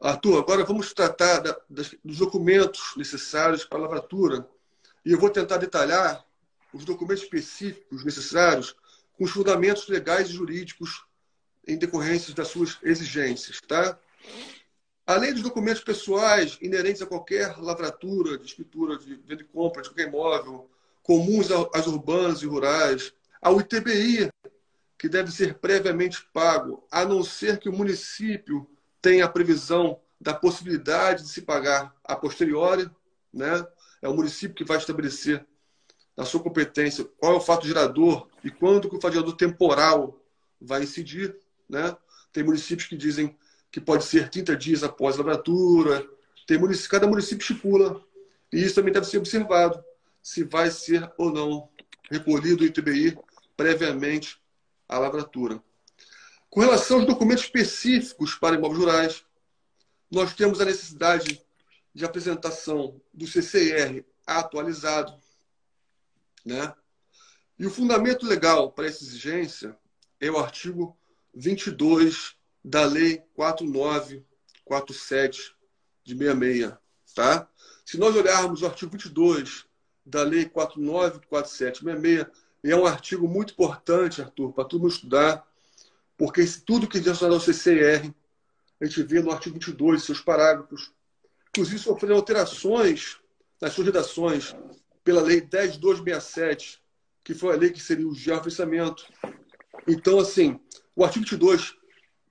Arthur, 0.00 0.38
agora 0.38 0.64
vamos 0.64 0.92
tratar 0.92 1.40
da, 1.40 1.60
das, 1.68 1.94
dos 2.04 2.18
documentos 2.18 2.94
necessários 2.96 3.64
para 3.64 3.78
a 3.78 3.82
lavratura. 3.82 4.48
E 5.04 5.12
eu 5.12 5.18
vou 5.18 5.30
tentar 5.30 5.56
detalhar 5.56 6.24
os 6.72 6.84
documentos 6.84 7.24
específicos 7.24 8.04
necessários 8.04 8.76
com 9.16 9.24
os 9.24 9.30
fundamentos 9.30 9.88
legais 9.88 10.28
e 10.28 10.32
jurídicos 10.32 11.04
em 11.66 11.76
decorrência 11.76 12.32
das 12.34 12.48
suas 12.48 12.78
exigências, 12.82 13.60
tá? 13.66 13.98
Além 15.06 15.32
dos 15.32 15.42
documentos 15.42 15.82
pessoais 15.82 16.58
inerentes 16.60 17.02
a 17.02 17.06
qualquer 17.06 17.58
lavratura 17.58 18.38
de 18.38 18.46
escritura 18.46 18.98
de 18.98 19.14
venda 19.16 19.42
e 19.42 19.46
compra 19.46 19.82
de 19.82 19.88
qualquer 19.88 20.08
imóvel, 20.08 20.70
comuns 21.02 21.48
às 21.72 21.86
urbanas 21.86 22.42
e 22.42 22.46
rurais, 22.46 23.12
ao 23.40 23.60
ITBI, 23.60 24.30
que 24.98 25.08
deve 25.08 25.30
ser 25.30 25.54
previamente 25.54 26.28
pago, 26.32 26.86
a 26.90 27.04
não 27.04 27.24
ser 27.24 27.58
que 27.58 27.68
o 27.68 27.72
município 27.72 28.68
tenha 29.00 29.24
a 29.24 29.28
previsão 29.28 30.00
da 30.20 30.34
possibilidade 30.34 31.22
de 31.22 31.28
se 31.28 31.42
pagar 31.42 31.94
a 32.04 32.16
posteriori, 32.16 32.90
né? 33.32 33.66
É 34.00 34.08
o 34.08 34.14
município 34.14 34.54
que 34.54 34.64
vai 34.64 34.78
estabelecer 34.78 35.44
na 36.16 36.24
sua 36.24 36.42
competência, 36.42 37.04
qual 37.04 37.34
é 37.34 37.36
o 37.36 37.40
fato 37.40 37.66
gerador 37.66 38.28
e 38.42 38.50
quando 38.50 38.88
que 38.88 38.96
o 38.96 39.00
fato 39.00 39.12
gerador 39.12 39.36
temporal 39.36 40.20
vai 40.60 40.82
incidir. 40.82 41.36
Né? 41.68 41.96
Tem 42.32 42.42
municípios 42.42 42.88
que 42.88 42.96
dizem 42.96 43.36
que 43.70 43.80
pode 43.80 44.04
ser 44.04 44.28
30 44.28 44.56
dias 44.56 44.82
após 44.82 45.14
a 45.14 45.18
lavratura, 45.18 46.04
tem 46.46 46.58
município, 46.58 46.90
cada 46.90 47.06
município 47.06 47.42
estipula, 47.42 48.02
e 48.52 48.64
isso 48.64 48.74
também 48.74 48.92
deve 48.92 49.06
ser 49.06 49.18
observado, 49.18 49.82
se 50.22 50.42
vai 50.42 50.70
ser 50.70 51.08
ou 51.16 51.32
não 51.32 51.68
recolhido 52.10 52.64
o 52.64 52.66
ITBI 52.66 53.16
previamente 53.56 54.40
à 54.88 54.98
lavratura. 54.98 55.62
Com 56.50 56.60
relação 56.60 56.98
aos 56.98 57.06
documentos 57.06 57.44
específicos 57.44 58.34
para 58.34 58.56
imóveis 58.56 58.80
rurais, 58.80 59.24
nós 60.10 60.34
temos 60.34 60.60
a 60.60 60.64
necessidade 60.64 61.40
de 61.94 62.04
apresentação 62.04 63.00
do 63.12 63.26
CCR 63.26 64.04
atualizado, 64.26 65.14
né? 66.44 66.74
E 67.58 67.66
o 67.66 67.70
fundamento 67.70 68.24
legal 68.24 68.70
para 68.70 68.86
essa 68.86 69.02
exigência 69.02 69.76
é 70.20 70.30
o 70.30 70.38
artigo 70.38 70.96
22 71.34 72.36
da 72.64 72.84
Lei 72.84 73.20
4947 73.34 75.56
de 76.04 76.16
66. 76.16 76.74
Tá? 77.14 77.48
Se 77.84 77.98
nós 77.98 78.14
olharmos 78.14 78.62
o 78.62 78.66
artigo 78.66 78.92
22 78.92 79.66
da 80.06 80.22
Lei 80.22 80.44
4947 80.44 81.80
de 81.80 81.84
66, 81.84 82.26
é 82.64 82.76
um 82.76 82.86
artigo 82.86 83.28
muito 83.28 83.52
importante, 83.52 84.22
Arthur, 84.22 84.52
para 84.52 84.64
todo 84.64 84.80
mundo 84.80 84.92
estudar, 84.92 85.46
porque 86.18 86.44
tudo 86.66 86.88
que 86.88 86.98
diz 86.98 87.22
ao 87.22 87.40
CCR, 87.40 88.12
a 88.80 88.84
gente 88.84 89.02
vê 89.04 89.22
no 89.22 89.30
artigo 89.30 89.54
22, 89.54 90.02
seus 90.02 90.20
parágrafos, 90.20 90.92
inclusive 91.50 91.78
sofrendo 91.78 92.14
alterações 92.14 93.18
nas 93.60 93.72
suas 93.72 93.86
redações 93.86 94.54
pela 95.04 95.22
Lei 95.22 95.40
10267, 95.40 96.82
que 97.22 97.34
foi 97.34 97.54
a 97.54 97.56
lei 97.56 97.70
que 97.70 97.80
seria 97.80 98.06
o 98.06 98.14
geofensamento. 98.14 99.06
Então, 99.86 100.18
assim, 100.18 100.60
o 100.94 101.04
artigo 101.04 101.24
22, 101.24 101.76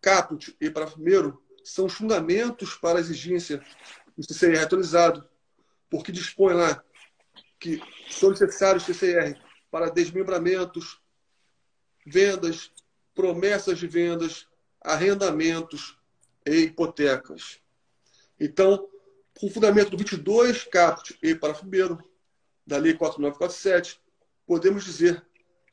caput 0.02 0.56
e 0.60 0.69
parágrafo 0.69 1.02
1 1.02 1.38
são 1.63 1.86
os 1.86 1.93
fundamentos 1.93 2.76
para 2.76 2.97
a 2.97 3.02
exigência 3.02 3.63
do 4.17 4.23
CCR 4.23 4.63
atualizado, 4.63 5.28
porque 5.89 6.12
dispõe 6.12 6.54
lá 6.54 6.84
que 7.60 7.82
são 8.10 8.32
necessários 8.32 8.84
CCR 8.84 9.39
para 9.71 9.89
desmembramentos, 9.89 11.00
vendas, 12.06 12.71
promessas 13.17 13.80
de 13.80 13.88
vendas, 13.88 14.47
arrendamentos 14.80 15.97
e 16.45 16.65
hipotecas. 16.65 17.60
Então, 18.39 18.88
com 19.39 19.47
o 19.47 19.49
fundamento 19.49 19.89
do 19.89 19.97
22, 19.97 20.65
caput 20.65 21.17
e 21.23 21.34
parágrafo 21.34 21.65
1 21.65 21.97
da 22.65 22.77
Lei 22.77 22.93
4947, 22.93 23.99
podemos 24.45 24.86
dizer 24.86 25.25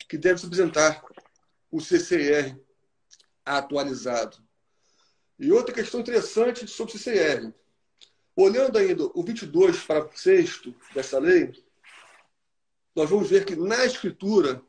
que 0.08 0.16
deve 0.16 0.40
se 0.40 0.46
apresentar 0.46 1.04
o 1.70 1.82
CCR 1.82 2.58
atualizado. 3.44 4.38
E 5.38 5.52
outra 5.52 5.74
questão 5.74 6.00
interessante 6.00 6.66
sobre 6.66 6.94
o 6.94 6.98
CCR. 6.98 7.52
Olhando 8.34 8.78
ainda 8.78 9.04
o 9.14 9.22
22 9.22 9.84
para 9.84 10.06
o 10.06 10.10
6 10.16 10.62
dessa 10.94 11.18
lei, 11.18 11.52
nós 12.96 13.10
vamos 13.10 13.28
ver 13.28 13.44
que 13.44 13.54
na 13.54 13.84
escritura 13.84 14.62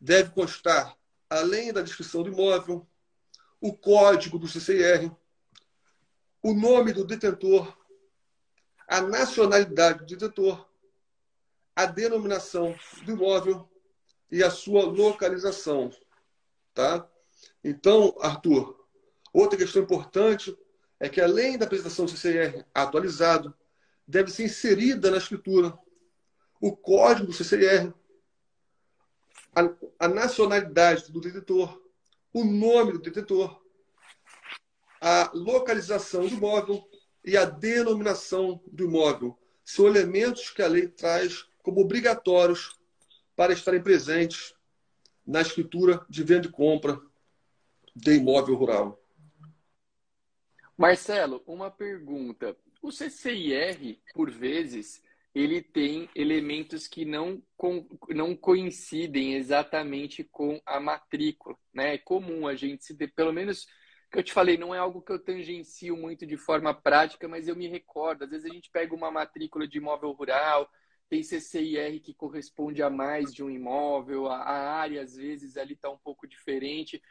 deve 0.00 0.30
constar, 0.30 0.95
além 1.28 1.72
da 1.72 1.82
descrição 1.82 2.22
do 2.22 2.30
imóvel, 2.30 2.86
o 3.60 3.72
código 3.76 4.38
do 4.38 4.48
CCR, 4.48 5.10
o 6.42 6.54
nome 6.54 6.92
do 6.92 7.04
detentor, 7.04 7.76
a 8.86 9.00
nacionalidade 9.00 10.00
do 10.00 10.06
detetor, 10.06 10.68
a 11.74 11.86
denominação 11.86 12.74
do 13.04 13.12
imóvel 13.12 13.68
e 14.30 14.42
a 14.42 14.50
sua 14.50 14.84
localização. 14.84 15.90
Tá? 16.72 17.08
Então, 17.64 18.16
Arthur, 18.20 18.86
outra 19.32 19.58
questão 19.58 19.82
importante 19.82 20.56
é 21.00 21.08
que, 21.08 21.20
além 21.20 21.58
da 21.58 21.66
apresentação 21.66 22.06
do 22.06 22.10
CCR 22.12 22.64
atualizado, 22.72 23.54
deve 24.06 24.30
ser 24.30 24.44
inserida 24.44 25.10
na 25.10 25.16
escritura 25.16 25.76
o 26.60 26.74
código 26.74 27.26
do 27.26 27.32
CCR, 27.32 27.92
a, 29.56 30.04
a 30.04 30.08
nacionalidade 30.08 31.10
do 31.10 31.18
detetor, 31.18 31.82
o 32.30 32.44
nome 32.44 32.92
do 32.92 32.98
detetor, 32.98 33.58
a 35.00 35.30
localização 35.32 36.28
do 36.28 36.34
imóvel 36.34 36.86
e 37.24 37.38
a 37.38 37.46
denominação 37.46 38.62
do 38.66 38.84
imóvel. 38.84 39.38
São 39.64 39.86
elementos 39.86 40.50
que 40.50 40.60
a 40.60 40.68
lei 40.68 40.86
traz 40.86 41.48
como 41.62 41.80
obrigatórios 41.80 42.78
para 43.34 43.54
estarem 43.54 43.82
presentes 43.82 44.54
na 45.26 45.40
escritura 45.40 46.04
de 46.08 46.22
venda 46.22 46.46
e 46.46 46.52
compra 46.52 47.00
de 47.94 48.14
imóvel 48.14 48.54
rural. 48.56 49.02
Marcelo, 50.76 51.42
uma 51.46 51.70
pergunta. 51.70 52.54
O 52.82 52.92
CCIR, 52.92 53.98
por 54.14 54.30
vezes, 54.30 55.02
ele 55.36 55.60
tem 55.60 56.08
elementos 56.14 56.88
que 56.88 57.04
não, 57.04 57.42
com, 57.58 57.86
não 58.08 58.34
coincidem 58.34 59.34
exatamente 59.34 60.24
com 60.24 60.58
a 60.64 60.80
matrícula. 60.80 61.54
Né? 61.74 61.96
É 61.96 61.98
comum 61.98 62.48
a 62.48 62.54
gente 62.54 62.86
se... 62.86 62.94
De, 62.94 63.06
pelo 63.06 63.34
menos, 63.34 63.66
que 64.10 64.18
eu 64.18 64.22
te 64.22 64.32
falei, 64.32 64.56
não 64.56 64.74
é 64.74 64.78
algo 64.78 65.02
que 65.02 65.12
eu 65.12 65.22
tangencio 65.22 65.94
muito 65.94 66.24
de 66.26 66.38
forma 66.38 66.72
prática, 66.72 67.28
mas 67.28 67.48
eu 67.48 67.54
me 67.54 67.68
recordo. 67.68 68.24
Às 68.24 68.30
vezes 68.30 68.50
a 68.50 68.54
gente 68.54 68.70
pega 68.70 68.94
uma 68.94 69.10
matrícula 69.10 69.68
de 69.68 69.76
imóvel 69.76 70.10
rural, 70.12 70.70
tem 71.06 71.22
CCIR 71.22 72.00
que 72.00 72.14
corresponde 72.14 72.82
a 72.82 72.88
mais 72.88 73.30
de 73.30 73.44
um 73.44 73.50
imóvel, 73.50 74.28
a 74.28 74.38
área, 74.38 75.02
às 75.02 75.16
vezes, 75.16 75.58
ali 75.58 75.74
está 75.74 75.90
um 75.90 75.98
pouco 75.98 76.26
diferente. 76.26 77.02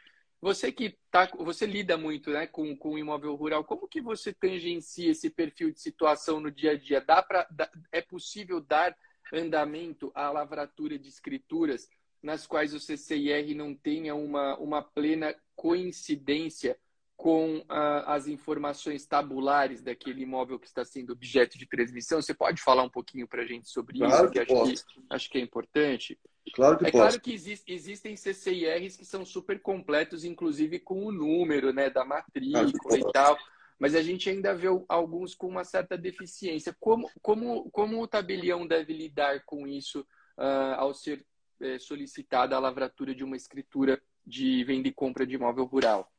Você 0.46 0.70
que 0.70 0.96
tá, 1.10 1.28
você 1.40 1.66
lida 1.66 1.98
muito 1.98 2.30
né, 2.30 2.46
com, 2.46 2.76
com 2.76 2.92
o 2.92 2.98
imóvel 2.98 3.34
rural, 3.34 3.64
como 3.64 3.88
que 3.88 4.00
você 4.00 4.32
tangencia 4.32 5.10
esse 5.10 5.28
perfil 5.28 5.72
de 5.72 5.80
situação 5.80 6.38
no 6.38 6.52
dia 6.52 6.70
a 6.70 6.78
dia? 6.78 7.00
Dá 7.00 7.20
pra, 7.20 7.48
dá, 7.50 7.68
é 7.90 8.00
possível 8.00 8.60
dar 8.60 8.96
andamento 9.34 10.12
à 10.14 10.30
lavratura 10.30 10.96
de 10.96 11.08
escrituras 11.08 11.88
nas 12.22 12.46
quais 12.46 12.72
o 12.72 12.78
CCIR 12.78 13.56
não 13.56 13.74
tenha 13.74 14.14
uma, 14.14 14.56
uma 14.58 14.82
plena 14.82 15.34
coincidência 15.56 16.78
com 17.16 17.64
ah, 17.68 18.14
as 18.14 18.28
informações 18.28 19.04
tabulares 19.04 19.82
daquele 19.82 20.22
imóvel 20.22 20.60
que 20.60 20.68
está 20.68 20.84
sendo 20.84 21.12
objeto 21.12 21.58
de 21.58 21.66
transmissão? 21.66 22.22
Você 22.22 22.32
pode 22.32 22.62
falar 22.62 22.84
um 22.84 22.90
pouquinho 22.90 23.26
para 23.26 23.42
a 23.42 23.46
gente 23.46 23.68
sobre 23.68 23.98
claro 23.98 24.26
isso? 24.26 24.30
Que, 24.30 24.46
que 24.46 24.52
acho, 24.52 24.84
que, 24.86 25.00
acho 25.10 25.28
que 25.28 25.38
é 25.38 25.40
importante. 25.40 26.16
Claro 26.54 26.78
que 26.78 26.86
é 26.86 26.90
posso. 26.90 27.02
claro 27.02 27.20
que 27.20 27.32
exist, 27.32 27.64
existem 27.66 28.16
CCIRs 28.16 28.96
que 28.96 29.04
são 29.04 29.24
super 29.24 29.60
completos, 29.60 30.24
inclusive 30.24 30.78
com 30.78 31.04
o 31.04 31.12
número 31.12 31.72
né, 31.72 31.90
da 31.90 32.04
matrícula 32.04 32.98
e 32.98 33.12
tal, 33.12 33.36
mas 33.78 33.94
a 33.94 34.02
gente 34.02 34.30
ainda 34.30 34.54
vê 34.54 34.68
alguns 34.88 35.34
com 35.34 35.48
uma 35.48 35.64
certa 35.64 35.98
deficiência. 35.98 36.74
Como, 36.80 37.10
como, 37.20 37.70
como 37.70 38.00
o 38.00 38.06
tabelião 38.06 38.66
deve 38.66 38.92
lidar 38.92 39.42
com 39.44 39.66
isso 39.66 40.00
uh, 40.38 40.74
ao 40.76 40.94
ser 40.94 41.24
é, 41.60 41.78
solicitada 41.78 42.56
a 42.56 42.60
lavratura 42.60 43.14
de 43.14 43.24
uma 43.24 43.36
escritura 43.36 44.00
de 44.26 44.64
venda 44.64 44.88
e 44.88 44.92
compra 44.92 45.26
de 45.26 45.34
imóvel 45.34 45.64
rural? 45.64 46.10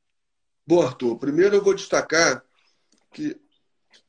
Bom, 0.66 0.82
Arthur, 0.82 1.18
primeiro 1.18 1.56
eu 1.56 1.63
vou 1.63 1.74
destacar 1.74 2.44
que 3.12 3.40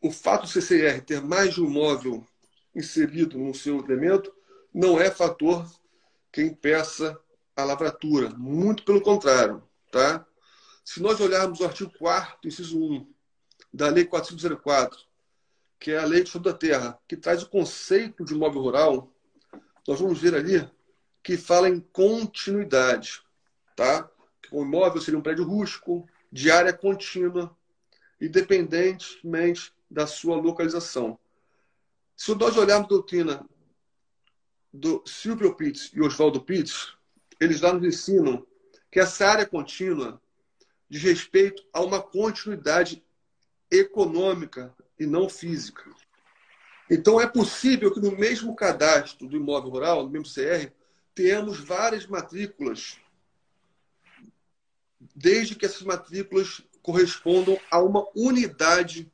o 0.01 0.11
fato 0.11 0.43
do 0.43 0.49
CCR 0.49 1.01
ter 1.01 1.21
mais 1.23 1.55
de 1.55 1.63
um 1.63 1.67
imóvel 1.67 2.27
inserido 2.75 3.39
no 3.39 3.55
seu 3.55 3.79
elemento 3.79 4.33
não 4.73 5.01
é 5.01 5.11
fator 5.11 5.67
que 6.33 6.43
impeça 6.43 7.19
a 7.57 7.65
lavratura. 7.65 8.31
Muito 8.31 8.85
pelo 8.85 9.01
contrário. 9.01 9.63
Tá? 9.91 10.27
Se 10.85 11.03
nós 11.03 11.21
olharmos 11.21 11.61
o 11.61 11.65
artigo 11.65 11.93
4 11.99 12.49
inciso 12.49 12.79
1 12.79 13.13
da 13.73 13.89
Lei 13.89 14.05
404, 14.05 14.99
que 15.79 15.93
é 15.93 15.99
a 15.99 16.05
Lei 16.05 16.23
de 16.23 16.29
Estudo 16.29 16.51
da 16.51 16.57
Terra, 16.57 16.99
que 17.07 17.17
traz 17.17 17.43
o 17.43 17.49
conceito 17.49 18.25
de 18.25 18.35
imóvel 18.35 18.63
rural, 18.63 19.13
nós 19.87 20.01
vamos 20.01 20.21
ver 20.21 20.35
ali 20.35 20.69
que 21.23 21.37
fala 21.37 21.69
em 21.69 21.81
continuidade. 21.81 23.23
Tá? 23.77 24.11
O 24.51 24.63
imóvel 24.63 25.01
seria 25.01 25.19
um 25.19 25.23
prédio 25.23 25.45
rústico, 25.45 26.09
de 26.31 26.51
área 26.51 26.73
contínua, 26.73 27.57
independentemente 28.21 29.73
da 29.91 30.07
sua 30.07 30.37
localização. 30.37 31.19
Se 32.17 32.35
nós 32.35 32.57
olharmos 32.57 32.87
a 32.87 32.89
doutrina 32.89 33.47
do 34.73 35.03
Silvio 35.07 35.55
Pitts 35.55 35.91
e 35.95 36.01
Oswaldo 36.01 36.43
Pitts, 36.43 36.95
eles 37.41 37.61
lá 37.61 37.73
nos 37.73 37.85
ensinam 37.85 38.47
que 38.91 39.01
essa 39.01 39.27
área 39.27 39.47
contínua 39.47 40.21
diz 40.89 41.03
respeito 41.03 41.63
a 41.73 41.81
uma 41.81 42.03
continuidade 42.03 43.05
econômica 43.71 44.75
e 44.99 45.07
não 45.07 45.29
física. 45.29 45.85
Então, 46.91 47.21
é 47.21 47.27
possível 47.27 47.93
que 47.93 48.01
no 48.01 48.17
mesmo 48.17 48.57
cadastro 48.57 49.29
do 49.29 49.37
imóvel 49.37 49.71
rural, 49.71 50.05
no 50.05 50.11
mesmo 50.11 50.27
CR, 50.27 50.73
tenhamos 51.15 51.61
várias 51.61 52.07
matrículas, 52.07 52.99
desde 55.15 55.55
que 55.55 55.67
essas 55.67 55.83
matrículas 55.83 56.63
correspondam 56.81 57.61
a 57.71 57.79
uma 57.81 58.07
unidade 58.17 59.13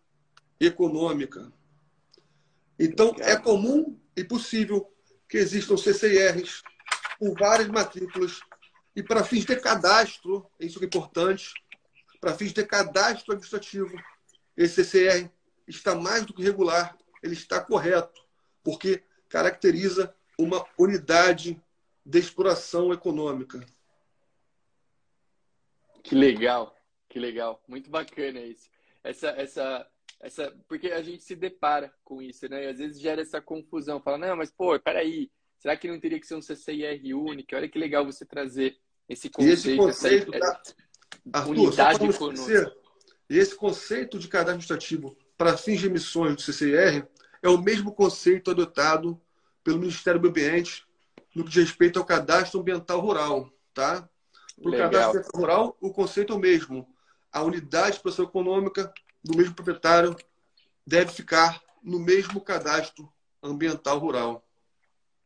econômica. 0.60 1.52
Então, 2.78 3.14
é 3.18 3.36
comum 3.36 3.98
e 4.16 4.22
possível 4.22 4.93
que 5.34 5.38
existam 5.38 5.76
CCIRs 5.76 6.62
com 7.18 7.34
várias 7.34 7.66
matrículas 7.66 8.40
e 8.94 9.02
para 9.02 9.24
fins 9.24 9.44
de 9.44 9.56
cadastro, 9.56 10.48
isso 10.60 10.80
é 10.80 10.86
importante, 10.86 11.52
para 12.20 12.34
fins 12.34 12.52
de 12.52 12.64
cadastro 12.64 13.32
administrativo, 13.32 14.00
esse 14.56 14.84
CCR 14.84 15.28
está 15.66 15.96
mais 15.96 16.24
do 16.24 16.32
que 16.32 16.40
regular, 16.40 16.96
ele 17.20 17.32
está 17.32 17.60
correto, 17.60 18.24
porque 18.62 19.02
caracteriza 19.28 20.14
uma 20.38 20.64
unidade 20.78 21.60
de 22.06 22.18
exploração 22.20 22.92
econômica. 22.92 23.58
Que 26.04 26.14
legal, 26.14 26.76
que 27.08 27.18
legal, 27.18 27.60
muito 27.66 27.90
bacana 27.90 28.38
isso. 28.38 28.70
Essa, 29.02 29.30
essa, 29.30 29.90
essa, 30.24 30.56
porque 30.66 30.88
a 30.88 31.02
gente 31.02 31.22
se 31.22 31.36
depara 31.36 31.92
com 32.02 32.22
isso, 32.22 32.48
né? 32.48 32.64
E 32.64 32.68
às 32.68 32.78
vezes 32.78 32.98
gera 32.98 33.20
essa 33.20 33.42
confusão, 33.42 34.00
fala, 34.00 34.16
não, 34.16 34.36
mas 34.36 34.50
pô, 34.50 34.78
peraí, 34.80 35.30
será 35.58 35.76
que 35.76 35.86
não 35.86 36.00
teria 36.00 36.18
que 36.18 36.26
ser 36.26 36.34
um 36.34 36.40
CCIR 36.40 37.14
único? 37.14 37.54
Olha 37.54 37.68
que 37.68 37.78
legal 37.78 38.06
você 38.06 38.24
trazer 38.24 38.78
esse 39.06 39.28
conceito, 39.28 39.52
esse 39.52 39.76
conceito 39.76 40.34
essa 40.34 40.52
da... 40.52 41.40
Arthur, 41.40 41.50
unidade 41.50 41.98
conosco. 41.98 42.52
Esse 43.28 43.54
conceito 43.54 44.18
de 44.18 44.28
cadastro 44.28 44.52
administrativo 44.52 45.16
para 45.36 45.58
fins 45.58 45.80
de 45.80 45.86
emissões 45.86 46.36
do 46.36 46.42
CCIR 46.42 47.06
é 47.42 47.48
o 47.48 47.58
mesmo 47.58 47.92
conceito 47.92 48.50
adotado 48.50 49.20
pelo 49.62 49.78
Ministério 49.78 50.20
do 50.20 50.28
Ambiente 50.28 50.86
no 51.34 51.44
que 51.44 51.50
diz 51.50 51.64
respeito 51.64 51.98
ao 51.98 52.04
cadastro 52.06 52.60
ambiental 52.60 53.00
rural, 53.00 53.50
tá? 53.74 54.08
Para 54.62 54.70
o 54.70 54.72
cadastro 54.72 55.18
ambiental 55.18 55.40
rural, 55.40 55.76
o 55.82 55.92
conceito 55.92 56.32
é 56.32 56.36
o 56.36 56.38
mesmo. 56.38 56.88
A 57.30 57.42
unidade 57.42 57.90
de 57.90 57.96
expressão 57.96 58.24
econômica 58.24 58.92
do 59.24 59.36
mesmo 59.36 59.54
proprietário 59.54 60.14
deve 60.86 61.12
ficar 61.12 61.62
no 61.82 61.98
mesmo 61.98 62.40
cadastro 62.40 63.10
ambiental 63.42 63.98
rural. 63.98 64.46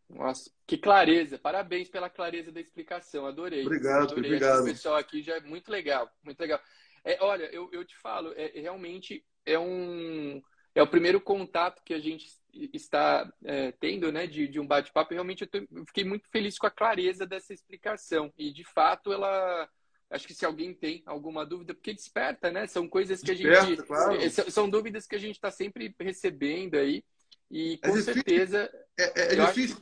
Nossa, 0.09 0.51
que 0.67 0.79
clareza! 0.79 1.39
Parabéns 1.39 1.89
pela 1.89 2.09
clareza 2.09 2.51
da 2.51 2.61
explicação. 2.61 3.27
Adorei. 3.27 3.65
Obrigado, 3.67 4.13
Adorei. 4.13 4.31
obrigado. 4.31 4.63
O 4.63 4.65
pessoal 4.65 4.97
aqui 4.97 5.23
já 5.23 5.37
é 5.37 5.41
muito 5.41 5.71
legal, 5.71 6.11
muito 6.23 6.41
legal. 6.41 6.61
É, 7.05 7.19
olha, 7.21 7.45
eu, 7.53 7.69
eu 7.73 7.85
te 7.85 7.97
falo, 7.97 8.33
é, 8.37 8.53
realmente 8.61 9.25
é 9.45 9.59
um 9.59 10.41
é 10.75 10.83
o 10.83 10.87
primeiro 10.87 11.21
contato 11.21 11.83
que 11.85 11.93
a 11.93 11.99
gente 11.99 12.29
está 12.73 13.29
é, 13.45 13.73
tendo, 13.73 14.13
né, 14.13 14.27
de, 14.29 14.47
de 14.47 14.61
um 14.61 14.67
bate-papo. 14.67 15.13
Realmente 15.13 15.43
eu, 15.43 15.49
tô, 15.49 15.59
eu 15.59 15.85
fiquei 15.87 16.05
muito 16.05 16.29
feliz 16.31 16.57
com 16.57 16.67
a 16.67 16.71
clareza 16.71 17.27
dessa 17.27 17.53
explicação 17.53 18.33
e 18.39 18.53
de 18.53 18.63
fato 18.65 19.13
ela 19.13 19.69
Acho 20.11 20.27
que 20.27 20.35
se 20.35 20.47
alguém 20.47 20.73
tem 20.73 21.03
alguma 21.05 21.44
dúvida, 21.44 21.75
porque 21.75 21.92
desperta, 21.92 22.51
né? 22.51 22.66
São 22.66 22.88
coisas 22.88 23.21
que 23.21 23.35
desperta, 23.35 23.61
a 23.61 23.66
gente. 23.66 23.83
Claro. 23.83 24.14
É, 24.16 24.31
são 24.31 24.68
dúvidas 24.68 25.07
que 25.07 25.14
a 25.14 25.18
gente 25.18 25.35
está 25.35 25.51
sempre 25.51 25.94
recebendo 26.01 26.77
aí. 26.77 27.05
E 27.51 27.79
com 27.79 27.97
é 27.97 28.03
certeza. 28.03 28.71
É, 28.99 29.21
é, 29.21 29.35
é 29.35 29.47
difícil. 29.47 29.77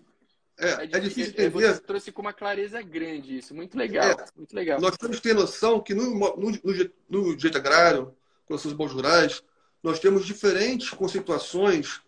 É, 0.59 0.69
é, 0.69 0.85
é 0.85 1.01
difícil 1.01 1.33
entender. 1.33 1.51
Você 1.51 1.81
trouxe 1.81 2.11
com 2.11 2.23
uma 2.23 2.33
clareza 2.33 2.83
grande 2.83 3.39
isso. 3.39 3.55
Muito 3.55 3.79
legal. 3.79 4.17
muito 4.35 4.55
legal. 4.55 4.81
Nós 4.81 4.97
temos 4.97 5.17
que 5.17 5.23
ter 5.23 5.35
noção 5.35 5.81
que 5.81 5.95
no, 5.95 6.11
no, 6.11 6.51
no, 6.51 6.91
no 7.09 7.37
direito 7.37 7.59
agrário, 7.59 8.17
com 8.47 8.55
os 8.55 8.73
bons 8.73 8.93
rurais, 8.93 9.43
nós 9.83 10.01
temos 10.01 10.27
diferentes 10.27 10.91
conceituações 10.91 12.01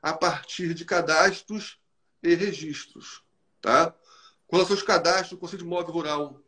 a 0.00 0.12
partir 0.12 0.72
de 0.72 0.84
cadastros 0.84 1.80
e 2.22 2.34
registros. 2.34 3.24
Tá? 3.60 3.92
Com 4.46 4.56
relação 4.56 4.76
aos 4.76 4.84
cadastros, 4.84 5.32
o 5.32 5.38
Conselho 5.38 5.58
de 5.58 5.64
Imóvel 5.64 5.92
Rural 5.92 6.45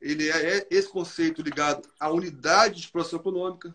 ele 0.00 0.30
é 0.30 0.66
esse 0.70 0.88
conceito 0.88 1.42
ligado 1.42 1.88
à 1.98 2.10
unidade 2.10 2.76
de 2.76 2.80
exploração 2.82 3.18
econômica 3.18 3.74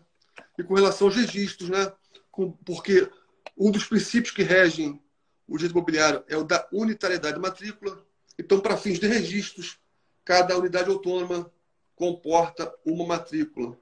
e 0.58 0.62
com 0.62 0.74
relação 0.74 1.06
aos 1.08 1.16
registros, 1.16 1.68
né? 1.68 1.92
Com, 2.30 2.52
porque 2.52 3.10
Um 3.56 3.70
dos 3.70 3.84
princípios 3.84 4.34
que 4.34 4.42
regem 4.42 5.00
o 5.46 5.56
direito 5.56 5.72
imobiliário 5.72 6.24
é 6.28 6.36
o 6.36 6.44
da 6.44 6.66
unitariedade 6.72 7.36
de 7.36 7.40
matrícula. 7.40 8.04
Então, 8.38 8.60
para 8.60 8.76
fins 8.76 8.98
de 8.98 9.06
registros, 9.06 9.78
cada 10.24 10.58
unidade 10.58 10.90
autônoma 10.90 11.50
comporta 11.94 12.74
uma 12.84 13.06
matrícula. 13.06 13.78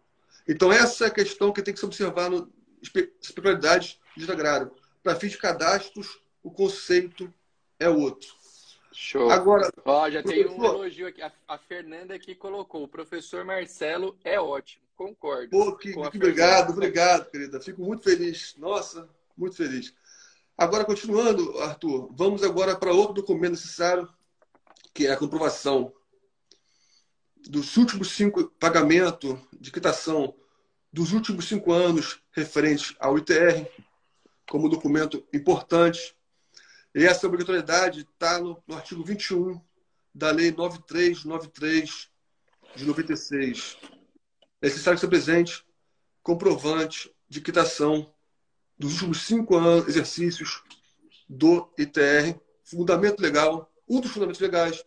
Então, 0.47 0.73
essa 0.73 1.05
é 1.05 1.07
a 1.07 1.11
questão 1.11 1.53
que 1.53 1.63
tem 1.63 1.73
que 1.73 1.81
se 1.81 1.87
observar 1.87 2.29
no 2.29 2.53
peculiaridades 3.35 3.99
do 4.17 4.31
agrário. 4.31 4.73
Para 5.03 5.15
fins 5.17 5.33
de 5.33 5.39
cadastros, 5.39 6.21
o 6.43 6.51
conceito 6.51 7.33
é 7.79 7.89
outro. 7.89 8.29
Show. 9.03 9.31
Agora, 9.31 9.69
Ó, 9.85 10.09
já 10.09 10.23
tem 10.23 10.47
um 10.47 10.65
elogio 10.65 11.09
aqui. 11.09 11.21
A, 11.21 11.33
a, 11.49 11.59
Fernanda 11.59 12.15
aqui 12.15 12.37
colocou: 12.37 12.85
o 12.85 12.88
professor 12.88 13.45
Marcelo 13.45 14.17
é 14.23 14.38
ótimo. 14.38 14.81
Concordo. 14.95 15.51
Pô, 15.51 15.77
que, 15.77 15.93
que 15.93 15.99
obrigado, 15.99 16.71
obrigado, 16.71 17.29
querida. 17.29 17.61
Fico 17.61 17.83
muito 17.83 18.05
feliz. 18.05 18.55
Nossa, 18.57 19.09
muito 19.37 19.57
feliz. 19.57 19.93
Agora, 20.57 20.85
continuando, 20.85 21.59
Arthur, 21.59 22.11
vamos 22.12 22.45
agora 22.45 22.77
para 22.77 22.93
outro 22.93 23.15
documento 23.15 23.53
necessário, 23.53 24.09
que 24.95 25.09
é 25.09 25.11
a 25.11 25.17
comprovação 25.17 25.93
dos 27.49 27.77
últimos 27.77 28.12
cinco 28.12 28.45
pagamentos 28.61 29.37
de 29.61 29.73
quitação 29.73 30.33
dos 30.93 31.12
últimos 31.12 31.49
cinco 31.49 31.73
anos 31.73 32.23
referentes 32.31 32.95
ao 33.01 33.19
ITR, 33.19 33.67
como 34.49 34.69
documento 34.69 35.27
importante. 35.35 36.15
E 36.95 37.05
essa 37.05 37.27
obrigatoriedade 37.27 38.01
está 38.01 38.39
no, 38.39 38.63
no 38.67 38.77
artigo 38.77 39.03
21 39.03 39.61
da 40.15 40.31
Lei 40.31 40.53
9393 40.53 42.09
de 42.77 42.85
96. 42.85 43.79
É 44.61 44.67
necessário 44.67 44.97
que 44.97 45.01
seja 45.01 45.11
presente 45.11 45.65
comprovante 46.23 47.11
de 47.29 47.41
quitação 47.41 48.13
dos 48.79 48.95
últimos 48.95 49.23
cinco 49.23 49.57
anos, 49.57 49.89
exercícios 49.89 50.63
do 51.29 51.73
ITR. 51.79 52.39
Fundamento 52.63 53.21
legal, 53.21 53.73
um 53.89 54.01
dos 54.01 54.11
fundamentos 54.11 54.41
legais 54.41 54.85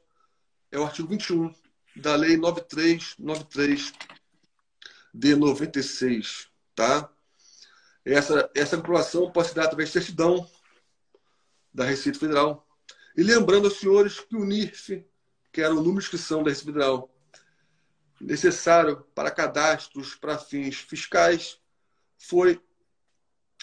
é 0.72 0.78
o 0.78 0.84
artigo 0.84 1.08
21 1.08 1.54
da 1.96 2.16
Lei 2.16 2.38
9393 2.38 3.94
de 5.14 5.36
96, 5.36 6.50
tá? 6.76 7.10
Essa, 8.04 8.52
essa 8.54 8.78
comprovação 8.78 9.32
pode 9.32 9.48
se 9.48 9.56
dar 9.56 9.64
através 9.64 9.90
de 9.90 9.94
certidão 9.94 10.48
da 11.76 11.84
Receita 11.84 12.18
Federal. 12.18 12.66
E 13.18 13.22
lembrando 13.22 13.66
aos 13.66 13.80
senhores 13.80 14.20
que 14.20 14.36
o 14.36 14.46
NIRF, 14.46 15.06
que 15.52 15.62
era 15.62 15.74
o 15.74 15.78
número 15.78 16.00
de 16.00 16.06
inscrição 16.06 16.42
da 16.42 16.50
Receita 16.50 16.72
Federal, 16.72 17.14
necessário 18.20 19.06
para 19.14 19.30
cadastros 19.30 20.16
para 20.16 20.38
fins 20.38 20.78
fiscais, 20.78 21.60
foi 22.18 22.62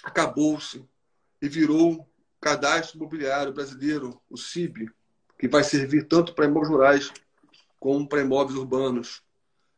acabou-se 0.04 0.84
e 1.40 1.48
virou 1.48 2.08
Cadastro 2.40 2.98
Imobiliário 2.98 3.52
Brasileiro, 3.52 4.20
o 4.28 4.36
CIB, 4.36 4.90
que 5.38 5.48
vai 5.48 5.64
servir 5.64 6.06
tanto 6.06 6.34
para 6.34 6.44
imóveis 6.44 6.68
rurais 6.68 7.12
como 7.80 8.06
para 8.06 8.20
imóveis 8.20 8.58
urbanos. 8.58 9.22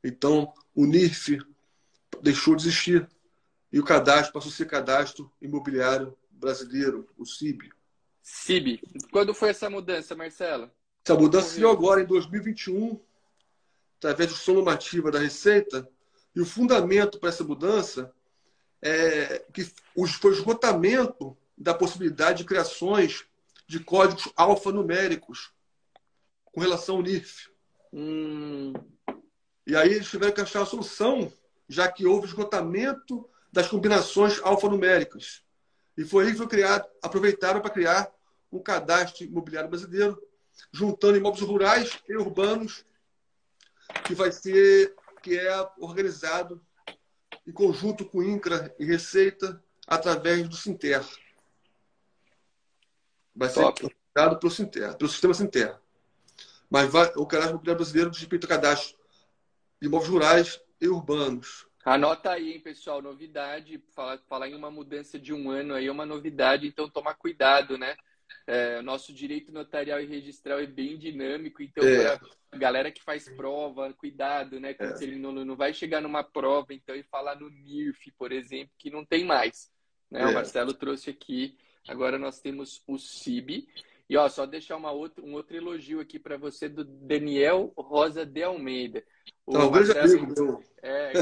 Então, 0.03 0.53
o 0.75 0.87
NIRF 0.87 1.39
deixou 2.21 2.57
de 2.57 2.63
existir 2.63 3.09
e 3.73 3.79
o 3.79 3.85
cadastro 3.85 4.33
passou 4.33 4.51
a 4.51 4.55
ser 4.55 4.67
Cadastro 4.67 5.31
Imobiliário 5.41 6.17
Brasileiro, 6.31 7.09
o 7.17 7.25
CIB. 7.25 7.71
CIB. 8.25 8.81
Quando 9.13 9.35
foi 9.35 9.51
essa 9.51 9.69
mudança, 9.69 10.17
Marcelo? 10.17 10.71
Essa 11.05 11.15
mudança 11.15 11.51
se 11.51 11.61
deu 11.61 11.71
agora 11.71 12.01
em 12.01 12.07
2021, 12.07 12.99
através 13.99 14.31
de 14.31 14.37
som 14.39 14.55
normativa 14.55 15.11
da 15.11 15.19
Receita, 15.19 15.87
e 16.35 16.41
o 16.41 16.47
fundamento 16.47 17.21
para 17.21 17.29
essa 17.29 17.45
mudança 17.45 18.11
é, 18.81 19.45
que 19.53 19.63
foi 19.65 20.31
o 20.31 20.35
esgotamento 20.35 21.37
da 21.57 21.75
possibilidade 21.75 22.39
de 22.39 22.45
criações 22.45 23.27
de 23.67 23.79
códigos 23.79 24.33
alfanuméricos 24.35 25.53
com 26.47 26.61
relação 26.61 26.97
ao 26.97 27.03
NIF. 27.03 27.51
Hum. 27.93 28.73
E 29.67 29.77
aí 29.77 29.93
eles 29.93 30.09
tiveram 30.09 30.33
que 30.33 30.41
achar 30.41 30.63
a 30.63 30.67
solução, 30.67 31.31
já 31.69 31.91
que 31.91 32.07
houve 32.07 32.27
esgotamento 32.27 33.29
das 33.53 33.69
combinações 33.69 34.41
alfanuméricas. 34.43 35.44
E 35.97 36.05
foi 36.05 36.27
aí 36.27 36.33
que 36.33 36.39
foi 36.39 36.49
criado, 36.49 36.89
aproveitaram 37.03 37.61
para 37.61 37.71
criar 37.71 38.13
um 38.51 38.61
cadastro 38.61 39.25
imobiliário 39.25 39.71
brasileiro, 39.71 40.21
juntando 40.73 41.17
imóveis 41.17 41.43
rurais 41.43 41.99
e 42.09 42.17
urbanos, 42.17 42.85
que 44.05 44.15
vai 44.15 44.33
ser, 44.33 44.95
que 45.23 45.39
é 45.39 45.71
organizado 45.79 46.65
em 47.47 47.53
conjunto 47.53 48.05
com 48.05 48.23
INCRA 48.23 48.75
e 48.79 48.85
Receita, 48.85 49.63
através 49.87 50.49
do 50.49 50.57
Sinter. 50.57 51.05
Vai 53.35 53.49
ser 53.49 53.65
dado 54.15 54.39
pelo 54.39 54.53
Sinter, 54.53 54.97
pelo 54.97 55.11
sistema 55.11 55.35
Sinter. 55.35 55.79
Mas 56.71 56.91
vai, 56.91 57.13
o 57.17 57.27
cadastro 57.27 57.55
imobiliário 57.55 57.79
brasileiro 57.79 58.11
respeito 58.11 58.45
ao 58.45 58.49
cadastro 58.49 58.97
de 59.81 59.87
imóveis 59.87 60.11
rurais 60.11 60.61
e 60.81 60.89
urbanos. 60.89 61.67
Anota 61.85 62.31
aí, 62.31 62.53
hein, 62.53 62.61
pessoal, 62.61 63.03
novidade. 63.03 63.79
Falar, 63.95 64.19
falar 64.27 64.49
em 64.49 64.55
uma 64.55 64.71
mudança 64.71 65.19
de 65.19 65.35
um 65.35 65.51
ano 65.51 65.75
aí 65.75 65.87
é 65.87 65.93
uma 65.93 66.07
novidade, 66.07 66.67
então 66.67 66.89
tomar 66.89 67.15
cuidado, 67.15 67.77
né? 67.77 67.95
É, 68.47 68.81
nosso 68.81 69.13
direito 69.13 69.53
notarial 69.53 70.01
e 70.01 70.07
registral 70.07 70.59
é 70.59 70.67
bem 70.67 70.97
dinâmico, 70.99 71.63
então 71.63 71.87
é. 71.87 72.19
a 72.53 72.57
galera 72.57 72.91
que 72.91 73.03
faz 73.03 73.29
prova, 73.29 73.93
cuidado, 73.93 74.59
né? 74.59 74.75
É. 74.79 75.03
Ele 75.03 75.17
não, 75.17 75.33
não 75.33 75.57
vai 75.57 75.75
chegar 75.75 76.01
numa 76.01 76.25
prova 76.25 76.73
então 76.73 76.97
e 76.97 77.03
falar 77.03 77.37
no 77.37 77.51
NIRF, 77.51 78.11
por 78.13 78.33
exemplo, 78.33 78.73
que 78.79 78.91
não 78.91 79.05
tem 79.05 79.25
mais. 79.25 79.71
Né? 80.11 80.23
É. 80.23 80.27
O 80.27 80.33
Marcelo 80.33 80.73
trouxe 80.73 81.11
aqui. 81.11 81.59
Agora 81.87 82.19
nós 82.19 82.41
temos 82.41 82.83
o 82.87 82.99
CIB. 82.99 83.69
E 84.09 84.17
ó, 84.17 84.29
só 84.29 84.45
deixar 84.45 84.77
uma 84.77 84.93
outra, 84.93 85.25
um 85.25 85.33
outro 85.33 85.57
elogio 85.57 85.99
aqui 85.99 86.19
para 86.19 86.37
você 86.37 86.69
do 86.69 86.85
Daniel 86.85 87.73
Rosa 87.77 88.27
de 88.27 88.43
Almeida. 88.43 89.03
O 89.47 89.53
Não, 89.53 89.71
Marcelo, 89.71 90.01
amigo, 90.01 90.43
meu. 90.43 90.63
É, 90.83 91.13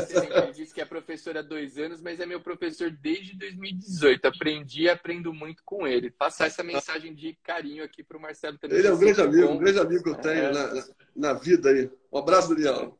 ele 0.45 0.53
disse 0.53 0.75
que 0.75 0.81
é 0.81 0.85
professor 0.85 1.37
há 1.37 1.43
dois 1.43 1.79
anos, 1.79 2.01
mas 2.01 2.19
é 2.19 2.27
meu 2.27 2.41
professor 2.41 2.91
desde 2.91 3.37
2018. 3.37 4.27
Aprendi 4.27 4.83
e 4.83 4.89
aprendo 4.89 5.33
muito 5.33 5.63
com 5.65 5.87
ele. 5.87 6.11
Passar 6.11 6.47
essa 6.47 6.65
mensagem 6.65 7.15
de 7.15 7.37
carinho 7.43 7.85
aqui 7.85 8.03
para 8.03 8.17
o 8.17 8.21
Marcelo 8.21 8.59
também. 8.59 8.79
Ele 8.79 8.89
é 8.89 8.93
um 8.93 8.99
grande 8.99 9.21
amigo, 9.21 9.49
um 9.49 9.59
grande 9.59 9.79
amigo 9.79 10.03
que 10.03 10.11
eu 10.11 10.15
tenho 10.17 10.45
é. 10.45 10.53
na, 10.53 10.85
na, 11.15 11.33
vida 11.35 11.71
aí. 11.71 11.91
Um 12.13 12.19
abraço, 12.19 12.55
Daniel. 12.55 12.99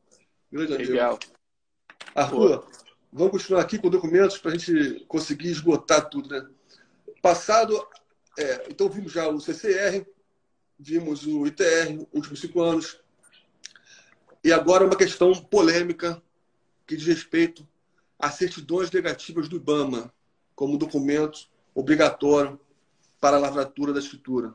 Grande 0.51 0.77
Legal. 0.77 1.09
amigo. 1.09 1.33
Arthur, 2.15 2.59
Pô. 2.59 2.71
vamos 3.11 3.31
continuar 3.31 3.61
aqui 3.61 3.77
com 3.77 3.89
documentos 3.89 4.37
para 4.37 4.51
a 4.51 4.57
gente 4.57 5.05
conseguir 5.07 5.49
esgotar 5.49 6.09
tudo, 6.09 6.29
né? 6.29 6.47
Passado, 7.21 7.81
é, 8.37 8.67
então 8.69 8.89
vimos 8.89 9.11
já 9.11 9.27
o 9.27 9.39
CCR, 9.39 10.05
vimos 10.79 11.25
o 11.25 11.45
ITR, 11.45 12.05
últimos 12.11 12.39
cinco 12.39 12.61
anos, 12.61 12.99
e 14.43 14.51
agora 14.51 14.85
uma 14.85 14.95
questão 14.95 15.33
polêmica 15.33 16.21
que 16.85 16.97
diz 16.97 17.07
respeito 17.07 17.67
às 18.19 18.35
certidões 18.35 18.91
negativas 18.91 19.47
do 19.47 19.55
IBAMA 19.55 20.13
como 20.55 20.77
documento 20.77 21.47
obrigatório 21.73 22.59
para 23.19 23.37
a 23.37 23.39
lavratura 23.39 23.93
da 23.93 23.99
escritura. 23.99 24.53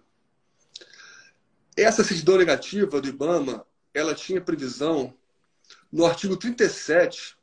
Essa 1.77 2.05
certidão 2.05 2.37
negativa 2.37 3.01
do 3.01 3.09
IBAMA, 3.09 3.67
ela 3.95 4.15
tinha 4.15 4.41
previsão 4.41 5.15
no 5.91 6.05
artigo 6.05 6.37
37 6.37 7.37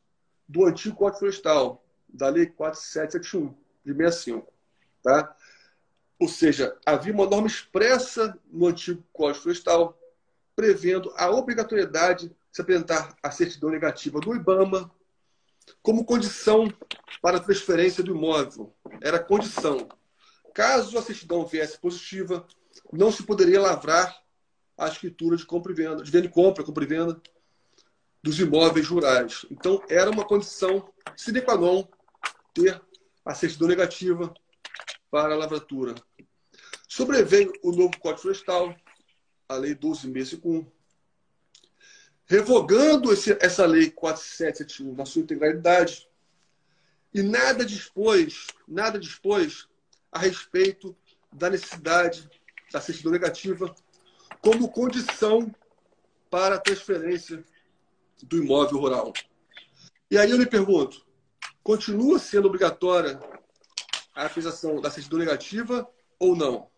do 0.48 0.64
antigo 0.64 0.96
Código 0.96 1.18
Florestal, 1.18 1.84
da 2.08 2.28
Lei 2.28 2.46
4771, 2.46 3.54
de 3.84 3.92
65. 3.92 4.52
Tá? 5.02 5.35
Ou 6.18 6.28
seja, 6.28 6.76
havia 6.84 7.12
uma 7.12 7.26
norma 7.26 7.46
expressa 7.46 8.38
no 8.50 8.66
antigo 8.66 9.04
Código 9.12 9.42
Florestal 9.42 9.98
prevendo 10.54 11.12
a 11.16 11.30
obrigatoriedade 11.30 12.28
de 12.28 12.36
se 12.50 12.62
apresentar 12.62 13.14
a 13.22 13.30
certidão 13.30 13.68
negativa 13.68 14.18
do 14.18 14.34
IBAMA 14.34 14.90
como 15.82 16.04
condição 16.04 16.72
para 17.20 17.36
a 17.36 17.40
transferência 17.40 18.02
do 18.02 18.12
imóvel. 18.12 18.74
Era 19.02 19.18
condição. 19.18 19.88
Caso 20.54 20.96
a 20.96 21.02
certidão 21.02 21.44
viesse 21.44 21.78
positiva, 21.78 22.46
não 22.90 23.12
se 23.12 23.22
poderia 23.22 23.60
lavrar 23.60 24.16
a 24.78 24.88
escritura 24.88 25.36
de 25.36 25.44
compra 25.44 25.72
e 25.72 25.74
venda, 25.74 26.02
de 26.02 26.10
venda 26.10 26.26
e 26.26 26.30
compra, 26.30 26.64
compra 26.64 26.84
e 26.84 26.86
venda 26.86 27.20
dos 28.22 28.38
imóveis 28.38 28.88
rurais. 28.88 29.44
Então, 29.50 29.82
era 29.88 30.10
uma 30.10 30.24
condição 30.24 30.90
sine 31.14 31.40
qua 31.40 31.56
non 31.56 31.86
ter 32.54 32.80
a 33.24 33.34
certidão 33.34 33.68
negativa 33.68 34.32
para 35.10 35.34
a 35.34 35.36
lavratura. 35.36 35.94
Sobreveio 36.88 37.52
o 37.62 37.72
novo 37.72 37.98
Código 37.98 38.22
Florestal, 38.22 38.74
a 39.48 39.54
Lei 39.56 39.74
12.651, 39.74 40.66
revogando 42.26 43.12
esse, 43.12 43.36
essa 43.40 43.66
Lei 43.66 43.90
4771 43.90 44.94
na 44.94 45.04
sua 45.04 45.22
integralidade, 45.22 46.08
e 47.14 47.22
nada 47.22 47.64
dispôs, 47.64 48.46
nada 48.66 48.98
dispôs 48.98 49.68
a 50.12 50.18
respeito 50.18 50.96
da 51.32 51.48
necessidade 51.48 52.28
da 52.72 52.80
certidão 52.80 53.12
negativa 53.12 53.74
como 54.40 54.68
condição 54.68 55.54
para 56.30 56.56
a 56.56 56.60
transferência 56.60 57.44
do 58.22 58.38
imóvel 58.38 58.78
rural. 58.78 59.12
E 60.10 60.18
aí 60.18 60.30
eu 60.30 60.38
me 60.38 60.46
pergunto, 60.46 61.04
continua 61.62 62.18
sendo 62.18 62.46
obrigatória 62.48 63.20
a 64.16 64.28
fixação 64.30 64.80
da 64.80 64.90
certidão 64.90 65.18
negativa 65.18 65.88
ou 66.18 66.34
não? 66.34 66.70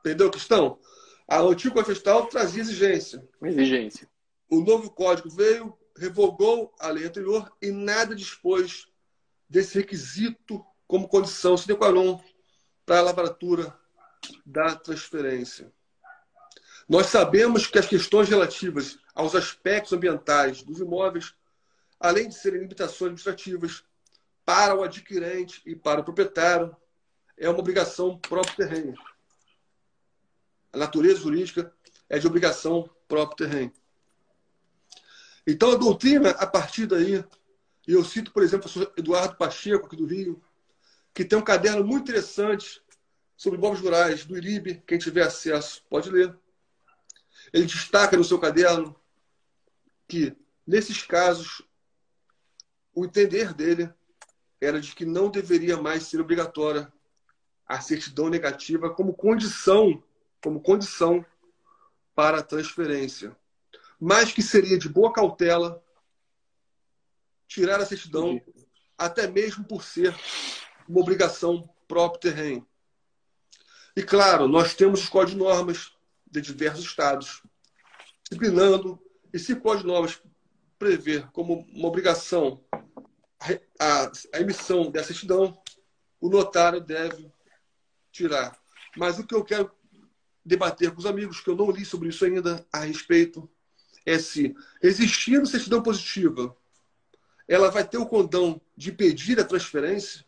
Entendeu 0.00 0.26
a 0.26 0.32
questão? 0.32 0.80
A 1.28 1.40
antiga 1.40 1.74
Código 1.74 1.84
Florestal 1.84 2.26
trazia 2.26 2.60
exigência. 2.60 3.26
Exigência. 3.42 4.10
O 4.50 4.60
novo 4.60 4.90
código 4.90 5.30
veio, 5.30 5.78
revogou 5.96 6.74
a 6.78 6.88
lei 6.88 7.06
anterior 7.06 7.50
e 7.62 7.70
nada 7.70 8.14
dispôs 8.14 8.88
desse 9.48 9.78
requisito 9.78 10.64
como 10.86 11.08
condição 11.08 11.56
sine 11.56 11.76
qua 11.76 11.92
non 11.92 12.20
para 12.84 12.98
a 12.98 13.02
lavratura 13.02 13.74
da 14.44 14.74
transferência. 14.74 15.72
Nós 16.88 17.06
sabemos 17.06 17.66
que 17.66 17.78
as 17.78 17.86
questões 17.86 18.28
relativas 18.28 18.98
aos 19.14 19.34
aspectos 19.34 19.92
ambientais 19.92 20.62
dos 20.62 20.80
imóveis, 20.80 21.34
além 21.98 22.28
de 22.28 22.34
serem 22.34 22.60
limitações 22.60 23.12
administrativas 23.12 23.84
para 24.44 24.74
o 24.74 24.82
adquirente 24.82 25.62
e 25.64 25.74
para 25.74 26.00
o 26.00 26.04
proprietário, 26.04 26.76
é 27.36 27.48
uma 27.48 27.58
obrigação 27.58 28.18
próprio 28.18 28.56
terreno. 28.56 28.94
A 30.72 30.78
natureza 30.78 31.20
jurídica 31.20 31.72
é 32.08 32.18
de 32.18 32.26
obrigação 32.26 32.88
próprio 33.08 33.48
terreno. 33.48 33.72
Então, 35.46 35.72
a 35.72 35.76
doutrina, 35.76 36.30
a 36.30 36.46
partir 36.46 36.86
daí, 36.86 37.24
e 37.86 37.92
eu 37.92 38.04
cito, 38.04 38.32
por 38.32 38.42
exemplo, 38.42 38.66
o 38.66 38.72
professor 38.72 38.92
Eduardo 38.96 39.36
Pacheco, 39.36 39.86
aqui 39.86 39.96
do 39.96 40.06
Rio, 40.06 40.42
que 41.12 41.24
tem 41.24 41.38
um 41.38 41.44
caderno 41.44 41.84
muito 41.84 42.10
interessante 42.10 42.82
sobre 43.36 43.58
imóveis 43.58 43.82
rurais 43.82 44.24
do 44.24 44.36
IRIB, 44.36 44.82
quem 44.86 44.98
tiver 44.98 45.22
acesso 45.22 45.84
pode 45.88 46.10
ler. 46.10 46.36
Ele 47.52 47.66
destaca 47.66 48.16
no 48.16 48.24
seu 48.24 48.38
caderno 48.38 48.96
que, 50.08 50.34
nesses 50.66 51.02
casos, 51.02 51.62
o 52.94 53.04
entender 53.04 53.52
dele 53.52 53.92
era 54.60 54.80
de 54.80 54.94
que 54.94 55.04
não 55.04 55.30
deveria 55.30 55.76
mais 55.76 56.04
ser 56.04 56.20
obrigatória 56.20 56.92
a 57.66 57.80
certidão 57.80 58.28
negativa 58.28 58.90
como 58.90 59.14
condição, 59.14 60.02
como 60.42 60.60
condição 60.60 61.24
para 62.14 62.38
a 62.38 62.42
transferência, 62.42 63.36
mas 63.98 64.32
que 64.32 64.42
seria 64.42 64.78
de 64.78 64.88
boa 64.88 65.12
cautela 65.12 65.82
tirar 67.46 67.80
a 67.80 67.86
certidão, 67.86 68.40
até 68.96 69.26
mesmo 69.26 69.64
por 69.64 69.82
ser 69.82 70.14
uma 70.88 71.00
obrigação 71.00 71.68
próprio 71.86 72.32
terreno. 72.32 72.66
E 73.96 74.02
claro, 74.02 74.48
nós 74.48 74.74
temos 74.74 75.02
os 75.02 75.08
códigos 75.08 75.32
de 75.32 75.38
normas 75.38 75.92
de 76.26 76.40
diversos 76.40 76.84
estados, 76.84 77.42
disciplinando, 78.24 79.00
e 79.32 79.38
se 79.38 79.52
o 79.52 79.60
código 79.60 79.86
de 79.86 79.92
normas 79.92 80.20
prever 80.78 81.28
como 81.30 81.66
uma 81.72 81.88
obrigação 81.88 82.63
a, 83.78 84.12
a 84.32 84.40
emissão 84.40 84.90
dessa 84.90 85.08
certidão, 85.08 85.60
o 86.20 86.28
notário 86.28 86.80
deve 86.80 87.30
tirar. 88.10 88.58
Mas 88.96 89.18
o 89.18 89.26
que 89.26 89.34
eu 89.34 89.44
quero 89.44 89.70
debater 90.44 90.90
com 90.92 90.98
os 90.98 91.06
amigos, 91.06 91.40
que 91.40 91.50
eu 91.50 91.56
não 91.56 91.70
li 91.70 91.84
sobre 91.84 92.08
isso 92.08 92.24
ainda 92.24 92.66
a 92.72 92.80
respeito, 92.80 93.48
é 94.06 94.18
se, 94.18 94.54
existindo 94.82 95.46
certidão 95.46 95.82
positiva, 95.82 96.56
ela 97.48 97.70
vai 97.70 97.86
ter 97.86 97.98
o 97.98 98.06
condão 98.06 98.60
de 98.76 98.92
pedir 98.92 99.38
a 99.38 99.44
transferência? 99.44 100.24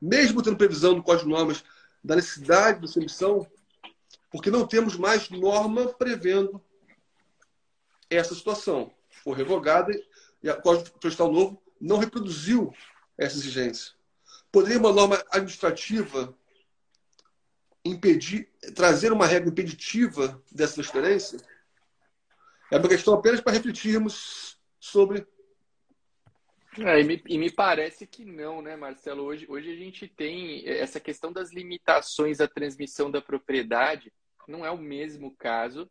Mesmo 0.00 0.42
tendo 0.42 0.56
previsão 0.56 0.94
no 0.94 1.02
Código 1.02 1.28
de 1.28 1.34
Normas 1.34 1.64
da 2.02 2.16
necessidade 2.16 2.80
da 2.80 2.86
submissão, 2.86 3.50
porque 4.30 4.50
não 4.50 4.66
temos 4.66 4.96
mais 4.96 5.28
norma 5.30 5.88
prevendo 5.94 6.62
essa 8.08 8.34
situação. 8.34 8.94
Foi 9.26 9.34
revogada 9.34 9.92
e 10.40 10.48
o 10.48 10.62
Código 10.62 10.96
Florestal 11.00 11.32
Novo 11.32 11.60
não 11.80 11.98
reproduziu 11.98 12.72
essa 13.18 13.36
exigência. 13.36 13.92
Poderia 14.52 14.78
uma 14.78 14.92
norma 14.92 15.20
administrativa 15.32 16.32
impedir, 17.84 18.48
trazer 18.72 19.10
uma 19.10 19.26
regra 19.26 19.48
impeditiva 19.48 20.40
dessa 20.52 20.74
transferência? 20.74 21.40
É 22.70 22.78
uma 22.78 22.88
questão 22.88 23.14
apenas 23.14 23.40
para 23.40 23.52
refletirmos 23.52 24.60
sobre. 24.78 25.26
É, 26.78 27.00
e, 27.00 27.02
me, 27.02 27.20
e, 27.26 27.36
me, 27.36 27.50
parece 27.50 28.06
que 28.06 28.24
não, 28.24 28.62
né, 28.62 28.76
Marcelo? 28.76 29.24
Hoje, 29.24 29.44
hoje 29.48 29.72
a 29.72 29.76
gente 29.76 30.06
tem 30.06 30.68
essa 30.68 31.00
questão 31.00 31.32
das 31.32 31.52
limitações 31.52 32.40
à 32.40 32.46
transmissão 32.46 33.10
da 33.10 33.20
propriedade, 33.20 34.12
não 34.46 34.64
é 34.64 34.70
o 34.70 34.78
mesmo 34.78 35.34
caso, 35.36 35.90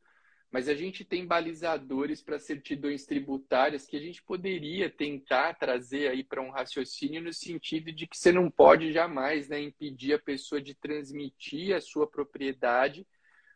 mas 0.56 0.70
a 0.70 0.74
gente 0.74 1.04
tem 1.04 1.28
balizadores 1.28 2.22
para 2.22 2.40
certidões 2.40 3.06
tributárias 3.06 3.86
que 3.86 3.98
a 3.98 4.00
gente 4.00 4.24
poderia 4.24 4.90
tentar 4.90 5.54
trazer 5.56 6.08
aí 6.08 6.24
para 6.24 6.42
um 6.42 6.50
raciocínio 6.50 7.22
no 7.22 7.34
sentido 7.34 7.92
de 7.92 8.08
que 8.08 8.18
você 8.18 8.32
não 8.32 8.50
pode 8.50 8.94
jamais 8.94 9.50
né, 9.50 9.60
impedir 9.60 10.14
a 10.14 10.18
pessoa 10.18 10.62
de 10.62 10.74
transmitir 10.74 11.76
a 11.76 11.82
sua 11.82 12.08
propriedade 12.08 13.06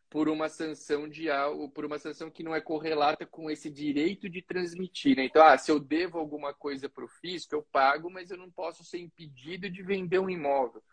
por 0.09 0.27
uma 0.27 0.49
sanção 0.49 1.07
de 1.07 1.31
algo, 1.31 1.69
por 1.69 1.85
uma 1.85 1.97
sanção 1.97 2.29
que 2.29 2.43
não 2.43 2.53
é 2.53 2.59
correlata 2.59 3.25
com 3.25 3.49
esse 3.49 3.69
direito 3.69 4.27
de 4.27 4.41
transmitir. 4.41 5.15
Né? 5.15 5.23
Então, 5.23 5.41
ah, 5.41 5.57
se 5.57 5.71
eu 5.71 5.79
devo 5.79 6.19
alguma 6.19 6.53
coisa 6.53 6.89
para 6.89 7.05
o 7.05 7.07
fisco, 7.07 7.55
eu 7.55 7.65
pago, 7.71 8.09
mas 8.09 8.29
eu 8.29 8.35
não 8.35 8.51
posso 8.51 8.83
ser 8.83 8.97
impedido 8.97 9.69
de 9.69 9.81
vender 9.81 10.19
um 10.19 10.29
imóvel. 10.29 10.83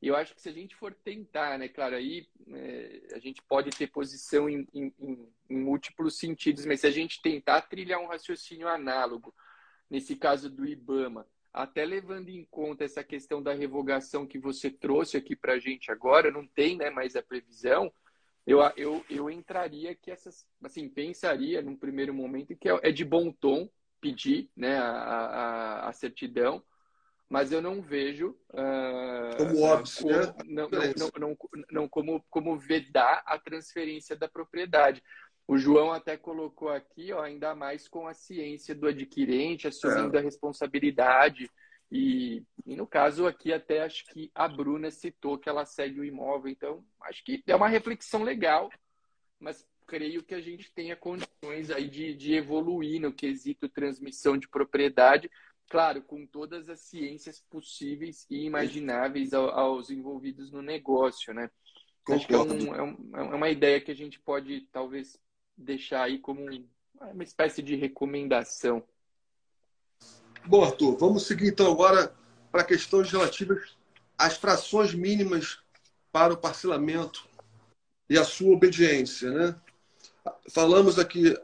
E 0.00 0.08
eu 0.08 0.16
acho 0.16 0.34
que 0.34 0.42
se 0.42 0.48
a 0.48 0.52
gente 0.52 0.76
for 0.76 0.92
tentar, 0.92 1.58
né, 1.58 1.68
claro, 1.68 1.96
aí 1.96 2.28
é, 2.48 3.14
a 3.14 3.18
gente 3.18 3.42
pode 3.42 3.70
ter 3.70 3.86
posição 3.86 4.48
em, 4.48 4.66
em, 4.74 4.92
em, 5.00 5.58
múltiplos 5.58 6.18
sentidos, 6.18 6.66
mas 6.66 6.80
se 6.80 6.86
a 6.86 6.90
gente 6.90 7.22
tentar 7.22 7.62
trilhar 7.62 8.00
um 8.00 8.06
raciocínio 8.06 8.68
análogo, 8.68 9.34
nesse 9.88 10.14
caso 10.14 10.50
do 10.50 10.66
IBAMA, 10.66 11.26
até 11.52 11.84
levando 11.86 12.28
em 12.28 12.44
conta 12.44 12.84
essa 12.84 13.02
questão 13.02 13.42
da 13.42 13.54
revogação 13.54 14.26
que 14.26 14.38
você 14.38 14.70
trouxe 14.70 15.16
aqui 15.16 15.34
para 15.34 15.54
a 15.54 15.58
gente 15.58 15.90
agora, 15.90 16.30
não 16.30 16.46
tem 16.46 16.76
né, 16.76 16.90
mais 16.90 17.16
a 17.16 17.22
previsão, 17.22 17.90
eu, 18.46 18.60
eu, 18.76 19.04
eu 19.10 19.30
entraria 19.30 19.94
que 19.94 20.10
essas, 20.10 20.46
assim, 20.62 20.88
pensaria 20.88 21.62
num 21.62 21.74
primeiro 21.74 22.14
momento 22.14 22.54
que 22.54 22.68
é, 22.68 22.78
é 22.82 22.92
de 22.92 23.04
bom 23.04 23.32
tom 23.32 23.68
pedir 24.00 24.50
né, 24.54 24.78
a, 24.78 24.90
a, 24.90 25.88
a 25.88 25.92
certidão, 25.92 26.62
mas 27.28 27.50
eu 27.50 27.60
não 27.60 27.82
vejo 27.82 28.36
uh, 28.50 29.36
como 29.36 29.62
óbvio, 29.62 29.96
como, 29.96 30.12
né? 30.12 30.34
não, 30.46 30.68
não, 30.68 31.12
não, 31.18 31.36
não, 31.70 31.88
como, 31.88 32.24
como 32.30 32.56
vedar 32.56 33.22
a 33.26 33.38
transferência 33.38 34.14
da 34.14 34.28
propriedade. 34.28 35.02
O 35.48 35.56
João 35.56 35.92
até 35.92 36.16
colocou 36.16 36.68
aqui, 36.68 37.12
ó, 37.12 37.22
ainda 37.22 37.54
mais 37.54 37.88
com 37.88 38.06
a 38.06 38.14
ciência 38.14 38.74
do 38.74 38.86
adquirente, 38.86 39.68
assumindo 39.68 40.16
é. 40.16 40.20
a 40.20 40.22
responsabilidade. 40.22 41.50
E, 41.90 42.42
e, 42.64 42.74
no 42.74 42.86
caso 42.86 43.26
aqui, 43.26 43.52
até 43.52 43.82
acho 43.82 44.06
que 44.06 44.30
a 44.34 44.48
Bruna 44.48 44.90
citou 44.90 45.38
que 45.38 45.48
ela 45.48 45.64
segue 45.64 46.00
o 46.00 46.04
imóvel. 46.04 46.50
Então, 46.50 46.84
acho 47.02 47.24
que 47.24 47.42
é 47.46 47.54
uma 47.54 47.68
reflexão 47.68 48.24
legal, 48.24 48.70
mas 49.38 49.64
creio 49.86 50.22
que 50.22 50.34
a 50.34 50.40
gente 50.40 50.72
tenha 50.72 50.96
condições 50.96 51.70
aí 51.70 51.88
de, 51.88 52.14
de 52.14 52.34
evoluir 52.34 53.00
no 53.00 53.12
quesito 53.12 53.68
transmissão 53.68 54.36
de 54.36 54.48
propriedade, 54.48 55.30
claro, 55.68 56.02
com 56.02 56.26
todas 56.26 56.68
as 56.68 56.80
ciências 56.80 57.40
possíveis 57.50 58.26
e 58.30 58.44
imagináveis 58.44 59.32
aos 59.32 59.90
envolvidos 59.90 60.50
no 60.50 60.62
negócio, 60.62 61.34
né? 61.34 61.50
Acho 62.08 62.26
que 62.26 62.34
é, 62.34 62.38
um, 62.38 62.74
é, 62.74 62.82
um, 62.82 63.10
é, 63.16 63.22
uma 63.34 63.50
ideia 63.50 63.80
que 63.80 63.90
a 63.90 63.94
gente 63.94 64.20
pode 64.20 64.68
talvez 64.72 65.18
deixar 65.56 66.04
aí 66.04 66.18
como 66.18 66.46
uma 67.00 67.24
espécie 67.24 67.62
de 67.62 67.74
recomendação. 67.74 68.82
Bom, 70.44 70.62
Arthur, 70.62 70.96
vamos 70.96 71.26
seguir 71.26 71.48
então 71.48 71.72
agora 71.72 72.14
para 72.52 72.62
questões 72.62 73.10
relativas 73.10 73.76
às 74.16 74.36
frações 74.36 74.94
mínimas 74.94 75.58
para 76.12 76.32
o 76.32 76.36
parcelamento 76.36 77.28
e 78.08 78.16
a 78.16 78.24
sua 78.24 78.54
obediência. 78.54 79.30
Né? 79.30 79.60
Falamos 80.50 81.00
aqui, 81.00 81.36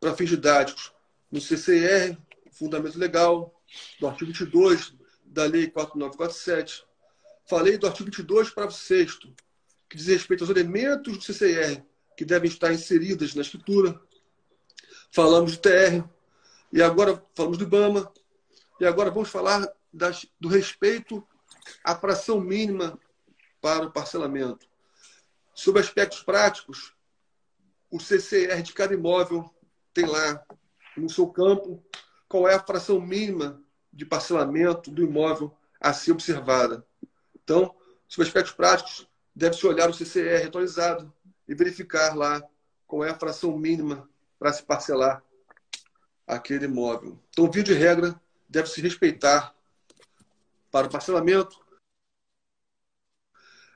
para 0.00 0.16
fins 0.16 0.30
didáticos, 0.30 0.92
no 1.30 1.40
CCR, 1.40 2.18
Fundamento 2.52 2.98
Legal, 2.98 3.52
do 3.98 4.06
artigo 4.06 4.30
22 4.30 4.94
da 5.24 5.44
Lei 5.44 5.68
4947. 5.68 6.84
Falei 7.48 7.78
do 7.78 7.86
artigo 7.86 8.04
22, 8.06 8.50
parágrafo 8.50 8.78
6 8.78 9.18
que 9.88 9.96
diz 9.96 10.06
respeito 10.06 10.44
aos 10.44 10.50
elementos 10.50 11.18
do 11.18 11.22
CCR 11.22 11.82
que 12.16 12.24
devem 12.24 12.48
estar 12.48 12.72
inseridos 12.72 13.34
na 13.34 13.42
escritura. 13.42 14.00
Falamos 15.10 15.56
do 15.56 15.60
TR, 15.60 16.04
e 16.72 16.82
agora 16.82 17.22
falamos 17.34 17.58
do 17.58 17.64
IBAMA, 17.64 18.10
e 18.80 18.86
agora 18.86 19.10
vamos 19.10 19.28
falar 19.28 19.66
das, 19.92 20.26
do 20.40 20.48
respeito 20.48 21.26
à 21.84 21.94
fração 21.94 22.40
mínima 22.40 22.98
para 23.60 23.86
o 23.86 23.92
parcelamento. 23.92 24.66
Sobre 25.54 25.82
aspectos 25.82 26.22
práticos, 26.22 26.94
o 27.90 28.00
CCR 28.00 28.62
de 28.62 28.72
cada 28.72 28.94
imóvel 28.94 29.54
tem 29.92 30.06
lá 30.06 30.42
no 30.96 31.10
seu 31.10 31.26
campo 31.28 31.84
qual 32.32 32.48
é 32.48 32.54
a 32.54 32.64
fração 32.64 32.98
mínima 32.98 33.62
de 33.92 34.06
parcelamento 34.06 34.90
do 34.90 35.04
imóvel 35.04 35.54
a 35.78 35.92
ser 35.92 36.12
observada. 36.12 36.82
Então, 37.34 37.76
sobre 38.08 38.26
aspectos 38.26 38.54
práticos, 38.54 39.06
deve-se 39.36 39.66
olhar 39.66 39.90
o 39.90 39.92
CCR 39.92 40.46
atualizado 40.46 41.12
e 41.46 41.54
verificar 41.54 42.16
lá 42.16 42.42
qual 42.86 43.04
é 43.04 43.10
a 43.10 43.18
fração 43.18 43.58
mínima 43.58 44.08
para 44.38 44.50
se 44.50 44.62
parcelar 44.62 45.22
aquele 46.26 46.64
imóvel. 46.64 47.18
Então, 47.28 47.50
via 47.50 47.62
de 47.62 47.74
regra, 47.74 48.18
deve 48.48 48.70
se 48.70 48.80
respeitar 48.80 49.54
para 50.70 50.86
o 50.86 50.90
parcelamento, 50.90 51.60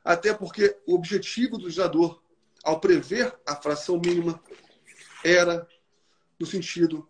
até 0.03 0.33
porque 0.33 0.79
o 0.87 0.95
objetivo 0.95 1.59
do 1.59 1.65
legislador, 1.65 2.23
ao 2.65 2.81
prever 2.81 3.39
a 3.45 3.55
fração 3.55 4.01
mínima, 4.01 4.43
era 5.23 5.69
no 6.41 6.47
sentido 6.47 7.07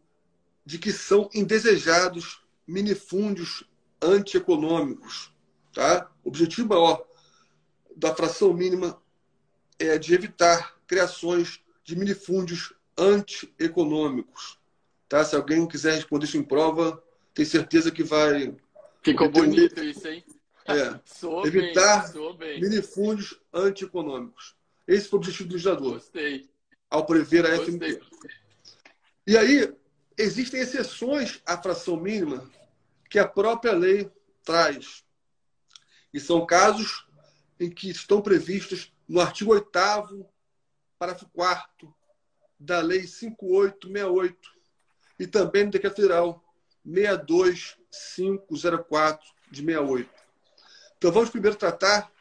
de 0.66 0.78
que 0.78 0.92
são 0.92 1.30
indesejados 1.32 2.42
minifúndios 2.66 3.64
antieconômicos. 4.02 5.32
Tá? 5.72 6.10
O 6.24 6.28
objetivo 6.28 6.68
maior 6.70 7.06
da 7.96 8.12
fração 8.12 8.52
mínima 8.52 9.00
é 9.78 9.96
de 9.96 10.12
evitar 10.12 10.76
criações 10.86 11.60
de 11.84 11.96
minifúndios 11.96 12.74
antieconômicos. 12.98 14.58
Tá? 15.08 15.24
Se 15.24 15.36
alguém 15.36 15.66
quiser 15.68 15.94
responder 15.94 16.24
isso 16.24 16.36
em 16.36 16.42
prova, 16.42 17.00
tem 17.32 17.44
certeza 17.44 17.92
que 17.92 18.02
vai. 18.02 18.56
Ficou 19.02 19.30
bonito 19.30 19.82
isso, 19.84 20.08
hein? 20.08 20.24
É. 20.66 20.98
evitar 21.46 22.12
bem, 22.36 22.60
minifúndios 22.60 23.40
antieconômicos. 23.54 24.56
Esse 24.88 25.08
foi 25.08 25.18
o 25.18 25.20
objetivo 25.20 25.48
do 25.48 25.52
legislador. 25.52 25.92
Gostei. 25.92 26.48
Ao 26.90 27.06
prever 27.06 27.46
a 27.46 27.56
FMP. 27.56 28.00
E 29.26 29.36
aí, 29.36 29.72
existem 30.16 30.60
exceções 30.60 31.42
à 31.44 31.60
fração 31.60 31.96
mínima 31.96 32.48
que 33.10 33.18
a 33.18 33.28
própria 33.28 33.72
lei 33.72 34.10
traz. 34.44 35.04
E 36.12 36.20
são 36.20 36.46
casos 36.46 37.04
em 37.58 37.68
que 37.70 37.90
estão 37.90 38.22
previstos 38.22 38.92
no 39.08 39.20
artigo 39.20 39.52
8 39.52 39.68
parágrafo 40.98 41.28
4 41.30 41.94
da 42.58 42.80
Lei 42.80 43.06
5868 43.06 44.50
e 45.18 45.26
também 45.26 45.64
no 45.64 45.70
Decreto 45.70 45.96
Federal 45.96 46.42
62504 46.84 49.26
de 49.50 49.62
68. 49.62 50.10
Então 50.96 51.12
vamos 51.12 51.28
primeiro 51.30 51.56
tratar 51.56 52.12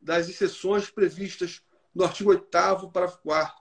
das 0.00 0.28
exceções 0.28 0.90
previstas 0.90 1.62
no 1.94 2.04
artigo 2.04 2.30
8 2.30 2.46
parágrafo 2.92 3.18
4 3.22 3.56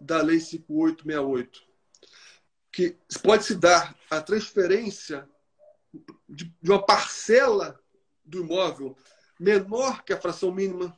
da 0.00 0.22
Lei 0.22 0.38
5868, 0.40 1.67
que 2.78 2.96
pode 3.24 3.44
se 3.44 3.56
dar 3.56 3.92
a 4.08 4.20
transferência 4.20 5.28
de 6.28 6.54
uma 6.62 6.80
parcela 6.80 7.76
do 8.24 8.38
imóvel 8.38 8.96
menor 9.36 10.04
que 10.04 10.12
a 10.12 10.20
fração 10.20 10.52
mínima 10.52 10.96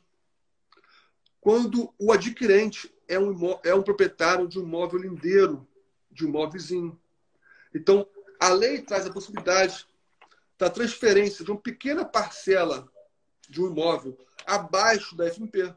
quando 1.39 1.91
o 1.97 2.11
adquirente 2.11 2.93
é 3.07 3.17
um, 3.17 3.35
é 3.63 3.73
um 3.73 3.81
proprietário 3.81 4.47
de 4.47 4.59
um 4.59 4.61
imóvel 4.61 4.99
lindeiro, 4.99 5.67
de 6.11 6.23
um 6.23 6.29
imóvel 6.29 6.51
vizinho. 6.51 7.01
Então, 7.73 8.07
a 8.39 8.49
lei 8.49 8.83
traz 8.83 9.07
a 9.07 9.11
possibilidade 9.11 9.87
da 10.59 10.69
transferência 10.69 11.43
de 11.43 11.49
uma 11.49 11.59
pequena 11.59 12.05
parcela 12.05 12.87
de 13.49 13.59
um 13.59 13.71
imóvel 13.71 14.15
abaixo 14.45 15.15
da 15.15 15.27
FMP, 15.27 15.73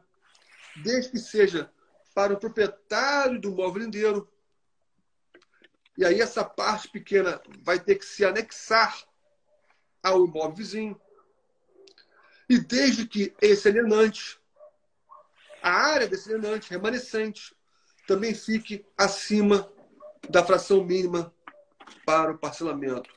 desde 0.83 1.09
que 1.09 1.17
seja 1.17 1.71
para 2.13 2.35
o 2.35 2.39
proprietário 2.39 3.41
do 3.41 3.49
imóvel 3.49 3.81
lindeiro. 3.81 4.29
E 5.97 6.05
aí 6.05 6.21
essa 6.21 6.43
parte 6.43 6.89
pequena 6.89 7.41
vai 7.61 7.79
ter 7.79 7.95
que 7.95 8.05
se 8.05 8.25
anexar 8.25 9.03
ao 10.03 10.25
imóvel 10.25 10.55
vizinho. 10.55 11.01
E 12.49 12.59
desde 12.59 13.07
que 13.07 13.33
esse 13.41 13.67
alienante 13.67 14.39
a 15.65 15.71
área 15.71 16.07
desse 16.07 16.31
alienante 16.31 16.69
remanescente 16.69 17.55
também 18.07 18.35
fique 18.35 18.85
acima 18.95 19.67
da 20.29 20.45
fração 20.45 20.83
mínima 20.83 21.33
para 22.05 22.33
o 22.33 22.37
parcelamento. 22.37 23.09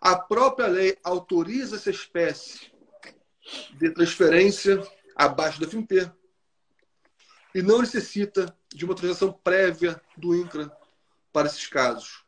A 0.00 0.16
própria 0.16 0.66
lei 0.66 0.98
autoriza 1.04 1.76
essa 1.76 1.90
espécie 1.90 2.72
de 3.74 3.90
transferência 3.90 4.82
abaixo 5.14 5.60
da 5.60 5.68
FIMP 5.68 5.92
e 7.54 7.62
não 7.62 7.80
necessita 7.80 8.52
de 8.74 8.84
uma 8.84 8.94
autorização 8.94 9.32
prévia 9.32 10.00
do 10.16 10.34
INCRA 10.34 10.76
para 11.34 11.48
esses 11.48 11.66
casos. 11.66 12.24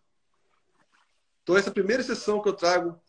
Então, 1.40 1.57
essa 1.57 1.68
é 1.68 1.70
a 1.70 1.74
primeira 1.74 2.02
exceção 2.02 2.42
que 2.42 2.48
eu 2.48 2.52
trago 2.52 3.00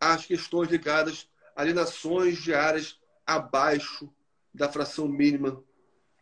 às 0.00 0.24
questões 0.24 0.70
ligadas 0.70 1.28
a 1.54 1.60
alienações 1.60 2.38
de 2.38 2.54
áreas 2.54 2.98
abaixo 3.26 4.10
da 4.52 4.72
fração 4.72 5.06
mínima 5.06 5.62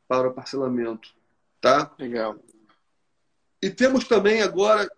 para 0.09 0.27
o 0.29 0.35
parcelamento. 0.35 1.15
Tá? 1.61 1.95
Legal. 1.97 2.41
E 3.63 3.71
temos 3.71 4.03
também 4.09 4.43
agora 4.43 4.91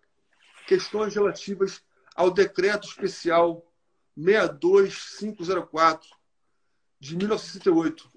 questões 0.67 1.15
relativas 1.15 1.85
ao 2.15 2.31
decreto 2.31 2.89
especial 2.89 3.71
62504 4.17 6.09
de 6.99 7.17
1968. 7.19 8.11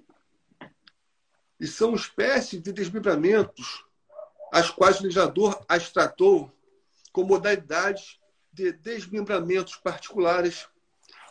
E 1.60 1.66
são 1.66 1.94
espécies 1.94 2.62
de 2.62 2.72
desmembramentos 2.72 3.84
as 4.54 4.70
quais 4.70 5.00
o 5.00 5.02
legislador 5.02 5.64
as 5.68 5.90
tratou 5.90 6.48
com 7.10 7.24
modalidades 7.24 8.20
de 8.52 8.70
desmembramentos 8.70 9.74
particulares 9.74 10.68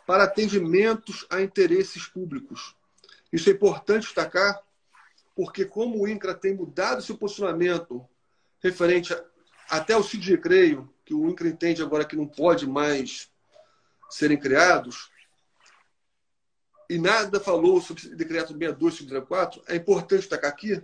para 0.06 0.26
atendimentos 0.26 1.26
a 1.30 1.42
interesses 1.42 2.06
públicos. 2.06 2.76
Isso 3.32 3.50
é 3.50 3.54
importante 3.54 4.04
destacar, 4.04 4.62
porque 5.34 5.64
como 5.64 6.02
o 6.02 6.08
INCRA 6.08 6.34
tem 6.34 6.54
mudado 6.54 7.02
seu 7.02 7.18
posicionamento 7.18 8.06
referente 8.62 9.14
a, 9.14 9.24
até 9.70 9.94
ao 9.94 10.04
CID 10.04 10.32
Recreio, 10.32 10.94
que 11.06 11.14
o 11.14 11.30
INCRA 11.30 11.48
entende 11.48 11.82
agora 11.82 12.04
que 12.04 12.18
não 12.18 12.28
pode 12.28 12.68
mais 12.68 13.32
serem 14.10 14.38
criados, 14.38 15.10
e 16.90 16.98
nada 16.98 17.40
falou 17.40 17.80
sobre 17.80 18.06
o 18.06 18.18
decreto 18.18 18.52
62504, 18.52 19.64
é 19.70 19.78
importante 19.78 20.20
destacar 20.20 20.50
aqui 20.50 20.84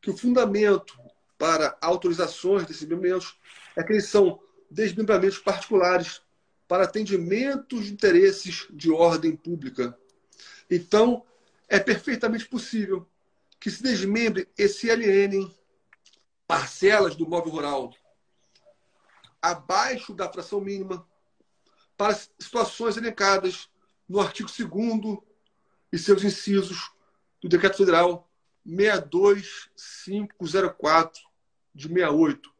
que 0.00 0.08
o 0.08 0.16
fundamento 0.16 0.96
para 1.38 1.78
autorizações 1.80 2.66
desses 2.66 2.82
desmembramentos 2.82 3.38
é 3.76 3.84
que 3.84 3.92
eles 3.92 4.06
são 4.06 4.40
desmembramentos 4.70 5.38
particulares 5.38 6.20
para 6.66 6.84
atendimentos 6.84 7.86
de 7.86 7.92
interesses 7.92 8.66
de 8.70 8.90
ordem 8.90 9.34
pública. 9.34 9.98
Então, 10.68 11.24
é 11.68 11.78
perfeitamente 11.78 12.46
possível 12.46 13.08
que 13.58 13.70
se 13.70 13.82
desmembre 13.82 14.46
e 14.58 14.68
se 14.68 14.90
alienem 14.90 15.50
parcelas 16.46 17.16
do 17.16 17.26
móvel 17.26 17.52
rural 17.52 17.94
abaixo 19.40 20.12
da 20.12 20.30
fração 20.30 20.60
mínima 20.60 21.08
para 21.96 22.20
situações 22.38 22.96
elencadas 22.96 23.70
no 24.08 24.20
artigo 24.20 24.50
2 24.50 25.18
e 25.92 25.98
seus 25.98 26.24
incisos 26.24 26.90
do 27.40 27.48
Decreto 27.48 27.76
Federal 27.78 28.28
62504 28.64 31.27
de 31.78 31.88
68. 31.88 32.50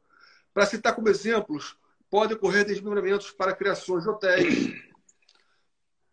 Para 0.55 0.67
citar 0.67 0.95
como 0.95 1.09
exemplos, 1.09 1.77
pode 2.11 2.35
ocorrer 2.35 2.65
desmembramentos 2.65 3.31
para 3.31 3.55
criações 3.55 4.05
de 4.05 4.11
hotéis, 4.11 4.83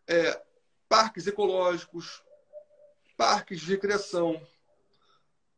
é, 0.08 0.42
parques 0.90 1.26
ecológicos, 1.28 2.22
parques 3.18 3.62
de 3.62 3.68
recreação, 3.68 4.42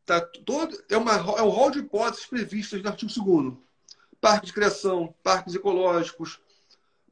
Tá 0.07 0.21
todo, 0.21 0.81
é, 0.89 0.95
uma, 0.95 1.15
é 1.15 1.41
um 1.41 1.49
rol 1.49 1.69
de 1.69 1.79
hipóteses 1.79 2.25
previstas 2.25 2.81
no 2.81 2.87
artigo 2.87 3.11
2 3.11 3.57
Parques 4.21 4.47
de 4.47 4.53
criação, 4.53 5.13
parques 5.21 5.53
ecológicos, 5.53 6.39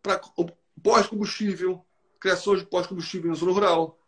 para 0.01 0.21
pós-combustível, 0.81 1.86
criações 2.21 2.61
de 2.61 2.65
pós-combustível 2.65 3.29
na 3.29 3.36
zona 3.36 3.51
rural, 3.51 3.99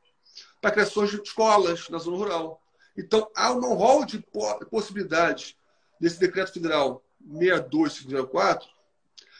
para 0.61 0.71
criações 0.71 1.11
de 1.11 1.21
escolas 1.21 1.89
na 1.89 1.97
zona 1.97 2.15
rural. 2.15 2.61
Então, 2.97 3.29
há 3.35 3.51
um 3.51 3.73
rol 3.73 4.05
de 4.05 4.23
possibilidades 4.71 5.57
desse 5.99 6.19
decreto 6.19 6.53
federal 6.53 7.03
62504, 7.19 8.67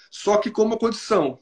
só 0.10 0.38
que 0.38 0.52
com 0.52 0.64
uma 0.64 0.78
condição. 0.78 1.40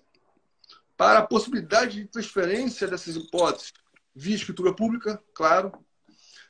Para 0.98 1.20
a 1.20 1.28
possibilidade 1.28 2.02
de 2.02 2.08
transferência 2.08 2.88
dessas 2.88 3.16
hipóteses 3.16 3.74
via 4.16 4.36
escritura 4.36 4.74
pública, 4.74 5.22
claro, 5.34 5.72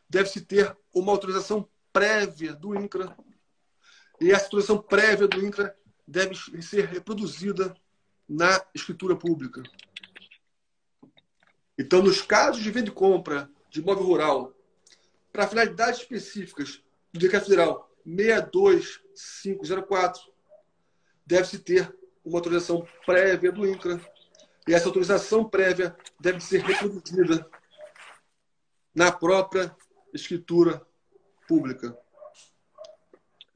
deve-se 0.08 0.42
ter 0.42 0.76
uma 0.94 1.12
autorização 1.12 1.68
prévia 1.92 2.54
do 2.54 2.76
INCRA. 2.76 3.18
E 4.22 4.32
essa 4.32 4.46
autorização 4.46 4.78
prévia 4.78 5.28
do 5.28 5.44
INCRA 5.44 5.76
deve 6.08 6.36
ser 6.62 6.86
reproduzida 6.86 7.76
na 8.30 8.64
escritura 8.74 9.16
pública. 9.16 9.64
Então, 11.78 12.02
nos 12.02 12.22
casos 12.22 12.64
de 12.64 12.72
venda 12.72 12.90
e 12.90 12.94
compra 12.94 13.50
de 13.70 13.80
imóvel 13.80 14.06
rural, 14.06 14.54
para 15.32 15.48
finalidades 15.48 16.00
específicas 16.00 16.82
do 17.12 17.20
Decreto 17.20 17.46
Federal 17.46 17.95
62504, 18.06 20.22
deve-se 21.26 21.60
ter 21.60 21.94
uma 22.24 22.38
autorização 22.38 22.88
prévia 23.06 23.52
do 23.52 23.68
INCRA. 23.68 24.00
E 24.68 24.74
essa 24.74 24.88
autorização 24.88 25.48
prévia 25.48 25.96
deve 26.20 26.40
ser 26.40 26.62
reproduzida 26.62 27.50
na 28.94 29.12
própria 29.12 29.76
escritura 30.14 30.86
pública. 31.48 31.98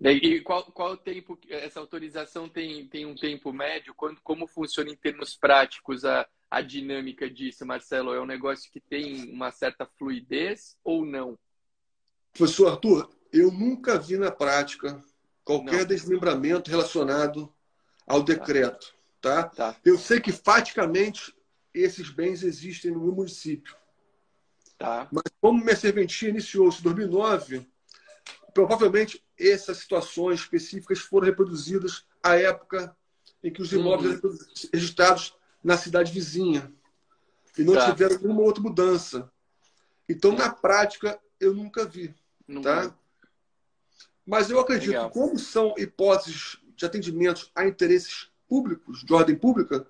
E 0.01 0.39
qual, 0.41 0.63
qual 0.71 0.93
o 0.93 0.97
tempo, 0.97 1.37
essa 1.49 1.79
autorização 1.79 2.47
tem, 2.47 2.87
tem 2.87 3.05
um 3.05 3.15
tempo 3.15 3.51
médio? 3.51 3.93
Quando, 3.93 4.21
como 4.21 4.47
funciona 4.47 4.89
em 4.89 4.95
termos 4.95 5.35
práticos 5.35 6.05
a, 6.05 6.27
a 6.49 6.61
dinâmica 6.61 7.29
disso, 7.29 7.65
Marcelo? 7.65 8.13
É 8.13 8.21
um 8.21 8.25
negócio 8.25 8.71
que 8.71 8.79
tem 8.79 9.29
uma 9.29 9.51
certa 9.51 9.85
fluidez 9.85 10.77
ou 10.83 11.05
não? 11.05 11.37
Professor 12.31 12.69
Arthur, 12.69 13.09
eu 13.31 13.51
nunca 13.51 13.97
vi 13.97 14.17
na 14.17 14.31
prática 14.31 15.03
qualquer 15.43 15.79
não. 15.79 15.85
desmembramento 15.85 16.69
relacionado 16.69 17.51
ao 18.05 18.23
tá. 18.23 18.33
decreto. 18.33 18.93
Tá? 19.21 19.43
tá? 19.43 19.75
Eu 19.83 19.97
sei 19.97 20.19
que 20.19 20.31
faticamente 20.31 21.35
esses 21.73 22.09
bens 22.09 22.43
existem 22.43 22.91
no 22.91 23.01
meu 23.01 23.11
município. 23.13 23.75
Tá. 24.77 25.07
Mas 25.11 25.23
como 25.41 25.63
minha 25.63 25.75
serventia 25.75 26.29
iniciou-se 26.29 26.79
em 26.79 26.83
2009, 26.83 27.67
provavelmente 28.53 29.23
essas 29.37 29.77
situações 29.77 30.39
específicas 30.39 30.99
foram 30.99 31.27
reproduzidas 31.27 32.05
à 32.23 32.35
época 32.35 32.95
em 33.43 33.51
que 33.51 33.61
os 33.61 33.71
imóveis 33.71 34.21
uhum. 34.21 34.29
eram 34.29 34.37
registrados 34.73 35.35
na 35.63 35.77
cidade 35.77 36.11
vizinha 36.11 36.73
e 37.57 37.63
não 37.63 37.73
tá. 37.73 37.91
tiveram 37.91 38.17
nenhuma 38.19 38.41
outra 38.41 38.61
mudança. 38.63 39.31
Então, 40.07 40.31
na 40.31 40.49
prática, 40.49 41.19
eu 41.39 41.53
nunca 41.53 41.85
vi. 41.85 42.15
Nunca. 42.47 42.87
Tá? 42.89 42.97
Mas 44.29 44.51
eu 44.51 44.59
acredito 44.59 44.89
Legal. 44.89 45.09
que, 45.09 45.19
como 45.19 45.39
são 45.39 45.73
hipóteses 45.75 46.59
de 46.75 46.85
atendimentos 46.85 47.51
a 47.55 47.65
interesses 47.65 48.29
públicos, 48.47 49.03
de 49.03 49.11
ordem 49.11 49.35
pública, 49.35 49.87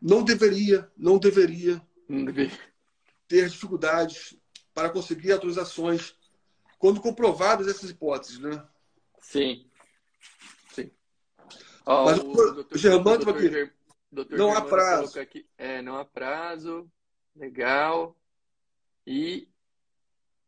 não 0.00 0.22
deveria, 0.22 0.90
não 0.94 1.16
deveria, 1.16 1.80
não 2.06 2.26
ter 3.26 3.48
dificuldades 3.48 4.36
para 4.74 4.90
conseguir 4.90 5.32
autorizações 5.32 6.14
quando 6.78 7.00
comprovadas 7.00 7.68
essas 7.68 7.88
hipóteses, 7.88 8.38
né? 8.38 8.62
Sim. 9.18 9.66
Sim. 10.74 10.90
Oh, 11.86 12.04
Mas 12.04 12.18
o, 12.18 12.66
o 12.74 12.76
Germano 12.76 13.30
aqui. 13.30 13.48
Ger... 13.48 13.74
não 14.28 14.54
há 14.54 14.60
prazo. 14.60 15.18
Aqui, 15.18 15.46
é, 15.56 15.80
não 15.80 15.96
há 15.96 16.04
prazo. 16.04 16.86
Legal. 17.34 18.14
E 19.06 19.48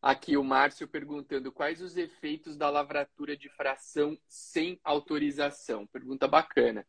aqui 0.02 0.36
o 0.36 0.42
Márcio 0.42 0.88
perguntando 0.88 1.52
quais 1.52 1.80
os 1.80 1.96
efeitos 1.96 2.56
da 2.56 2.68
lavratura 2.68 3.36
de 3.36 3.48
fração 3.48 4.18
sem 4.28 4.80
autorização. 4.82 5.86
Pergunta 5.86 6.26
bacana. 6.26 6.84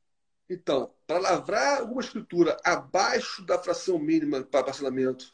Então, 0.49 0.93
para 1.05 1.19
lavrar 1.19 1.79
alguma 1.79 2.01
escritura 2.01 2.57
abaixo 2.65 3.45
da 3.45 3.59
fração 3.59 3.99
mínima 3.99 4.41
para 4.43 4.63
parcelamento, 4.63 5.33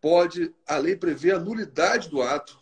pode 0.00 0.52
a 0.66 0.76
lei 0.76 0.96
prever 0.96 1.36
a 1.36 1.38
nulidade 1.38 2.10
do 2.10 2.20
ato 2.20 2.60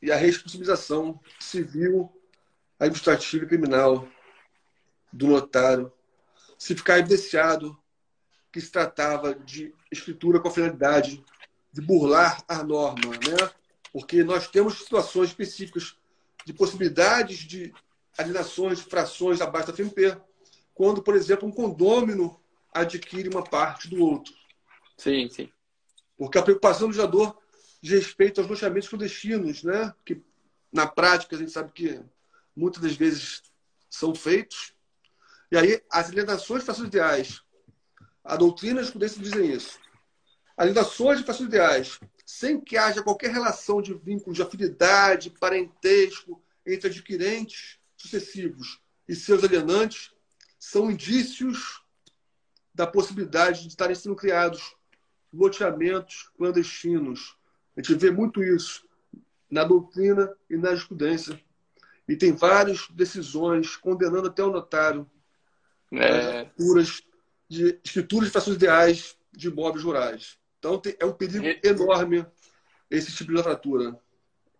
e 0.00 0.10
a 0.10 0.16
responsabilização 0.16 1.20
civil, 1.38 2.10
administrativa 2.78 3.44
e 3.44 3.48
criminal 3.48 4.08
do 5.12 5.28
notário, 5.28 5.92
se 6.58 6.74
ficar 6.74 6.98
evidenciado 6.98 7.78
que 8.50 8.60
se 8.60 8.70
tratava 8.70 9.34
de 9.34 9.74
escritura 9.90 10.40
com 10.40 10.48
a 10.48 10.50
finalidade 10.50 11.24
de 11.74 11.80
burlar 11.80 12.42
a 12.46 12.62
norma, 12.62 13.10
né? 13.10 13.50
Porque 13.92 14.22
nós 14.22 14.46
temos 14.46 14.78
situações 14.78 15.30
específicas 15.30 15.96
de 16.46 16.52
possibilidades 16.52 17.38
de 17.38 17.74
alienações, 18.16 18.80
frações 18.80 19.40
abaixo 19.40 19.72
da 19.72 19.74
FMP, 19.74 20.16
quando, 20.72 21.02
por 21.02 21.16
exemplo, 21.16 21.48
um 21.48 21.52
condômino 21.52 22.40
adquire 22.72 23.28
uma 23.28 23.42
parte 23.42 23.88
do 23.88 24.00
outro. 24.00 24.32
Sim, 24.96 25.28
sim. 25.28 25.50
Porque 26.16 26.38
a 26.38 26.42
preocupação 26.42 26.86
do 26.86 26.92
legislador 26.92 27.36
de 27.82 27.96
respeito 27.96 28.40
aos 28.40 28.48
loteamentos 28.48 28.88
clandestinos, 28.88 29.64
né? 29.64 29.92
que 30.04 30.22
na 30.72 30.86
prática 30.86 31.34
a 31.34 31.38
gente 31.38 31.50
sabe 31.50 31.72
que 31.72 32.00
muitas 32.54 32.80
das 32.80 32.94
vezes 32.94 33.42
são 33.90 34.14
feitos. 34.14 34.72
E 35.50 35.56
aí 35.56 35.82
as 35.90 36.08
alienações 36.08 36.60
de 36.60 36.66
fações 36.66 36.86
ideais, 36.86 37.42
a 38.22 38.36
doutrina 38.36 38.76
jurisprudência 38.76 39.20
dizem 39.20 39.52
isso. 39.52 39.83
Alienações 40.56 41.18
de 41.18 41.24
fações 41.24 41.48
ideais, 41.48 42.00
sem 42.24 42.60
que 42.60 42.76
haja 42.76 43.02
qualquer 43.02 43.30
relação 43.30 43.82
de 43.82 43.94
vínculo 43.94 44.34
de 44.34 44.42
afinidade, 44.42 45.30
parentesco 45.30 46.42
entre 46.66 46.88
adquirentes 46.88 47.78
sucessivos 47.96 48.80
e 49.08 49.14
seus 49.14 49.42
alienantes, 49.44 50.12
são 50.58 50.90
indícios 50.90 51.82
da 52.72 52.86
possibilidade 52.86 53.62
de 53.62 53.68
estarem 53.68 53.94
sendo 53.94 54.16
criados 54.16 54.74
loteamentos 55.32 56.30
clandestinos, 56.36 57.36
a 57.76 57.82
gente 57.82 57.94
vê 57.96 58.10
muito 58.10 58.42
isso 58.42 58.88
na 59.50 59.64
doutrina 59.64 60.32
e 60.48 60.56
na 60.56 60.70
jurisprudência. 60.70 61.40
E 62.08 62.16
tem 62.16 62.32
várias 62.32 62.88
decisões 62.90 63.76
condenando 63.76 64.28
até 64.28 64.44
o 64.44 64.50
notário 64.50 65.10
é. 65.92 66.42
escrituras 66.42 67.02
de 67.48 67.80
escrituras 67.84 68.28
de 68.28 68.32
frações 68.32 68.56
ideais 68.56 69.16
de 69.32 69.48
imóveis 69.48 69.84
rurais. 69.84 70.38
Então 70.64 70.80
é 70.98 71.04
um 71.04 71.12
perigo 71.12 71.44
enorme 71.62 72.24
esse 72.90 73.14
tipo 73.14 73.30
de 73.30 73.36
lavratura. 73.36 74.00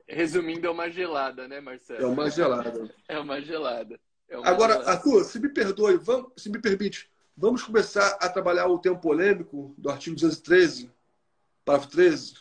Resumindo, 0.07 0.67
é 0.67 0.71
uma 0.71 0.91
gelada, 0.91 1.49
né, 1.49 1.61
Marcelo? 1.63 2.03
É 2.03 2.07
uma 2.07 2.29
gelada. 2.29 2.95
é 3.09 3.19
uma 3.19 3.41
gelada. 3.41 3.99
É 4.29 4.37
uma 4.37 4.47
Agora, 4.47 4.75
gelada. 4.75 4.91
Arthur, 4.91 5.25
se 5.25 5.41
me 5.41 5.49
perdoe, 5.49 5.97
vamos, 5.97 6.31
se 6.37 6.51
me 6.51 6.61
permite, 6.61 7.11
vamos 7.35 7.63
começar 7.63 8.19
a 8.21 8.29
trabalhar 8.29 8.67
o 8.67 8.79
tempo 8.79 9.01
polêmico 9.01 9.75
do 9.79 9.89
artigo 9.89 10.15
213, 10.15 10.93
parágrafo 11.65 11.91
13? 11.93 12.35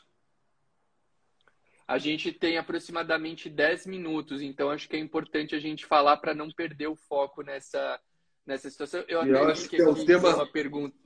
A 1.88 1.98
gente 1.98 2.34
tem 2.34 2.58
aproximadamente 2.58 3.50
10 3.50 3.86
minutos, 3.88 4.42
então 4.42 4.70
acho 4.72 4.90
que 4.90 4.98
é 4.98 5.00
importante 5.00 5.56
a 5.56 5.60
gente 5.60 5.86
falar 5.86 6.18
para 6.18 6.34
não 6.34 6.52
perder 6.52 6.88
o 6.88 6.98
foco 6.98 7.42
nessa, 7.42 7.98
nessa 8.46 8.70
situação. 8.70 9.06
Eu 9.08 9.22
acredito 9.22 9.70
que, 9.70 9.78
que 9.78 9.82
é 9.82 9.88
um 9.88 10.06
tema 10.06 10.36
uma 10.36 10.52
pergunta, 10.52 10.98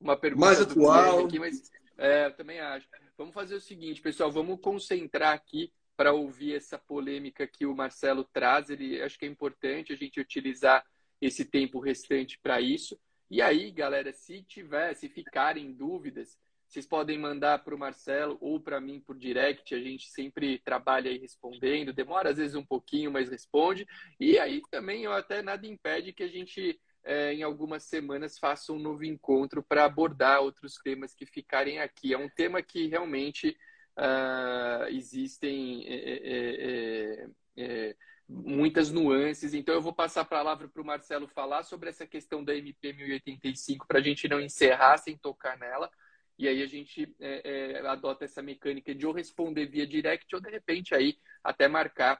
uma 0.00 0.16
pergunta 0.16 0.46
mais 0.46 0.60
atual. 0.60 1.26
Aqui, 1.26 1.38
mas 1.38 1.70
é, 2.02 2.26
eu 2.26 2.32
também 2.32 2.60
acho. 2.60 2.88
Vamos 3.16 3.34
fazer 3.34 3.54
o 3.54 3.60
seguinte, 3.60 4.00
pessoal, 4.00 4.30
vamos 4.30 4.60
concentrar 4.60 5.32
aqui 5.32 5.72
para 5.96 6.12
ouvir 6.12 6.54
essa 6.54 6.78
polêmica 6.78 7.46
que 7.46 7.64
o 7.64 7.74
Marcelo 7.74 8.24
traz. 8.24 8.70
Ele 8.70 9.00
acho 9.00 9.18
que 9.18 9.24
é 9.24 9.28
importante 9.28 9.92
a 9.92 9.96
gente 9.96 10.20
utilizar 10.20 10.84
esse 11.20 11.44
tempo 11.44 11.78
restante 11.78 12.38
para 12.42 12.60
isso. 12.60 12.98
E 13.30 13.40
aí, 13.40 13.70
galera, 13.70 14.12
se 14.12 14.42
tiver, 14.42 14.94
se 14.94 15.08
ficarem 15.08 15.72
dúvidas, 15.72 16.36
vocês 16.66 16.86
podem 16.86 17.18
mandar 17.18 17.62
para 17.62 17.74
o 17.74 17.78
Marcelo 17.78 18.38
ou 18.40 18.58
para 18.58 18.80
mim 18.80 18.98
por 18.98 19.16
direct. 19.16 19.74
A 19.74 19.80
gente 19.80 20.10
sempre 20.10 20.58
trabalha 20.58 21.10
aí 21.10 21.18
respondendo. 21.18 21.92
Demora 21.92 22.30
às 22.30 22.38
vezes 22.38 22.54
um 22.54 22.64
pouquinho, 22.64 23.12
mas 23.12 23.28
responde. 23.28 23.86
E 24.18 24.38
aí 24.38 24.62
também 24.70 25.04
eu 25.04 25.12
até 25.12 25.42
nada 25.42 25.66
impede 25.66 26.12
que 26.12 26.22
a 26.22 26.28
gente 26.28 26.80
é, 27.04 27.34
em 27.34 27.42
algumas 27.42 27.84
semanas 27.84 28.38
faça 28.38 28.72
um 28.72 28.78
novo 28.78 29.04
encontro 29.04 29.62
para 29.62 29.84
abordar 29.84 30.40
outros 30.40 30.74
temas 30.82 31.14
que 31.14 31.26
ficarem 31.26 31.80
aqui. 31.80 32.14
É 32.14 32.18
um 32.18 32.28
tema 32.28 32.62
que 32.62 32.86
realmente 32.86 33.56
uh, 33.98 34.86
existem 34.88 35.84
é, 35.86 37.26
é, 37.56 37.96
muitas 38.28 38.90
nuances. 38.90 39.54
Então 39.54 39.74
eu 39.74 39.82
vou 39.82 39.92
passar 39.92 40.22
a 40.22 40.26
palavra 40.26 40.68
para 40.68 40.82
o 40.82 40.86
Marcelo 40.86 41.28
falar 41.28 41.62
sobre 41.64 41.90
essa 41.90 42.06
questão 42.06 42.42
da 42.42 42.54
MP 42.54 42.92
1085 42.92 43.86
para 43.86 43.98
a 43.98 44.02
gente 44.02 44.28
não 44.28 44.40
encerrar 44.40 44.98
sem 44.98 45.16
tocar 45.16 45.58
nela. 45.58 45.90
E 46.38 46.48
aí 46.48 46.62
a 46.62 46.66
gente 46.66 47.14
é, 47.20 47.80
é, 47.80 47.86
adota 47.86 48.24
essa 48.24 48.42
mecânica 48.42 48.94
de 48.94 49.06
ou 49.06 49.12
responder 49.12 49.66
via 49.66 49.86
direct 49.86 50.34
ou 50.34 50.40
de 50.40 50.50
repente 50.50 50.94
aí 50.94 51.16
até 51.44 51.68
marcar 51.68 52.18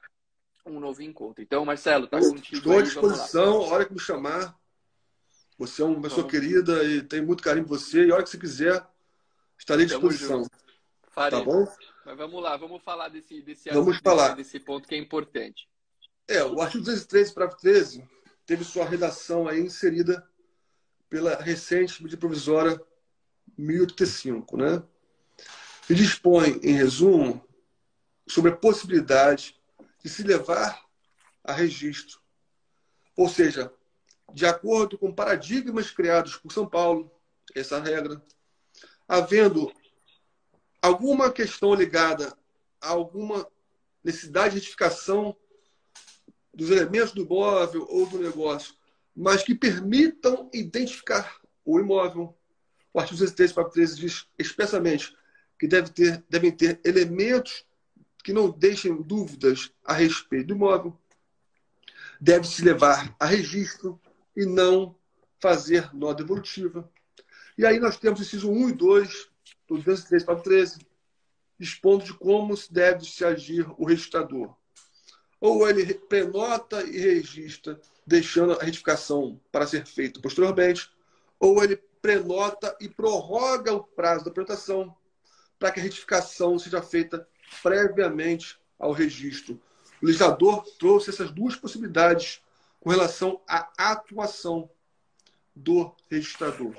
um 0.64 0.78
novo 0.78 1.02
encontro. 1.02 1.42
Então, 1.42 1.64
Marcelo, 1.64 2.06
tá 2.06 2.20
contigo. 2.20 2.56
Estou 2.56 2.78
à 2.78 2.82
disposição, 2.82 3.62
a 3.62 3.66
hora 3.68 3.84
que 3.84 3.92
me 3.92 3.98
chamar. 3.98 4.56
Você 5.58 5.82
é 5.82 5.84
uma 5.84 6.00
pessoa 6.00 6.26
querida 6.26 6.82
e 6.84 7.02
tem 7.02 7.20
muito 7.20 7.42
carinho 7.42 7.66
por 7.66 7.78
você. 7.78 8.06
E 8.06 8.10
a 8.10 8.14
hora 8.14 8.22
que 8.22 8.30
você 8.30 8.38
quiser, 8.38 8.86
estarei 9.58 9.84
à 9.84 9.88
disposição. 9.88 10.46
Tá 11.14 11.42
bom? 11.42 11.66
Mas 12.04 12.16
vamos 12.16 12.42
lá, 12.42 12.56
vamos 12.56 12.82
falar 12.82 13.08
desse, 13.08 13.42
desse, 13.42 13.70
vamos 13.70 13.98
falar. 13.98 14.34
desse 14.34 14.58
ponto 14.58 14.88
que 14.88 14.94
é 14.94 14.98
importante. 14.98 15.68
É, 16.26 16.42
o 16.42 16.60
artigo 16.60 16.84
213, 16.84 17.34
parágrafo 17.34 17.60
13, 17.60 18.08
teve 18.46 18.64
sua 18.64 18.84
redação 18.84 19.46
aí 19.46 19.60
inserida 19.60 20.26
pela 21.08 21.36
recente 21.36 22.02
medida 22.02 22.18
provisória 22.18 22.80
1085, 23.56 24.56
né? 24.56 24.82
E 25.88 25.94
dispõe, 25.94 26.58
em 26.62 26.72
resumo, 26.72 27.46
sobre 28.26 28.50
a 28.50 28.56
possibilidade 28.56 29.60
de 30.02 30.08
se 30.08 30.22
levar 30.22 30.82
a 31.44 31.52
registro. 31.52 32.18
Ou 33.16 33.28
seja, 33.28 33.72
de 34.32 34.46
acordo 34.46 34.98
com 34.98 35.12
paradigmas 35.12 35.90
criados 35.90 36.36
por 36.36 36.52
São 36.52 36.66
Paulo, 36.66 37.10
essa 37.54 37.80
regra, 37.80 38.22
havendo 39.06 39.72
alguma 40.80 41.30
questão 41.30 41.74
ligada 41.74 42.36
a 42.80 42.90
alguma 42.90 43.46
necessidade 44.02 44.50
de 44.50 44.56
identificação 44.58 45.36
dos 46.52 46.70
elementos 46.70 47.12
do 47.12 47.22
imóvel 47.22 47.86
ou 47.88 48.06
do 48.06 48.18
negócio, 48.18 48.74
mas 49.14 49.42
que 49.42 49.54
permitam 49.54 50.50
identificar 50.52 51.40
o 51.64 51.78
imóvel, 51.78 52.36
o 52.92 52.98
artigo 52.98 53.18
113, 53.18 53.54
parágrafo 53.54 53.74
13 53.74 54.00
diz 54.00 54.26
expressamente 54.38 55.16
que 55.58 55.68
deve 55.68 55.90
ter, 55.90 56.24
devem 56.28 56.50
ter 56.50 56.80
elementos 56.84 57.64
que 58.24 58.32
não 58.32 58.50
deixem 58.50 59.00
dúvidas 59.00 59.72
a 59.84 59.92
respeito 59.92 60.48
do 60.48 60.54
imóvel, 60.54 60.98
deve 62.20 62.46
se 62.46 62.62
levar 62.62 63.14
a 63.18 63.26
registro 63.26 64.00
e 64.36 64.44
não 64.46 64.96
fazer 65.40 65.94
nó 65.94 66.12
devolutiva. 66.12 66.88
E 67.56 67.66
aí 67.66 67.78
nós 67.78 67.98
temos 67.98 68.20
inciso 68.20 68.50
1 68.50 68.70
e 68.70 68.72
2 68.72 69.28
do 69.68 69.76
203 69.78 70.24
para 70.24 70.40
13, 70.40 70.78
expondo 71.58 72.04
de 72.04 72.14
como 72.14 72.54
deve 72.70 73.04
se 73.04 73.24
agir 73.24 73.66
o 73.76 73.84
registrador. 73.84 74.54
Ou 75.40 75.68
ele 75.68 75.94
prenota 75.94 76.82
e 76.82 76.98
registra, 76.98 77.80
deixando 78.06 78.52
a 78.52 78.62
retificação 78.62 79.40
para 79.50 79.66
ser 79.66 79.86
feita 79.86 80.20
posteriormente, 80.20 80.90
ou 81.38 81.62
ele 81.62 81.76
prenota 82.00 82.76
e 82.80 82.88
prorroga 82.88 83.72
o 83.72 83.82
prazo 83.82 84.24
da 84.24 84.30
prenotação 84.30 84.94
para 85.58 85.70
que 85.70 85.80
a 85.80 85.82
retificação 85.82 86.58
seja 86.58 86.82
feita 86.82 87.26
previamente 87.62 88.58
ao 88.78 88.92
registro. 88.92 89.60
O 90.02 90.06
legislador 90.06 90.64
trouxe 90.78 91.10
essas 91.10 91.30
duas 91.30 91.54
possibilidades 91.54 92.42
com 92.82 92.90
relação 92.90 93.40
à 93.48 93.70
atuação 93.78 94.68
do 95.54 95.94
registrador. 96.10 96.74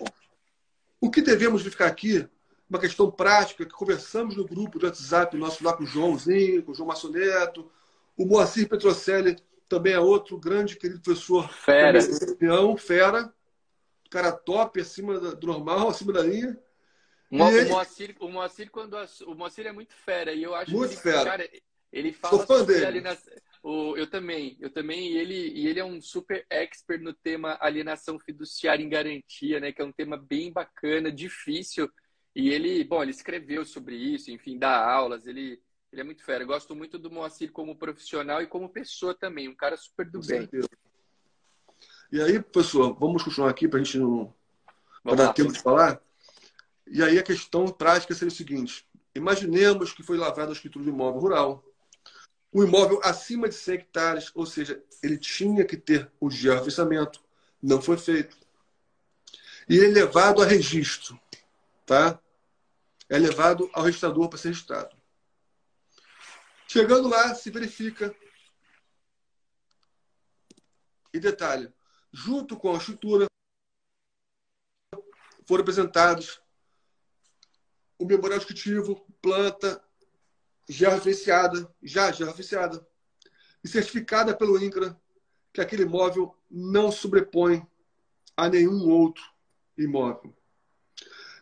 O 0.99 1.09
que 1.09 1.21
devemos 1.21 1.61
verificar 1.61 1.87
aqui, 1.87 2.27
uma 2.69 2.77
questão 2.77 3.09
prática, 3.09 3.65
que 3.65 3.71
conversamos 3.71 4.35
no 4.35 4.45
grupo 4.45 4.77
do 4.77 4.85
WhatsApp, 4.85 5.37
nosso 5.37 5.63
lá 5.63 5.71
com 5.71 5.83
o 5.83 5.87
Joãozinho, 5.87 6.61
com 6.61 6.73
o 6.73 6.75
João 6.75 6.89
Massoneto, 6.89 7.71
o 8.17 8.25
Moacir 8.25 8.67
Petrocelli 8.67 9.37
também 9.69 9.93
é 9.93 9.99
outro 9.99 10.37
grande 10.37 10.75
querido 10.75 10.99
professor. 10.99 11.49
Fera. 11.49 11.99
Campeão, 12.19 12.75
fera. 12.75 13.33
Cara 14.09 14.33
top, 14.33 14.81
acima 14.81 15.17
do 15.17 15.47
normal, 15.47 15.87
acima 15.87 16.11
da 16.11 16.21
linha. 16.21 16.59
O, 17.31 17.41
ele... 17.47 17.69
Moacir, 17.69 18.15
o 18.19 18.27
Moacir, 18.27 18.69
quando 18.69 18.97
o 19.25 19.35
Moacir 19.35 19.65
é 19.67 19.71
muito 19.71 19.93
fera 19.93 20.33
e 20.33 20.43
eu 20.43 20.53
acho 20.53 20.69
muito 20.69 20.89
que 20.89 20.95
ele, 20.95 21.01
fera. 21.01 21.23
Cara, 21.23 21.49
ele 21.93 22.11
fala 22.11 22.45
sobre 22.45 22.73
dele. 22.73 22.85
alienação. 22.85 23.33
O, 23.63 23.95
eu 23.95 24.05
também, 24.05 24.57
eu 24.59 24.69
também, 24.69 25.13
e 25.13 25.17
ele, 25.17 25.49
e 25.51 25.67
ele 25.67 25.79
é 25.79 25.85
um 25.85 26.01
super 26.01 26.45
expert 26.49 27.01
no 27.01 27.13
tema 27.13 27.57
alienação 27.61 28.19
fiduciária 28.19 28.83
em 28.83 28.89
garantia, 28.89 29.57
né? 29.61 29.71
Que 29.71 29.81
é 29.81 29.85
um 29.85 29.91
tema 29.91 30.17
bem 30.17 30.51
bacana, 30.51 31.09
difícil. 31.09 31.89
E 32.35 32.49
ele, 32.49 32.83
bom, 32.83 33.01
ele 33.01 33.11
escreveu 33.11 33.63
sobre 33.63 33.95
isso, 33.95 34.29
enfim, 34.31 34.59
dá 34.59 34.85
aulas, 34.85 35.25
ele, 35.25 35.61
ele 35.93 36.01
é 36.01 36.03
muito 36.03 36.25
fera. 36.25 36.43
Eu 36.43 36.47
gosto 36.47 36.75
muito 36.75 36.99
do 36.99 37.09
Moacir 37.09 37.53
como 37.53 37.77
profissional 37.77 38.41
e 38.41 38.47
como 38.47 38.67
pessoa 38.67 39.13
também, 39.13 39.47
um 39.47 39.55
cara 39.55 39.77
super 39.77 40.05
do 40.11 40.19
Com 40.19 40.27
bem. 40.27 40.39
certeza. 40.41 40.67
E 42.11 42.21
aí, 42.21 42.41
professor, 42.41 42.93
vamos 42.99 43.23
continuar 43.23 43.49
aqui 43.49 43.65
para 43.65 43.79
a 43.79 43.83
gente 43.83 43.97
não 43.97 44.33
pra 45.03 45.15
dar 45.15 45.23
lá. 45.27 45.33
tempo 45.33 45.53
de 45.53 45.61
falar. 45.61 46.01
E 46.85 47.01
aí 47.01 47.17
a 47.17 47.23
questão 47.23 47.65
prática 47.67 48.13
seria 48.13 48.31
o 48.31 48.35
seguinte: 48.35 48.85
imaginemos 49.15 49.93
que 49.93 50.03
foi 50.03 50.17
lavrada 50.17 50.51
a 50.51 50.53
escritura 50.53 50.83
do 50.83 50.91
imóvel 50.91 51.21
rural. 51.21 51.72
O 52.53 52.63
imóvel 52.63 53.01
acima 53.03 53.49
de 53.49 53.55
100 53.55 53.75
hectares, 53.75 54.31
ou 54.35 54.45
seja, 54.45 54.83
ele 55.01 55.17
tinha 55.17 55.65
que 55.65 55.75
ter 55.75 56.11
o 56.19 56.29
georreferenciamento, 56.29 57.19
não 57.59 57.81
foi 57.81 57.97
feito. 57.97 58.37
E 59.67 59.79
é 59.79 59.87
levado 59.87 60.41
a 60.41 60.45
registro, 60.45 61.19
tá? 61.83 62.21
É 63.09 63.17
levado 63.17 63.69
ao 63.73 63.83
registrador 63.83 64.29
para 64.29 64.37
ser 64.37 64.49
registrado. 64.49 64.95
Chegando 66.67 67.07
lá, 67.07 67.33
se 67.33 67.49
verifica 67.49 68.15
e 71.11 71.19
detalha, 71.19 71.73
junto 72.11 72.55
com 72.55 72.73
a 72.73 72.77
escritura, 72.77 73.25
foram 75.47 75.61
apresentados 75.61 76.39
o 77.97 78.05
memorial 78.05 78.37
descritivo, 78.37 79.05
planta 79.21 79.83
já 80.67 80.89
referenciada, 80.89 81.69
já 81.81 82.11
já 82.11 82.25
referenciada 82.25 82.85
e 83.63 83.67
certificada 83.67 84.35
pelo 84.35 84.61
INCRA 84.61 84.99
que 85.51 85.61
aquele 85.61 85.83
imóvel 85.83 86.35
não 86.49 86.91
sobrepõe 86.91 87.65
a 88.35 88.49
nenhum 88.49 88.89
outro 88.89 89.23
imóvel. 89.77 90.33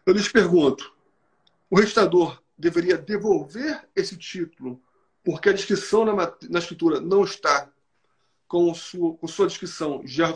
Eu 0.05 0.13
lhes 0.13 0.27
pergunto, 0.27 0.93
o 1.69 1.77
registrador 1.77 2.41
deveria 2.57 2.97
devolver 2.97 3.87
esse 3.95 4.17
título 4.17 4.81
porque 5.23 5.49
a 5.49 5.53
descrição 5.53 6.03
na, 6.03 6.13
na 6.49 6.59
escritura 6.59 6.99
não 6.99 7.23
está 7.23 7.71
com, 8.47 8.73
sua, 8.73 9.15
com 9.15 9.27
sua 9.27 9.47
descrição 9.47 10.01
já 10.05 10.33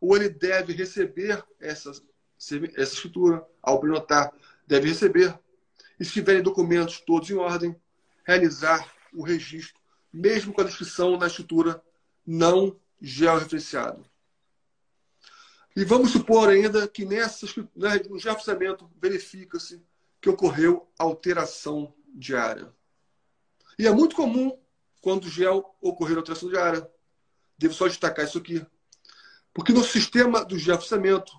ou 0.00 0.16
ele 0.16 0.28
deve 0.28 0.72
receber 0.72 1.44
essa, 1.60 1.90
essa 1.90 2.94
escritura 2.94 3.46
ao 3.62 3.80
prenotar, 3.80 4.32
deve 4.66 4.88
receber 4.88 5.38
e 5.98 6.04
se 6.04 6.12
tiverem 6.12 6.42
documentos 6.42 7.00
todos 7.00 7.30
em 7.30 7.36
ordem, 7.36 7.74
realizar 8.26 8.92
o 9.12 9.22
registro, 9.22 9.80
mesmo 10.12 10.52
com 10.52 10.60
a 10.60 10.64
descrição 10.64 11.16
na 11.16 11.26
escritura 11.26 11.82
não 12.26 12.78
georreferenciada. 13.00 14.02
E 15.76 15.84
vamos 15.84 16.12
supor 16.12 16.48
ainda 16.48 16.86
que 16.86 17.04
nessa, 17.04 17.46
né, 17.74 18.00
no 18.08 18.18
georreferenciamento 18.18 18.88
verifica-se 19.00 19.82
que 20.20 20.28
ocorreu 20.30 20.88
alteração 20.98 21.92
de 22.08 22.34
área. 22.34 22.72
E 23.78 23.86
é 23.86 23.90
muito 23.90 24.14
comum 24.14 24.56
quando 25.00 25.24
o 25.24 25.30
gel 25.30 25.76
ocorrer 25.80 26.16
alteração 26.16 26.48
de 26.48 26.56
área. 26.56 26.88
Devo 27.58 27.74
só 27.74 27.88
destacar 27.88 28.24
isso 28.24 28.38
aqui. 28.38 28.64
Porque 29.52 29.72
no 29.72 29.82
sistema 29.82 30.44
do 30.44 30.58
georreferenciamento, 30.58 31.32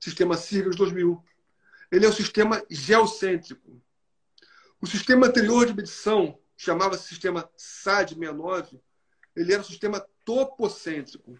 sistema 0.00 0.36
CIRGAS 0.36 0.76
2000, 0.76 1.22
ele 1.92 2.06
é 2.06 2.08
um 2.08 2.12
sistema 2.12 2.64
geocêntrico. 2.70 3.78
O 4.80 4.86
sistema 4.86 5.26
anterior 5.26 5.66
de 5.66 5.74
medição, 5.74 6.38
chamava-se 6.56 7.06
sistema 7.06 7.48
SAD69, 7.56 8.80
ele 9.36 9.52
era 9.52 9.60
um 9.60 9.64
sistema 9.64 10.00
topocêntrico. 10.24 11.38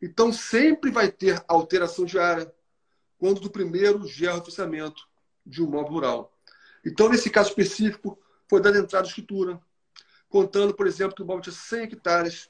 Então, 0.00 0.32
sempre 0.32 0.92
vai 0.92 1.10
ter 1.10 1.42
alteração 1.48 2.04
de 2.04 2.16
área 2.16 2.50
quando 3.18 3.40
do 3.40 3.50
primeiro 3.50 4.06
georreferenciamento 4.06 5.02
de 5.44 5.62
um 5.62 5.66
móvel 5.66 5.92
rural. 5.92 6.38
Então, 6.86 7.08
nesse 7.08 7.28
caso 7.28 7.48
específico, 7.48 8.16
foi 8.48 8.62
dada 8.62 8.78
entrada 8.78 9.02
de 9.02 9.08
escritura, 9.08 9.60
contando, 10.28 10.72
por 10.74 10.86
exemplo, 10.86 11.16
que 11.16 11.22
o 11.22 11.26
móvel 11.26 11.42
tinha 11.42 11.56
100 11.56 11.82
hectares, 11.82 12.48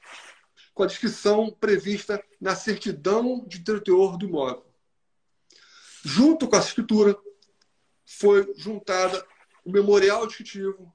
com 0.75 0.83
a 0.83 0.87
descrição 0.87 1.51
prevista 1.59 2.23
na 2.39 2.55
certidão 2.55 3.43
de 3.47 3.61
teor 3.81 4.19
do 4.19 4.27
imóvel. 4.27 4.67
Junto 6.05 6.47
com 6.47 6.55
a 6.55 6.61
escritura, 6.61 7.19
foi 8.11 8.55
juntada 8.57 9.25
o 9.63 9.71
memorial 9.71 10.27
descritivo 10.27 10.91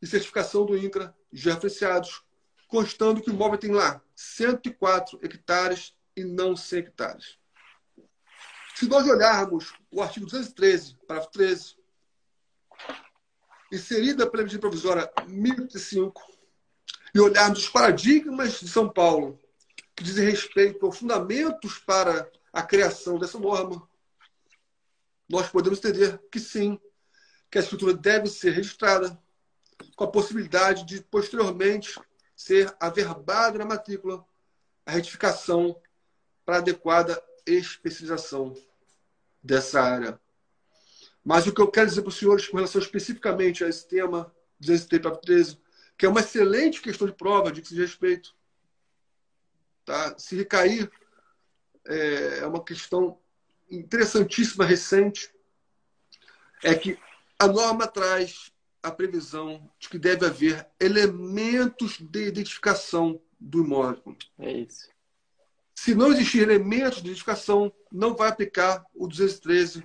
e 0.00 0.06
certificação 0.06 0.66
do 0.66 0.76
INCRA 0.76 1.16
já 1.32 1.54
referenciados, 1.54 2.22
constando 2.68 3.22
que 3.22 3.30
o 3.30 3.32
imóvel 3.32 3.58
tem 3.58 3.72
lá 3.72 4.02
104 4.14 5.18
hectares 5.22 5.94
e 6.14 6.22
não 6.22 6.54
100 6.54 6.78
hectares. 6.80 7.38
Se 8.74 8.86
nós 8.86 9.06
olharmos 9.08 9.72
o 9.90 10.02
artigo 10.02 10.26
213, 10.26 10.96
parágrafo 11.06 11.32
13, 11.32 11.76
inserida 13.72 14.28
pela 14.28 14.42
medida 14.42 14.60
provisória 14.60 15.10
1035, 15.26 16.22
e 17.14 17.20
olharmos 17.20 17.60
os 17.60 17.68
paradigmas 17.70 18.60
de 18.60 18.68
São 18.68 18.88
Paulo, 18.88 19.40
que 19.96 20.04
dizem 20.04 20.28
respeito 20.28 20.84
aos 20.84 20.98
fundamentos 20.98 21.78
para 21.78 22.30
a 22.52 22.62
criação 22.62 23.18
dessa 23.18 23.38
norma, 23.38 23.88
nós 25.32 25.48
podemos 25.48 25.78
entender 25.78 26.20
que 26.30 26.38
sim, 26.38 26.78
que 27.50 27.56
a 27.56 27.62
escritura 27.62 27.94
deve 27.94 28.28
ser 28.28 28.50
registrada, 28.50 29.18
com 29.96 30.04
a 30.04 30.10
possibilidade 30.10 30.84
de, 30.84 31.00
posteriormente, 31.00 31.98
ser 32.36 32.76
averbada 32.78 33.58
na 33.58 33.64
matrícula 33.64 34.22
a 34.84 34.90
retificação 34.90 35.80
para 36.44 36.58
adequada 36.58 37.18
especialização 37.46 38.54
dessa 39.42 39.80
área. 39.80 40.20
Mas 41.24 41.46
o 41.46 41.54
que 41.54 41.62
eu 41.62 41.70
quero 41.70 41.88
dizer 41.88 42.02
para 42.02 42.10
os 42.10 42.18
senhores 42.18 42.46
com 42.46 42.58
relação 42.58 42.82
especificamente 42.82 43.64
a 43.64 43.68
esse 43.68 43.88
tema 43.88 44.30
213, 44.60 45.58
que 45.96 46.04
é 46.04 46.08
uma 46.10 46.20
excelente 46.20 46.82
questão 46.82 47.06
de 47.06 47.14
prova, 47.14 47.50
de 47.50 47.62
que 47.62 47.68
se 47.68 47.74
respeito. 47.74 48.36
Tá? 49.82 50.14
Se 50.18 50.36
recair, 50.36 50.90
é 51.86 52.46
uma 52.46 52.62
questão 52.62 53.21
interessantíssima, 53.72 54.64
recente, 54.64 55.32
é 56.62 56.74
que 56.74 56.98
a 57.38 57.46
norma 57.46 57.86
traz 57.86 58.52
a 58.82 58.90
previsão 58.90 59.70
de 59.78 59.88
que 59.88 59.98
deve 59.98 60.26
haver 60.26 60.66
elementos 60.78 61.98
de 61.98 62.26
identificação 62.26 63.20
do 63.40 63.64
imóvel. 63.64 64.16
É 64.38 64.52
isso. 64.52 64.88
Se 65.74 65.94
não 65.94 66.12
existir 66.12 66.42
elementos 66.42 67.00
de 67.02 67.08
identificação, 67.08 67.72
não 67.90 68.14
vai 68.14 68.28
aplicar 68.28 68.84
o 68.94 69.08
213, 69.08 69.82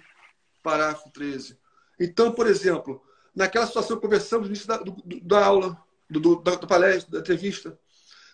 parágrafo 0.61 1.09
13. 1.11 1.57
Então, 1.99 2.31
por 2.31 2.45
exemplo, 2.45 3.01
naquela 3.35 3.65
situação 3.65 3.95
que 3.95 4.03
conversamos 4.03 4.47
no 4.47 4.51
início 4.51 4.67
da, 4.67 4.77
do, 4.77 4.95
da 5.21 5.45
aula, 5.45 5.83
do, 6.09 6.19
do, 6.19 6.35
da, 6.35 6.55
da 6.55 6.67
palestra, 6.67 7.11
da 7.11 7.19
entrevista, 7.19 7.79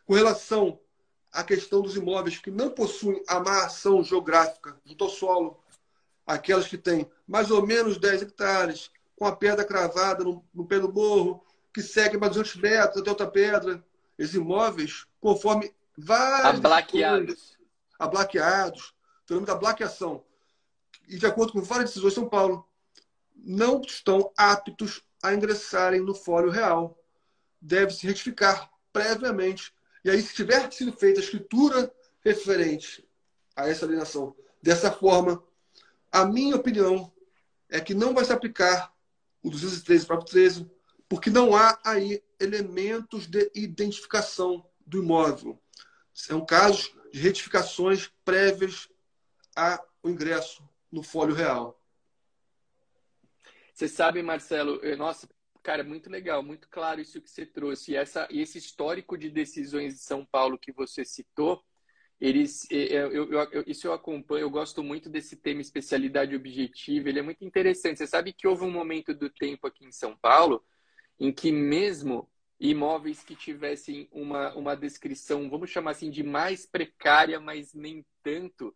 com 0.06 0.14
relação 0.14 0.80
à 1.34 1.44
questão 1.44 1.82
dos 1.82 1.96
imóveis 1.96 2.38
que 2.38 2.52
não 2.52 2.70
possuem 2.70 3.24
amarração 3.28 4.04
geográfica 4.04 4.78
junto 4.86 5.04
ao 5.04 5.10
solo, 5.10 5.60
aquelas 6.26 6.68
que 6.68 6.78
têm 6.78 7.10
mais 7.28 7.50
ou 7.50 7.66
menos 7.66 7.98
10 7.98 8.22
hectares, 8.22 8.92
com 9.16 9.26
a 9.26 9.36
pedra 9.36 9.66
cravada 9.66 10.24
no, 10.24 10.46
no 10.54 10.66
pé 10.66 10.80
do 10.80 10.92
morro, 10.92 11.44
que 11.74 11.82
segue 11.82 12.18
mais 12.18 12.34
200 12.34 12.56
metros 12.62 13.02
até 13.02 13.10
outra 13.10 13.28
pedra, 13.28 13.84
esses 14.18 14.36
imóveis 14.36 15.06
conforme 15.20 15.74
vários. 15.98 16.60
Ablaqueados. 16.60 17.58
Ablaqueados. 17.98 18.94
Fenômeno 19.26 19.48
da 19.48 19.56
blaqueação. 19.56 20.24
E 21.08 21.18
de 21.18 21.26
acordo 21.26 21.54
com 21.54 21.62
várias 21.62 21.90
decisões 21.90 22.14
de 22.14 22.20
São 22.20 22.30
Paulo, 22.30 22.68
não 23.36 23.82
estão 23.82 24.32
aptos 24.38 25.02
a 25.22 25.34
ingressarem 25.34 26.02
no 26.02 26.14
fólio 26.14 26.52
real. 26.52 26.98
Deve-se 27.60 28.06
retificar 28.06 28.70
previamente. 28.92 29.73
E 30.04 30.10
aí, 30.10 30.22
se 30.22 30.34
tiver 30.34 30.72
sido 30.72 30.92
feita 30.92 31.20
a 31.20 31.24
escritura 31.24 31.94
referente 32.22 33.08
a 33.56 33.68
essa 33.68 33.86
alienação 33.86 34.36
dessa 34.62 34.92
forma, 34.92 35.44
a 36.12 36.26
minha 36.26 36.56
opinião 36.56 37.12
é 37.70 37.80
que 37.80 37.94
não 37.94 38.14
vai 38.14 38.26
se 38.26 38.32
aplicar 38.32 38.94
o 39.42 39.50
213 39.50 40.06
para 40.06 40.20
o 40.20 40.24
13, 40.24 40.70
porque 41.08 41.30
não 41.30 41.56
há 41.56 41.80
aí 41.84 42.24
elementos 42.40 43.28
de 43.28 43.52
identificação 43.54 44.66
do 44.86 45.02
imóvel. 45.02 45.62
São 46.14 46.46
casos 46.46 46.94
de 47.12 47.20
retificações 47.20 48.12
prévias 48.24 48.90
ao 49.56 49.88
ingresso 50.06 50.68
no 50.92 51.04
fólio 51.04 51.36
real. 51.36 51.80
Você 53.74 53.88
sabe, 53.88 54.22
Marcelo, 54.22 54.80
nossa, 54.98 55.28
cara, 55.64 55.84
muito 55.84 56.10
legal, 56.10 56.44
muito 56.44 56.68
claro 56.70 57.02
isso 57.02 57.22
que 57.22 57.30
você 57.30 57.46
trouxe. 57.46 57.94
E, 57.94 57.96
essa, 57.96 58.28
esse 58.30 58.58
histórico 58.58 59.18
de 59.18 59.30
decisões 59.30 59.94
de 59.96 60.02
São 60.02 60.26
Paulo 60.26 60.58
que 60.58 60.72
você 60.72 61.06
citou, 61.06 61.64
eles, 62.20 62.68
eu, 62.70 63.12
eu, 63.12 63.32
eu, 63.52 63.64
isso 63.66 63.88
eu 63.88 63.94
acompanho, 63.94 64.44
eu 64.44 64.50
gosto 64.50 64.84
muito 64.84 65.10
desse 65.10 65.36
tema 65.36 65.62
especialidade 65.62 66.36
objetiva, 66.36 67.10
ele 67.10 67.20
é 67.20 67.24
muito 67.24 67.44
interessante. 67.44 67.98
Você 67.98 68.08
sabe 68.08 68.34
que 68.34 68.48
houve 68.48 68.64
um 68.64 68.72
momento 68.72 69.14
do 69.14 69.30
tempo 69.30 69.68
aqui 69.68 69.86
em 69.86 69.92
São 69.92 70.16
Paulo 70.18 70.64
em 71.20 71.32
que 71.32 71.52
mesmo 71.52 72.30
imóveis 72.60 73.24
que 73.24 73.36
tivessem 73.36 74.08
uma, 74.12 74.54
uma 74.56 74.76
descrição, 74.76 75.50
vamos 75.50 75.70
chamar 75.70 75.92
assim, 75.92 76.10
de 76.10 76.24
mais 76.24 76.66
precária, 76.66 77.40
mas 77.40 77.74
nem 77.74 78.06
tanto, 78.22 78.74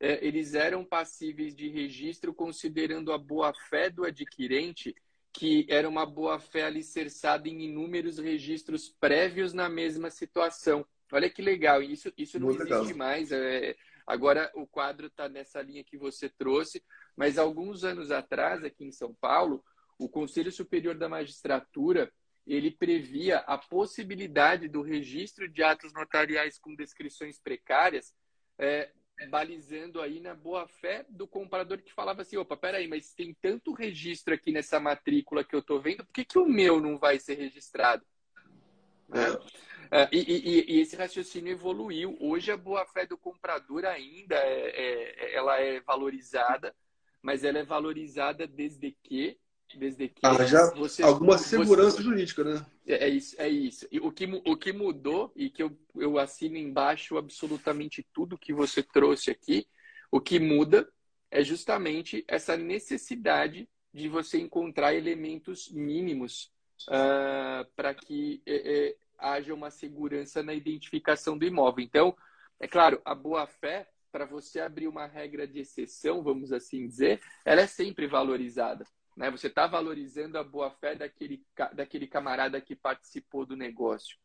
é, 0.00 0.24
eles 0.26 0.54
eram 0.54 0.84
passíveis 0.84 1.54
de 1.54 1.68
registro 1.68 2.32
considerando 2.32 3.12
a 3.12 3.18
boa-fé 3.18 3.90
do 3.90 4.04
adquirente, 4.04 4.94
que 5.38 5.64
era 5.68 5.88
uma 5.88 6.04
boa-fé 6.04 6.64
alicerçada 6.64 7.48
em 7.48 7.62
inúmeros 7.62 8.18
registros 8.18 8.88
prévios 8.88 9.52
na 9.52 9.68
mesma 9.68 10.10
situação. 10.10 10.84
Olha 11.12 11.30
que 11.30 11.40
legal, 11.40 11.80
isso, 11.80 12.12
isso 12.18 12.40
não 12.40 12.48
Muito 12.48 12.62
existe 12.62 12.92
legal. 12.92 12.96
mais. 12.96 13.30
É, 13.30 13.76
agora 14.04 14.50
o 14.56 14.66
quadro 14.66 15.06
está 15.06 15.28
nessa 15.28 15.62
linha 15.62 15.84
que 15.84 15.96
você 15.96 16.28
trouxe, 16.28 16.82
mas 17.16 17.38
alguns 17.38 17.84
anos 17.84 18.10
atrás, 18.10 18.64
aqui 18.64 18.84
em 18.84 18.90
São 18.90 19.14
Paulo, 19.14 19.64
o 19.96 20.08
Conselho 20.08 20.50
Superior 20.50 20.96
da 20.96 21.08
Magistratura 21.08 22.12
ele 22.44 22.72
previa 22.72 23.38
a 23.38 23.56
possibilidade 23.56 24.66
do 24.66 24.82
registro 24.82 25.48
de 25.48 25.62
atos 25.62 25.92
notariais 25.92 26.58
com 26.58 26.74
descrições 26.74 27.38
precárias, 27.38 28.12
é, 28.58 28.90
balizando 29.26 30.00
aí 30.00 30.20
na 30.20 30.34
boa 30.34 30.66
fé 30.68 31.04
do 31.08 31.26
comprador 31.26 31.78
que 31.78 31.92
falava 31.92 32.22
assim, 32.22 32.36
opa, 32.36 32.56
peraí, 32.56 32.86
mas 32.86 33.12
tem 33.12 33.34
tanto 33.34 33.72
registro 33.72 34.34
aqui 34.34 34.52
nessa 34.52 34.78
matrícula 34.78 35.44
que 35.44 35.54
eu 35.54 35.60
estou 35.60 35.80
vendo, 35.80 36.04
por 36.04 36.12
que, 36.12 36.24
que 36.24 36.38
o 36.38 36.46
meu 36.46 36.80
não 36.80 36.98
vai 36.98 37.18
ser 37.18 37.34
registrado? 37.34 38.04
É. 39.12 39.68
É, 39.90 40.08
e, 40.12 40.18
e, 40.18 40.76
e, 40.76 40.80
esse 40.80 40.96
raciocínio 40.96 41.52
evoluiu. 41.52 42.16
Hoje 42.20 42.52
a 42.52 42.56
boa 42.56 42.84
fé 42.86 43.06
do 43.06 43.16
comprador 43.16 43.86
ainda 43.86 44.36
é, 44.36 44.68
é, 44.68 45.34
ela 45.34 45.58
é 45.58 45.80
valorizada, 45.80 46.74
mas 47.22 47.42
ela 47.42 47.58
é 47.58 47.64
valorizada 47.64 48.46
desde 48.46 48.92
que 49.02 49.38
desde 49.76 50.08
que 50.08 50.20
ah, 50.22 50.44
já 50.46 50.72
você, 50.74 51.02
alguma 51.02 51.36
segurança 51.36 51.96
você, 51.96 52.02
jurídica, 52.02 52.44
né? 52.44 52.64
É, 52.86 53.04
é, 53.04 53.08
isso, 53.08 53.34
é 53.38 53.48
isso. 53.48 53.86
E 53.90 54.00
o 54.00 54.10
que, 54.10 54.24
o 54.24 54.56
que 54.56 54.72
mudou, 54.72 55.32
e 55.36 55.50
que 55.50 55.62
eu, 55.62 55.76
eu 55.96 56.18
assino 56.18 56.56
embaixo 56.56 57.18
absolutamente 57.18 58.06
tudo 58.12 58.38
que 58.38 58.52
você 58.52 58.82
trouxe 58.82 59.30
aqui, 59.30 59.66
o 60.10 60.20
que 60.20 60.38
muda 60.38 60.88
é 61.30 61.42
justamente 61.44 62.24
essa 62.26 62.56
necessidade 62.56 63.68
de 63.92 64.08
você 64.08 64.38
encontrar 64.38 64.94
elementos 64.94 65.70
mínimos 65.70 66.50
uh, 66.88 67.68
para 67.74 67.94
que 67.94 68.42
é, 68.46 68.88
é, 68.88 68.96
haja 69.18 69.52
uma 69.52 69.70
segurança 69.70 70.42
na 70.42 70.54
identificação 70.54 71.36
do 71.36 71.44
imóvel. 71.44 71.84
Então, 71.84 72.16
é 72.60 72.66
claro, 72.66 73.00
a 73.04 73.14
boa-fé, 73.14 73.88
para 74.10 74.24
você 74.24 74.60
abrir 74.60 74.88
uma 74.88 75.06
regra 75.06 75.46
de 75.46 75.60
exceção, 75.60 76.22
vamos 76.22 76.52
assim 76.52 76.86
dizer, 76.86 77.20
ela 77.44 77.62
é 77.62 77.66
sempre 77.66 78.06
valorizada. 78.06 78.84
Né? 79.18 79.32
Você 79.32 79.48
está 79.48 79.66
valorizando 79.66 80.38
a 80.38 80.44
boa-fé 80.44 80.94
daquele, 80.94 81.44
daquele 81.74 82.06
camarada 82.06 82.60
que 82.60 82.76
participou 82.76 83.44
do 83.44 83.56
negócio. 83.56 84.16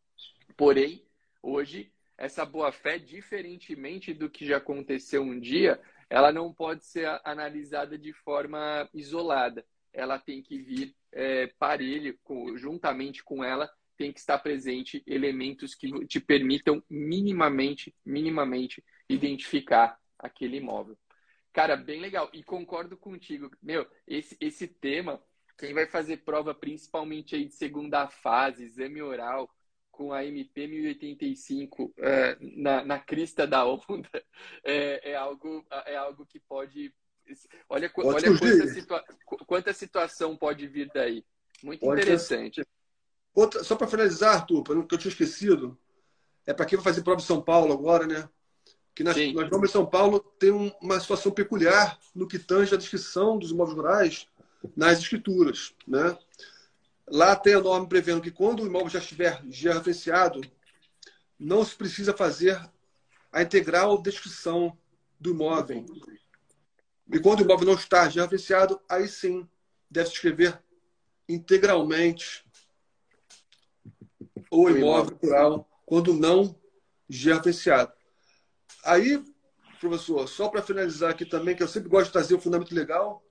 Porém, 0.55 1.03
hoje, 1.41 1.91
essa 2.15 2.45
boa-fé, 2.45 2.99
diferentemente 2.99 4.13
do 4.13 4.29
que 4.29 4.45
já 4.45 4.57
aconteceu 4.57 5.23
um 5.23 5.39
dia, 5.39 5.81
ela 6.07 6.31
não 6.31 6.53
pode 6.53 6.85
ser 6.85 7.07
analisada 7.25 7.97
de 7.97 8.13
forma 8.13 8.87
isolada. 8.93 9.65
Ela 9.91 10.19
tem 10.19 10.43
que 10.43 10.59
vir 10.59 10.95
é, 11.11 11.47
parelho, 11.57 12.15
com, 12.23 12.55
juntamente 12.55 13.23
com 13.23 13.43
ela, 13.43 13.67
tem 13.97 14.13
que 14.13 14.19
estar 14.19 14.37
presente 14.37 15.01
elementos 15.07 15.73
que 15.73 16.05
te 16.05 16.19
permitam 16.19 16.83
minimamente, 16.87 17.95
minimamente 18.05 18.83
identificar 19.09 19.99
aquele 20.19 20.57
imóvel. 20.57 20.95
Cara, 21.53 21.77
bem 21.77 22.01
legal. 22.01 22.29
E 22.33 22.43
concordo 22.43 22.97
contigo. 22.97 23.51
Meu, 23.61 23.87
esse, 24.07 24.35
esse 24.41 24.67
tema, 24.67 25.23
quem 25.57 25.73
vai 25.73 25.85
fazer 25.85 26.17
prova 26.17 26.53
principalmente 26.53 27.35
aí 27.35 27.45
de 27.45 27.53
segunda 27.53 28.07
fase, 28.07 28.65
exame 28.65 29.01
oral, 29.01 29.47
com 29.91 30.11
a 30.11 30.25
MP 30.25 30.65
1085 30.65 31.93
é, 31.99 32.37
na, 32.41 32.83
na 32.83 32.99
crista 32.99 33.45
da 33.45 33.63
onda, 33.63 34.09
é, 34.65 35.11
é, 35.11 35.15
algo, 35.15 35.63
é 35.85 35.95
algo 35.95 36.25
que 36.25 36.39
pode. 36.39 36.91
Olha, 37.69 37.89
olha 37.97 38.37
quanta, 38.37 38.67
situa 38.67 39.05
quanta 39.45 39.71
situação 39.71 40.35
pode 40.35 40.67
vir 40.67 40.89
daí. 40.93 41.23
Muito 41.61 41.81
pode 41.81 42.01
interessante. 42.01 42.65
Outra, 43.33 43.63
só 43.63 43.75
para 43.75 43.87
finalizar, 43.87 44.35
Arthur, 44.35 44.85
que 44.85 44.95
eu 44.95 44.99
tinha 44.99 45.11
esquecido, 45.11 45.79
é 46.45 46.53
para 46.53 46.65
quem 46.65 46.77
vai 46.77 46.83
fazer 46.83 47.03
prova 47.03 47.21
em 47.21 47.25
São 47.25 47.41
Paulo 47.41 47.71
agora, 47.71 48.05
né? 48.05 48.27
Que 48.95 49.03
nós, 49.03 49.15
nós 49.33 49.49
vamos 49.49 49.69
em 49.69 49.73
São 49.73 49.85
Paulo 49.85 50.19
tem 50.19 50.51
uma 50.81 50.99
situação 50.99 51.31
peculiar 51.31 51.99
no 52.13 52.27
que 52.27 52.37
tange 52.37 52.73
a 52.73 52.77
descrição 52.77 53.37
dos 53.39 53.51
imóveis 53.51 53.77
rurais 53.77 54.27
nas 54.75 54.99
escrituras. 54.99 55.73
Né? 55.87 56.17
Lá 57.07 57.35
tem 57.35 57.55
a 57.55 57.61
norma 57.61 57.87
prevendo 57.87 58.21
que 58.21 58.31
quando 58.31 58.61
o 58.61 58.67
imóvel 58.67 58.89
já 58.89 58.99
estiver 58.99 59.41
georreferenciado, 59.49 60.41
não 61.39 61.65
se 61.65 61.75
precisa 61.75 62.13
fazer 62.13 62.59
a 63.31 63.41
integral 63.41 64.01
descrição 64.01 64.77
do 65.19 65.31
imóvel. 65.31 65.85
E 67.11 67.19
quando 67.19 67.39
o 67.39 67.43
imóvel 67.43 67.65
não 67.65 67.73
está 67.73 68.07
georreferenciado, 68.07 68.79
aí 68.87 69.07
sim 69.07 69.47
deve 69.89 70.09
se 70.09 70.15
escrever 70.15 70.61
integralmente 71.27 72.45
o 74.51 74.69
imóvel 74.69 75.17
rural 75.21 75.67
quando 75.85 76.13
não 76.13 76.55
georreferenciado. 77.09 77.91
Aí, 78.83 79.23
professor, 79.79 80.27
só 80.27 80.49
para 80.49 80.61
finalizar 80.61 81.11
aqui 81.11 81.25
também, 81.25 81.55
que 81.55 81.63
eu 81.63 81.67
sempre 81.67 81.89
gosto 81.89 82.07
de 82.07 82.13
trazer 82.13 82.35
o 82.35 82.39
fundamento 82.39 82.73
legal. 82.73 83.23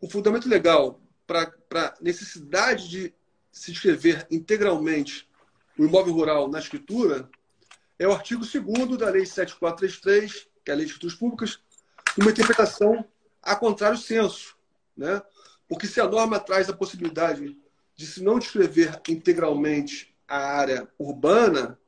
O 0.00 0.08
fundamento 0.08 0.48
legal 0.48 1.00
para 1.26 1.52
a 1.74 1.94
necessidade 2.00 2.88
de 2.88 3.14
se 3.52 3.72
escrever 3.72 4.26
integralmente 4.30 5.28
o 5.78 5.84
imóvel 5.84 6.14
rural 6.14 6.48
na 6.48 6.58
escritura 6.58 7.28
é 7.98 8.06
o 8.06 8.12
artigo 8.12 8.44
2 8.44 8.98
da 8.98 9.10
Lei 9.10 9.26
7433, 9.26 10.48
que 10.64 10.70
é 10.70 10.72
a 10.72 10.76
Lei 10.76 10.86
de 10.86 10.92
Escrituras 10.92 11.16
Públicas, 11.16 11.60
uma 12.18 12.30
interpretação 12.30 13.04
a 13.42 13.54
contrário 13.54 13.98
senso. 13.98 14.56
Né? 14.96 15.20
Porque 15.68 15.86
se 15.86 16.00
a 16.00 16.08
norma 16.08 16.40
traz 16.40 16.68
a 16.68 16.76
possibilidade 16.76 17.56
de 17.94 18.06
se 18.06 18.22
não 18.22 18.38
descrever 18.38 19.00
integralmente 19.08 20.16
a 20.26 20.38
área 20.38 20.88
urbana, 20.98 21.78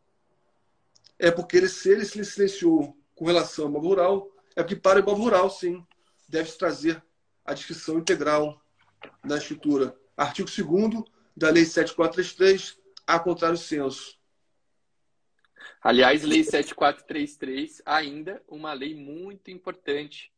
é 1.18 1.30
porque 1.30 1.56
ele, 1.56 1.68
se 1.68 1.90
ele 1.90 2.04
se 2.04 2.24
silenciou 2.24 2.96
com 3.14 3.26
relação 3.26 3.64
ao 3.64 3.70
imóvel 3.70 3.88
rural, 3.90 4.32
é 4.56 4.62
porque 4.62 4.76
para 4.76 4.98
o 4.98 5.02
imóvel 5.02 5.24
rural, 5.24 5.50
sim, 5.50 5.84
deve-se 6.28 6.58
trazer 6.58 7.02
a 7.44 7.54
descrição 7.54 7.98
integral 7.98 8.60
na 9.24 9.36
escritura. 9.36 9.96
Artigo 10.16 10.48
2 10.48 11.04
da 11.36 11.50
Lei 11.50 11.64
7433, 11.64 12.78
a 13.06 13.18
contrário 13.18 13.56
senso. 13.56 14.18
Aliás, 15.82 16.22
Lei 16.22 16.44
7433, 16.44 17.82
ainda 17.84 18.42
uma 18.46 18.72
lei 18.72 18.94
muito 18.94 19.50
importante 19.50 20.32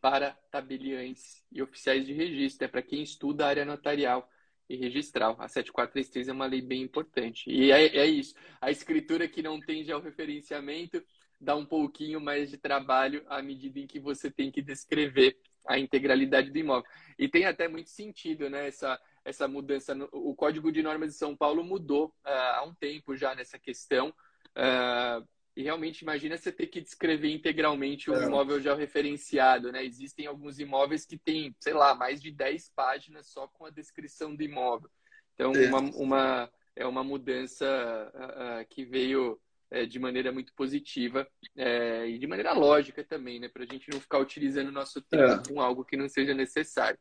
para 0.00 0.32
tabeliães 0.50 1.44
e 1.50 1.62
oficiais 1.62 2.06
de 2.06 2.12
registro, 2.12 2.64
é 2.64 2.68
para 2.68 2.82
quem 2.82 3.02
estuda 3.02 3.44
a 3.44 3.48
área 3.48 3.64
notarial 3.64 4.30
e 4.68 4.76
registral. 4.76 5.36
A 5.38 5.48
7433 5.48 6.28
é 6.28 6.32
uma 6.32 6.46
lei 6.46 6.60
bem 6.60 6.82
importante. 6.82 7.50
E 7.50 7.70
é, 7.70 7.96
é 7.96 8.06
isso. 8.06 8.34
A 8.60 8.70
escritura 8.70 9.28
que 9.28 9.42
não 9.42 9.60
tem 9.60 9.84
georreferenciamento 9.84 11.02
dá 11.40 11.54
um 11.54 11.66
pouquinho 11.66 12.20
mais 12.20 12.50
de 12.50 12.56
trabalho 12.56 13.24
à 13.28 13.42
medida 13.42 13.78
em 13.78 13.86
que 13.86 14.00
você 14.00 14.30
tem 14.30 14.50
que 14.50 14.62
descrever 14.62 15.36
a 15.66 15.78
integralidade 15.78 16.50
do 16.50 16.58
imóvel. 16.58 16.88
E 17.18 17.28
tem 17.28 17.44
até 17.44 17.68
muito 17.68 17.90
sentido, 17.90 18.48
né? 18.48 18.68
Essa, 18.68 18.98
essa 19.24 19.48
mudança. 19.48 19.96
O 20.12 20.34
Código 20.34 20.70
de 20.70 20.82
Normas 20.82 21.10
de 21.10 21.16
São 21.16 21.36
Paulo 21.36 21.64
mudou 21.64 22.06
uh, 22.06 22.28
há 22.28 22.64
um 22.64 22.74
tempo 22.74 23.16
já 23.16 23.34
nessa 23.34 23.58
questão. 23.58 24.14
Uh, 24.56 25.26
e 25.56 25.62
realmente, 25.62 26.02
imagina 26.02 26.36
você 26.36 26.52
ter 26.52 26.66
que 26.66 26.82
descrever 26.82 27.32
integralmente 27.32 28.10
um 28.10 28.14
é. 28.14 28.26
imóvel 28.26 28.60
já 28.60 28.74
referenciado, 28.74 29.72
né? 29.72 29.82
Existem 29.82 30.26
alguns 30.26 30.58
imóveis 30.58 31.06
que 31.06 31.16
têm, 31.16 31.56
sei 31.58 31.72
lá, 31.72 31.94
mais 31.94 32.20
de 32.20 32.30
10 32.30 32.72
páginas 32.76 33.28
só 33.28 33.48
com 33.48 33.64
a 33.64 33.70
descrição 33.70 34.36
do 34.36 34.42
imóvel. 34.42 34.90
Então, 35.32 35.52
é. 35.52 35.66
uma, 35.66 35.80
uma, 35.80 36.52
é 36.76 36.86
uma 36.86 37.02
mudança 37.02 37.66
uh, 38.14 38.68
que 38.68 38.84
veio 38.84 39.40
é, 39.70 39.86
de 39.86 39.98
maneira 39.98 40.30
muito 40.30 40.52
positiva 40.54 41.26
é, 41.56 42.06
e 42.06 42.18
de 42.18 42.26
maneira 42.26 42.52
lógica 42.52 43.02
também, 43.02 43.40
né? 43.40 43.48
Para 43.48 43.62
a 43.62 43.66
gente 43.66 43.90
não 43.90 43.98
ficar 43.98 44.18
utilizando 44.18 44.68
o 44.68 44.72
nosso 44.72 45.00
tempo 45.00 45.24
é. 45.24 45.42
com 45.48 45.58
algo 45.58 45.86
que 45.86 45.96
não 45.96 46.08
seja 46.08 46.34
necessário. 46.34 46.98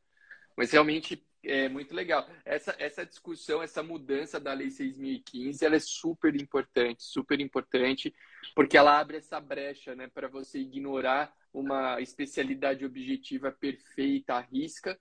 Mas 0.58 0.72
realmente 0.72 1.22
é 1.48 1.70
muito 1.70 1.94
legal. 1.94 2.28
Essa, 2.44 2.76
essa 2.80 3.06
discussão, 3.06 3.62
essa 3.62 3.82
mudança 3.84 4.40
da 4.40 4.54
Lei 4.54 4.68
6.015, 4.68 5.64
ela 5.64 5.76
é 5.76 5.80
super 5.80 6.36
importante, 6.36 7.04
super 7.04 7.40
importante, 7.40 8.14
porque 8.54 8.78
ela 8.78 9.00
abre 9.00 9.18
essa 9.18 9.40
brecha 9.40 9.96
né, 9.96 10.08
para 10.08 10.28
você 10.28 10.60
ignorar 10.60 11.34
uma 11.54 12.02
especialidade 12.02 12.86
objetiva 12.86 13.52
perfeita 13.52 14.36
à 14.36 14.42
risca, 14.42 15.00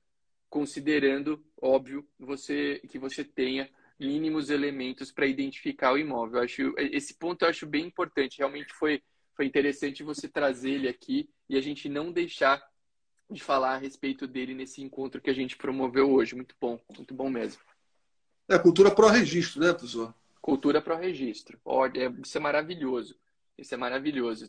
considerando, 0.48 1.44
óbvio, 1.60 2.08
você 2.18 2.80
que 2.88 2.98
você 2.98 3.24
tenha 3.24 3.68
mínimos 3.98 4.50
elementos 4.50 5.10
para 5.10 5.26
identificar 5.26 5.92
o 5.92 5.98
imóvel. 5.98 6.38
Eu 6.38 6.44
acho, 6.44 6.74
esse 6.78 7.14
ponto 7.14 7.42
eu 7.42 7.48
acho 7.48 7.66
bem 7.66 7.86
importante. 7.86 8.38
Realmente 8.38 8.72
foi, 8.74 9.02
foi 9.36 9.46
interessante 9.46 10.02
você 10.02 10.28
trazer 10.28 10.70
ele 10.70 10.88
aqui 10.88 11.28
e 11.48 11.56
a 11.56 11.60
gente 11.60 11.88
não 11.88 12.12
deixar 12.12 12.62
de 13.30 13.42
falar 13.42 13.74
a 13.74 13.78
respeito 13.78 14.26
dele 14.26 14.54
nesse 14.54 14.82
encontro 14.82 15.20
que 15.20 15.30
a 15.30 15.34
gente 15.34 15.56
promoveu 15.56 16.12
hoje. 16.12 16.34
Muito 16.34 16.54
bom, 16.60 16.78
muito 16.96 17.14
bom 17.14 17.28
mesmo. 17.28 17.60
É 18.48 18.58
cultura 18.58 18.90
pró-registro, 18.90 19.60
né, 19.60 19.72
professor? 19.72 20.14
Cultura 20.40 20.80
pró-registro. 20.80 21.58
Olha, 21.64 22.06
é, 22.06 22.12
isso 22.22 22.36
é 22.36 22.40
maravilhoso. 22.40 23.16
Isso 23.56 23.74
é 23.74 23.76
maravilhoso. 23.76 24.48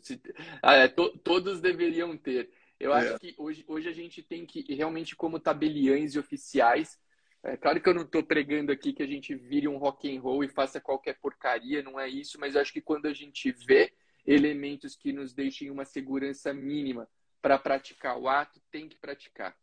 Ah, 0.62 0.74
é, 0.74 0.88
to, 0.88 1.16
todos 1.18 1.60
deveriam 1.60 2.16
ter. 2.16 2.50
Eu 2.78 2.94
é. 2.94 2.98
acho 2.98 3.18
que 3.18 3.34
hoje, 3.38 3.64
hoje 3.66 3.88
a 3.88 3.92
gente 3.92 4.22
tem 4.22 4.44
que, 4.44 4.62
realmente, 4.74 5.16
como 5.16 5.40
tabeliães 5.40 6.14
e 6.14 6.18
oficiais, 6.18 6.98
é 7.42 7.56
claro 7.56 7.80
que 7.80 7.88
eu 7.88 7.94
não 7.94 8.02
estou 8.02 8.22
pregando 8.22 8.72
aqui 8.72 8.92
que 8.92 9.02
a 9.02 9.06
gente 9.06 9.34
vire 9.34 9.68
um 9.68 9.78
rock 9.78 10.14
and 10.14 10.20
roll 10.20 10.42
e 10.42 10.48
faça 10.48 10.80
qualquer 10.80 11.18
porcaria, 11.18 11.82
não 11.82 11.98
é 11.98 12.08
isso, 12.08 12.38
mas 12.40 12.54
eu 12.54 12.60
acho 12.60 12.72
que 12.72 12.80
quando 12.80 13.06
a 13.06 13.12
gente 13.12 13.52
vê 13.52 13.92
elementos 14.26 14.96
que 14.96 15.12
nos 15.12 15.32
deixem 15.32 15.70
uma 15.70 15.84
segurança 15.84 16.52
mínima 16.52 17.08
para 17.46 17.60
praticar 17.60 18.18
o 18.18 18.28
ato, 18.28 18.60
tem 18.72 18.88
que 18.88 18.96
praticar. 18.96 19.56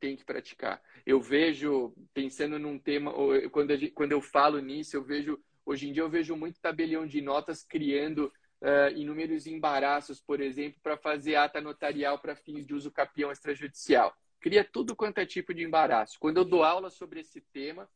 Tem 0.00 0.16
que 0.16 0.24
praticar. 0.24 0.82
Eu 1.04 1.20
vejo, 1.20 1.94
pensando 2.14 2.58
num 2.58 2.78
tema, 2.78 3.12
quando, 3.52 3.76
gente, 3.76 3.92
quando 3.92 4.12
eu 4.12 4.22
falo 4.22 4.58
nisso, 4.58 4.96
eu 4.96 5.04
vejo, 5.04 5.38
hoje 5.66 5.86
em 5.86 5.92
dia 5.92 6.02
eu 6.02 6.08
vejo 6.08 6.34
muito 6.34 6.58
tabelião 6.62 7.06
de 7.06 7.20
notas 7.20 7.62
criando 7.62 8.32
uh, 8.62 8.96
inúmeros 8.96 9.46
embaraços, 9.46 10.18
por 10.18 10.40
exemplo, 10.40 10.80
para 10.82 10.96
fazer 10.96 11.34
ata 11.34 11.60
notarial 11.60 12.18
para 12.18 12.34
fins 12.34 12.66
de 12.66 12.72
uso 12.72 12.90
capião 12.90 13.30
extrajudicial 13.30 14.16
cria 14.40 14.62
tudo 14.62 14.94
quanto 14.94 15.18
é 15.18 15.24
tipo 15.24 15.54
de 15.54 15.62
embaraço. 15.62 16.18
Quando 16.20 16.36
eu 16.36 16.44
dou 16.44 16.62
aula 16.62 16.90
sobre 16.90 17.20
esse 17.20 17.40
tema, 17.40 17.88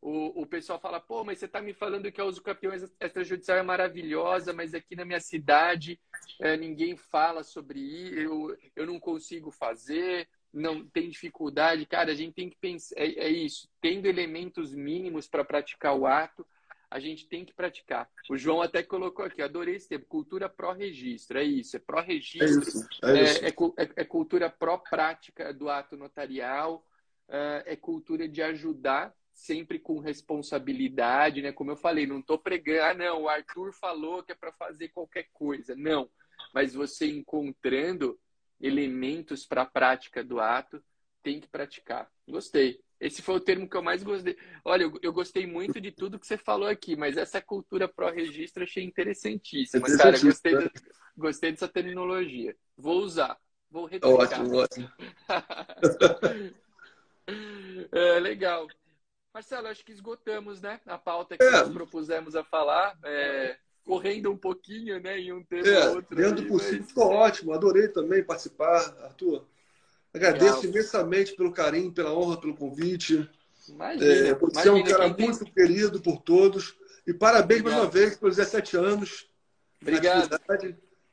o, 0.00 0.42
o 0.42 0.46
pessoal 0.46 0.78
fala, 0.78 1.00
pô, 1.00 1.24
mas 1.24 1.38
você 1.38 1.46
está 1.46 1.60
me 1.60 1.72
falando 1.72 2.10
que 2.10 2.20
a 2.20 2.24
uso 2.24 2.42
campeão 2.42 2.72
extrajudicial 3.00 3.58
é 3.58 3.62
maravilhosa, 3.62 4.52
mas 4.52 4.74
aqui 4.74 4.94
na 4.94 5.04
minha 5.04 5.20
cidade 5.20 6.00
é, 6.40 6.56
ninguém 6.56 6.96
fala 6.96 7.42
sobre 7.42 7.80
isso, 7.80 8.14
eu, 8.14 8.58
eu 8.76 8.86
não 8.86 9.00
consigo 9.00 9.50
fazer, 9.50 10.28
não 10.52 10.86
tem 10.86 11.10
dificuldade. 11.10 11.84
Cara, 11.86 12.12
a 12.12 12.14
gente 12.14 12.34
tem 12.34 12.48
que 12.48 12.56
pensar, 12.56 12.94
é, 12.96 13.06
é 13.06 13.28
isso, 13.28 13.68
tendo 13.80 14.06
elementos 14.06 14.72
mínimos 14.72 15.26
para 15.26 15.44
praticar 15.44 15.96
o 15.96 16.06
ato, 16.06 16.46
a 16.90 16.98
gente 17.00 17.26
tem 17.28 17.44
que 17.44 17.52
praticar. 17.52 18.08
O 18.30 18.36
João 18.36 18.62
até 18.62 18.82
colocou 18.82 19.24
aqui, 19.24 19.42
adorei 19.42 19.74
esse 19.76 19.88
termo, 19.88 20.06
cultura 20.06 20.48
pró-registro, 20.48 21.38
é 21.38 21.44
isso, 21.44 21.76
é 21.76 21.80
pró-registro, 21.80 22.88
é, 23.02 23.18
é, 23.18 23.48
é, 23.48 23.48
é, 23.48 23.90
é, 23.96 24.04
cultura 24.04 24.48
pró-prática 24.48 25.52
do 25.52 25.68
ato 25.68 25.96
notarial, 25.96 26.84
é, 27.28 27.64
é 27.66 27.76
cultura 27.76 28.28
de 28.28 28.40
ajudar 28.40 29.14
sempre 29.38 29.78
com 29.78 30.00
responsabilidade, 30.00 31.40
né? 31.40 31.52
Como 31.52 31.70
eu 31.70 31.76
falei, 31.76 32.06
não 32.06 32.18
estou 32.18 32.38
pregando, 32.38 32.82
ah, 32.82 32.94
não, 32.94 33.22
o 33.22 33.28
Arthur 33.28 33.72
falou 33.72 34.22
que 34.22 34.32
é 34.32 34.34
para 34.34 34.52
fazer 34.52 34.88
qualquer 34.88 35.28
coisa, 35.32 35.76
não. 35.76 36.10
Mas 36.52 36.74
você 36.74 37.06
encontrando 37.06 38.18
elementos 38.60 39.46
para 39.46 39.62
a 39.62 39.66
prática 39.66 40.24
do 40.24 40.40
ato, 40.40 40.82
tem 41.22 41.40
que 41.40 41.48
praticar. 41.48 42.10
Gostei. 42.26 42.80
Esse 43.00 43.22
foi 43.22 43.36
o 43.36 43.40
termo 43.40 43.70
que 43.70 43.76
eu 43.76 43.82
mais 43.82 44.02
gostei. 44.02 44.36
Olha, 44.64 44.82
eu, 44.82 44.98
eu 45.02 45.12
gostei 45.12 45.46
muito 45.46 45.80
de 45.80 45.92
tudo 45.92 46.18
que 46.18 46.26
você 46.26 46.36
falou 46.36 46.68
aqui, 46.68 46.96
mas 46.96 47.16
essa 47.16 47.40
cultura 47.40 47.86
pró-registro 47.86 48.64
achei 48.64 48.82
interessantíssima. 48.82 49.86
Cara, 49.96 50.18
gostei, 50.18 50.52
né? 50.52 50.68
gostei 51.16 51.52
dessa 51.52 51.68
terminologia. 51.68 52.56
Vou 52.76 53.02
usar. 53.02 53.38
Vou 53.70 53.84
replicar. 53.84 54.42
Ótimo, 54.42 54.56
ótimo. 54.56 54.90
é, 57.92 58.18
legal. 58.18 58.66
Marcelo, 59.38 59.68
acho 59.68 59.84
que 59.84 59.92
esgotamos, 59.92 60.60
né? 60.60 60.80
A 60.84 60.98
pauta 60.98 61.36
que 61.36 61.44
é. 61.44 61.50
nós 61.52 61.68
propusemos 61.68 62.34
a 62.34 62.42
falar. 62.42 62.98
É, 63.04 63.56
correndo 63.84 64.32
um 64.32 64.36
pouquinho, 64.36 65.00
né? 65.00 65.16
Em 65.20 65.32
um 65.32 65.44
tema 65.44 65.68
é, 65.68 65.88
outro. 65.90 66.16
Dentro 66.16 66.42
do 66.42 66.48
possível, 66.48 66.78
mas... 66.80 66.88
ficou 66.88 67.12
ótimo. 67.12 67.52
Adorei 67.52 67.86
também 67.86 68.24
participar, 68.24 68.78
Arthur. 69.04 69.46
Agradeço 70.12 70.56
Legal. 70.56 70.64
imensamente 70.64 71.36
pelo 71.36 71.52
carinho, 71.52 71.92
pela 71.92 72.12
honra, 72.12 72.40
pelo 72.40 72.56
convite. 72.56 73.30
Imagina, 73.68 74.04
é, 74.04 74.34
você 74.34 74.68
é 74.68 74.72
um 74.72 74.82
cara 74.82 75.06
muito 75.06 75.44
tem... 75.44 75.52
querido 75.52 76.00
por 76.00 76.20
todos. 76.20 76.74
E 77.06 77.14
parabéns 77.14 77.60
Obrigado. 77.60 77.80
mais 77.80 77.94
uma 77.94 78.00
vez 78.02 78.16
pelos 78.16 78.36
17 78.36 78.76
anos. 78.76 79.30
Obrigado. 79.80 80.40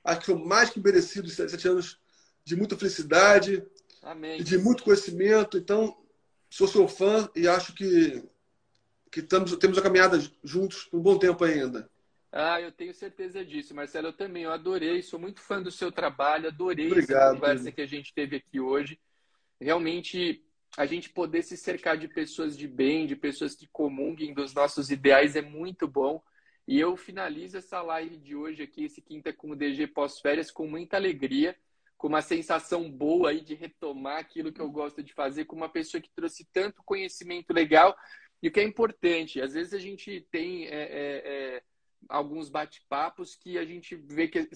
Acho 0.03 0.19
que 0.19 0.25
foi 0.25 0.35
mais 0.35 0.71
que 0.71 0.79
merecido 0.79 1.27
17 1.27 1.67
anos 1.67 1.99
de 2.43 2.55
muita 2.55 2.75
felicidade 2.75 3.63
Amém. 4.01 4.41
de 4.41 4.57
muito 4.57 4.83
conhecimento. 4.83 5.59
Então, 5.59 5.95
sou 6.55 6.69
seu 6.69 6.87
fã 6.87 7.29
e 7.35 7.49
acho 7.49 7.73
que, 7.73 8.23
que 9.11 9.21
temos, 9.21 9.57
temos 9.57 9.77
a 9.77 9.81
caminhada 9.81 10.17
juntos 10.41 10.85
por 10.85 10.97
um 10.97 11.03
bom 11.03 11.19
tempo 11.19 11.43
ainda. 11.43 11.89
Ah, 12.31 12.61
eu 12.61 12.71
tenho 12.71 12.93
certeza 12.93 13.43
disso, 13.43 13.75
Marcelo. 13.75 14.07
Eu 14.07 14.13
também, 14.13 14.43
eu 14.43 14.51
adorei, 14.53 15.01
sou 15.01 15.19
muito 15.19 15.41
fã 15.41 15.61
do 15.61 15.69
seu 15.69 15.91
trabalho, 15.91 16.47
adorei 16.47 16.87
Obrigado, 16.87 17.23
essa 17.23 17.35
conversa 17.35 17.71
que 17.73 17.81
a 17.81 17.85
gente 17.85 18.13
teve 18.13 18.37
aqui 18.37 18.61
hoje. 18.61 18.97
Realmente, 19.59 20.45
a 20.77 20.85
gente 20.85 21.09
poder 21.09 21.43
se 21.43 21.57
cercar 21.57 21.97
de 21.97 22.07
pessoas 22.07 22.57
de 22.57 22.69
bem, 22.69 23.05
de 23.05 23.17
pessoas 23.17 23.53
que 23.53 23.67
comunguem 23.67 24.33
dos 24.33 24.53
nossos 24.53 24.89
ideais 24.89 25.35
é 25.35 25.41
muito 25.41 25.89
bom. 25.89 26.23
E 26.65 26.79
eu 26.79 26.95
finalizo 26.95 27.57
essa 27.57 27.81
live 27.81 28.15
de 28.15 28.33
hoje 28.33 28.63
aqui, 28.63 28.85
esse 28.85 29.01
quinta 29.01 29.33
com 29.33 29.51
o 29.51 29.55
DG 29.57 29.87
pós-férias, 29.87 30.49
com 30.49 30.65
muita 30.67 30.95
alegria, 30.95 31.53
com 31.97 32.07
uma 32.07 32.21
sensação 32.21 32.89
boa 32.91 33.29
aí 33.29 33.41
de 33.41 33.55
retomar 33.55 34.19
aquilo 34.19 34.51
que 34.51 34.61
eu 34.61 34.69
gosto 34.69 35.01
de 35.01 35.13
fazer, 35.13 35.45
com 35.45 35.55
uma 35.55 35.69
pessoa 35.69 36.01
que 36.01 36.11
trouxe 36.15 36.47
tanto 36.51 36.83
conhecimento 36.83 37.53
legal. 37.53 37.95
E 38.41 38.47
o 38.47 38.51
que 38.51 38.59
é 38.59 38.63
importante, 38.63 39.41
às 39.41 39.53
vezes 39.53 39.73
a 39.73 39.79
gente 39.79 40.27
tem. 40.31 40.65
É, 40.65 40.69
é, 40.69 41.55
é 41.57 41.63
alguns 42.07 42.49
bate-papos 42.49 43.35
que 43.35 43.57
a 43.57 43.65
gente 43.65 43.95
vê 43.95 44.27
que 44.27 44.47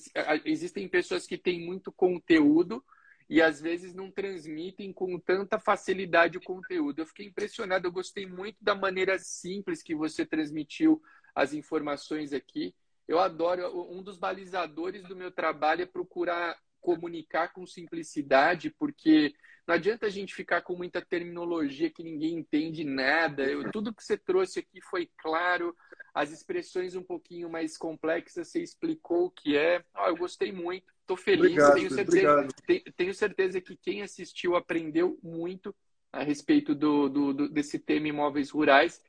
existem 0.46 0.88
pessoas 0.88 1.26
que 1.26 1.38
têm 1.38 1.66
muito 1.66 1.92
conteúdo 1.92 2.84
e 3.30 3.42
às 3.42 3.62
vezes 3.62 3.94
não 3.94 4.12
transmitem 4.12 4.92
com 4.92 5.20
tanta 5.20 5.60
facilidade 5.60 6.38
o 6.38 6.44
conteúdo. 6.44 7.00
Eu 7.00 7.06
fiquei 7.06 7.28
impressionado, 7.28 7.88
eu 7.88 7.92
gostei 7.92 8.26
muito 8.26 8.58
da 8.60 8.74
maneira 8.74 9.20
simples 9.20 9.84
que 9.84 9.94
você 9.94 10.26
transmitiu 10.26 11.02
as 11.36 11.54
informações 11.54 12.34
aqui. 12.34 12.74
Eu 13.08 13.20
adoro, 13.20 13.92
um 13.92 14.02
dos 14.02 14.18
balizadores 14.18 15.04
do 15.04 15.16
meu 15.16 15.32
trabalho 15.32 15.84
é 15.84 15.86
procurar 15.86 16.58
comunicar 16.82 17.54
com 17.54 17.66
simplicidade, 17.66 18.70
porque 18.72 19.34
não 19.68 19.76
adianta 19.76 20.08
a 20.08 20.10
gente 20.10 20.34
ficar 20.34 20.62
com 20.62 20.76
muita 20.76 21.00
terminologia 21.00 21.92
que 21.92 22.04
ninguém 22.04 22.36
entende 22.40 22.84
nada. 22.84 23.44
Eu, 23.44 23.72
tudo 23.72 23.94
que 23.94 24.04
você 24.04 24.18
trouxe 24.18 24.60
aqui 24.60 24.82
foi 24.82 25.10
claro, 25.18 25.76
as 26.14 26.32
expressões 26.32 26.96
um 26.96 27.04
pouquinho 27.04 27.50
mais 27.50 27.78
complexas, 27.78 28.48
você 28.48 28.64
explicou 28.64 29.26
o 29.26 29.32
que 29.32 29.56
é. 29.56 29.84
Eu 30.08 30.18
gostei 30.18 30.52
muito, 30.52 30.92
estou 31.02 31.16
feliz. 31.16 31.52
Obrigado, 31.52 31.76
tenho, 31.76 31.92
certeza, 31.92 32.48
tenho, 32.66 32.84
tenho, 32.98 33.14
certeza 33.14 33.62
que 33.62 33.78
quem 33.78 34.02
assistiu 34.02 34.56
aprendeu 34.56 35.20
muito 35.22 35.76
a 36.12 36.24
respeito 36.24 36.74
do, 36.74 37.08
do, 37.08 37.34
do 37.34 37.50
desse 37.50 37.78
tema 37.78 38.08
imóveis 38.08 38.50
rurais 38.50 39.00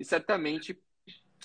e 0.00 0.04
certamente 0.04 0.76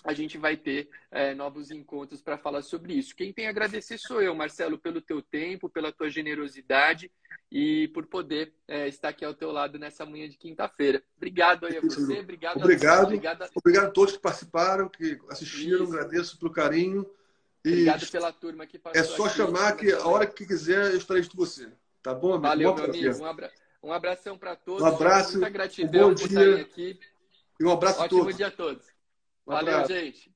a 0.04 0.14
gente 0.14 0.38
vai 0.38 0.58
ter 0.58 0.90
é, 1.10 1.34
novos 1.34 1.72
encontros 1.72 2.22
para 2.22 2.38
falar 2.38 2.62
sobre 2.62 2.94
isso. 2.94 3.16
Quem 3.16 3.32
tem 3.32 3.48
a 3.48 3.50
agradecer 3.50 3.98
sou 3.98 4.22
eu, 4.22 4.36
Marcelo, 4.36 4.78
pelo 4.78 5.02
teu 5.02 5.22
tempo, 5.22 5.70
pela 5.70 5.92
tua 5.92 6.10
generosidade 6.10 7.10
e 7.52 7.88
por 7.90 8.06
poder 8.06 8.54
é, 8.68 8.88
estar 8.88 9.10
aqui 9.10 9.24
ao 9.24 9.34
teu 9.34 9.52
lado 9.52 9.80
nessa 9.80 10.06
manhã 10.06 10.28
de 10.28 10.38
quinta-feira. 10.38 11.02
Obrigado 11.16 11.66
aí 11.66 11.78
a 11.78 11.82
você, 11.82 12.20
obrigado 12.20 12.58
Obrigado, 12.58 13.00
a 13.00 13.04
obrigado, 13.04 13.42
a... 13.44 13.50
obrigado 13.56 13.86
a 13.86 13.92
todos 13.92 14.14
que 14.14 14.22
participaram, 14.22 14.90
que 14.90 15.20
assistiram, 15.30 15.86
isso. 15.86 15.94
agradeço 15.94 16.38
pelo 16.38 16.52
carinho. 16.52 17.10
E 17.64 17.72
obrigado 17.72 18.12
pela 18.12 18.34
turma 18.34 18.68
que 18.68 18.78
passou. 18.78 19.00
É 19.00 19.04
só 19.04 19.26
aqui, 19.26 19.38
chamar 19.38 19.78
que 19.78 19.92
a 19.92 20.06
hora 20.06 20.28
que 20.28 20.46
quiser 20.46 20.92
eu 20.92 20.98
estarei 20.98 21.24
com 21.24 21.38
você. 21.38 21.72
Tá 22.02 22.14
bom, 22.14 22.34
amigo? 22.34 22.48
Valeu, 22.48 22.76
meu 22.76 22.86
amigo. 22.86 23.20
Um, 23.20 23.26
abra... 23.26 23.52
um 23.82 23.94
abração 23.94 24.38
para 24.38 24.56
todos. 24.58 24.82
Um 24.82 24.86
abraço. 24.86 25.34
Muita 25.34 25.50
gratidão 25.50 26.10
um 26.10 26.16
bom 26.16 26.28
dia. 26.28 26.62
aqui. 26.62 27.00
E 27.58 27.64
um 27.64 27.72
abraço 27.72 28.02
Ótimo 28.02 28.20
a 28.20 28.24
todos. 28.24 28.38
dia 28.38 28.48
a 28.48 28.52
todos. 28.52 28.93
Um 29.48 29.52
Valeu, 29.52 29.74
abraço. 29.76 29.94
gente. 29.94 30.33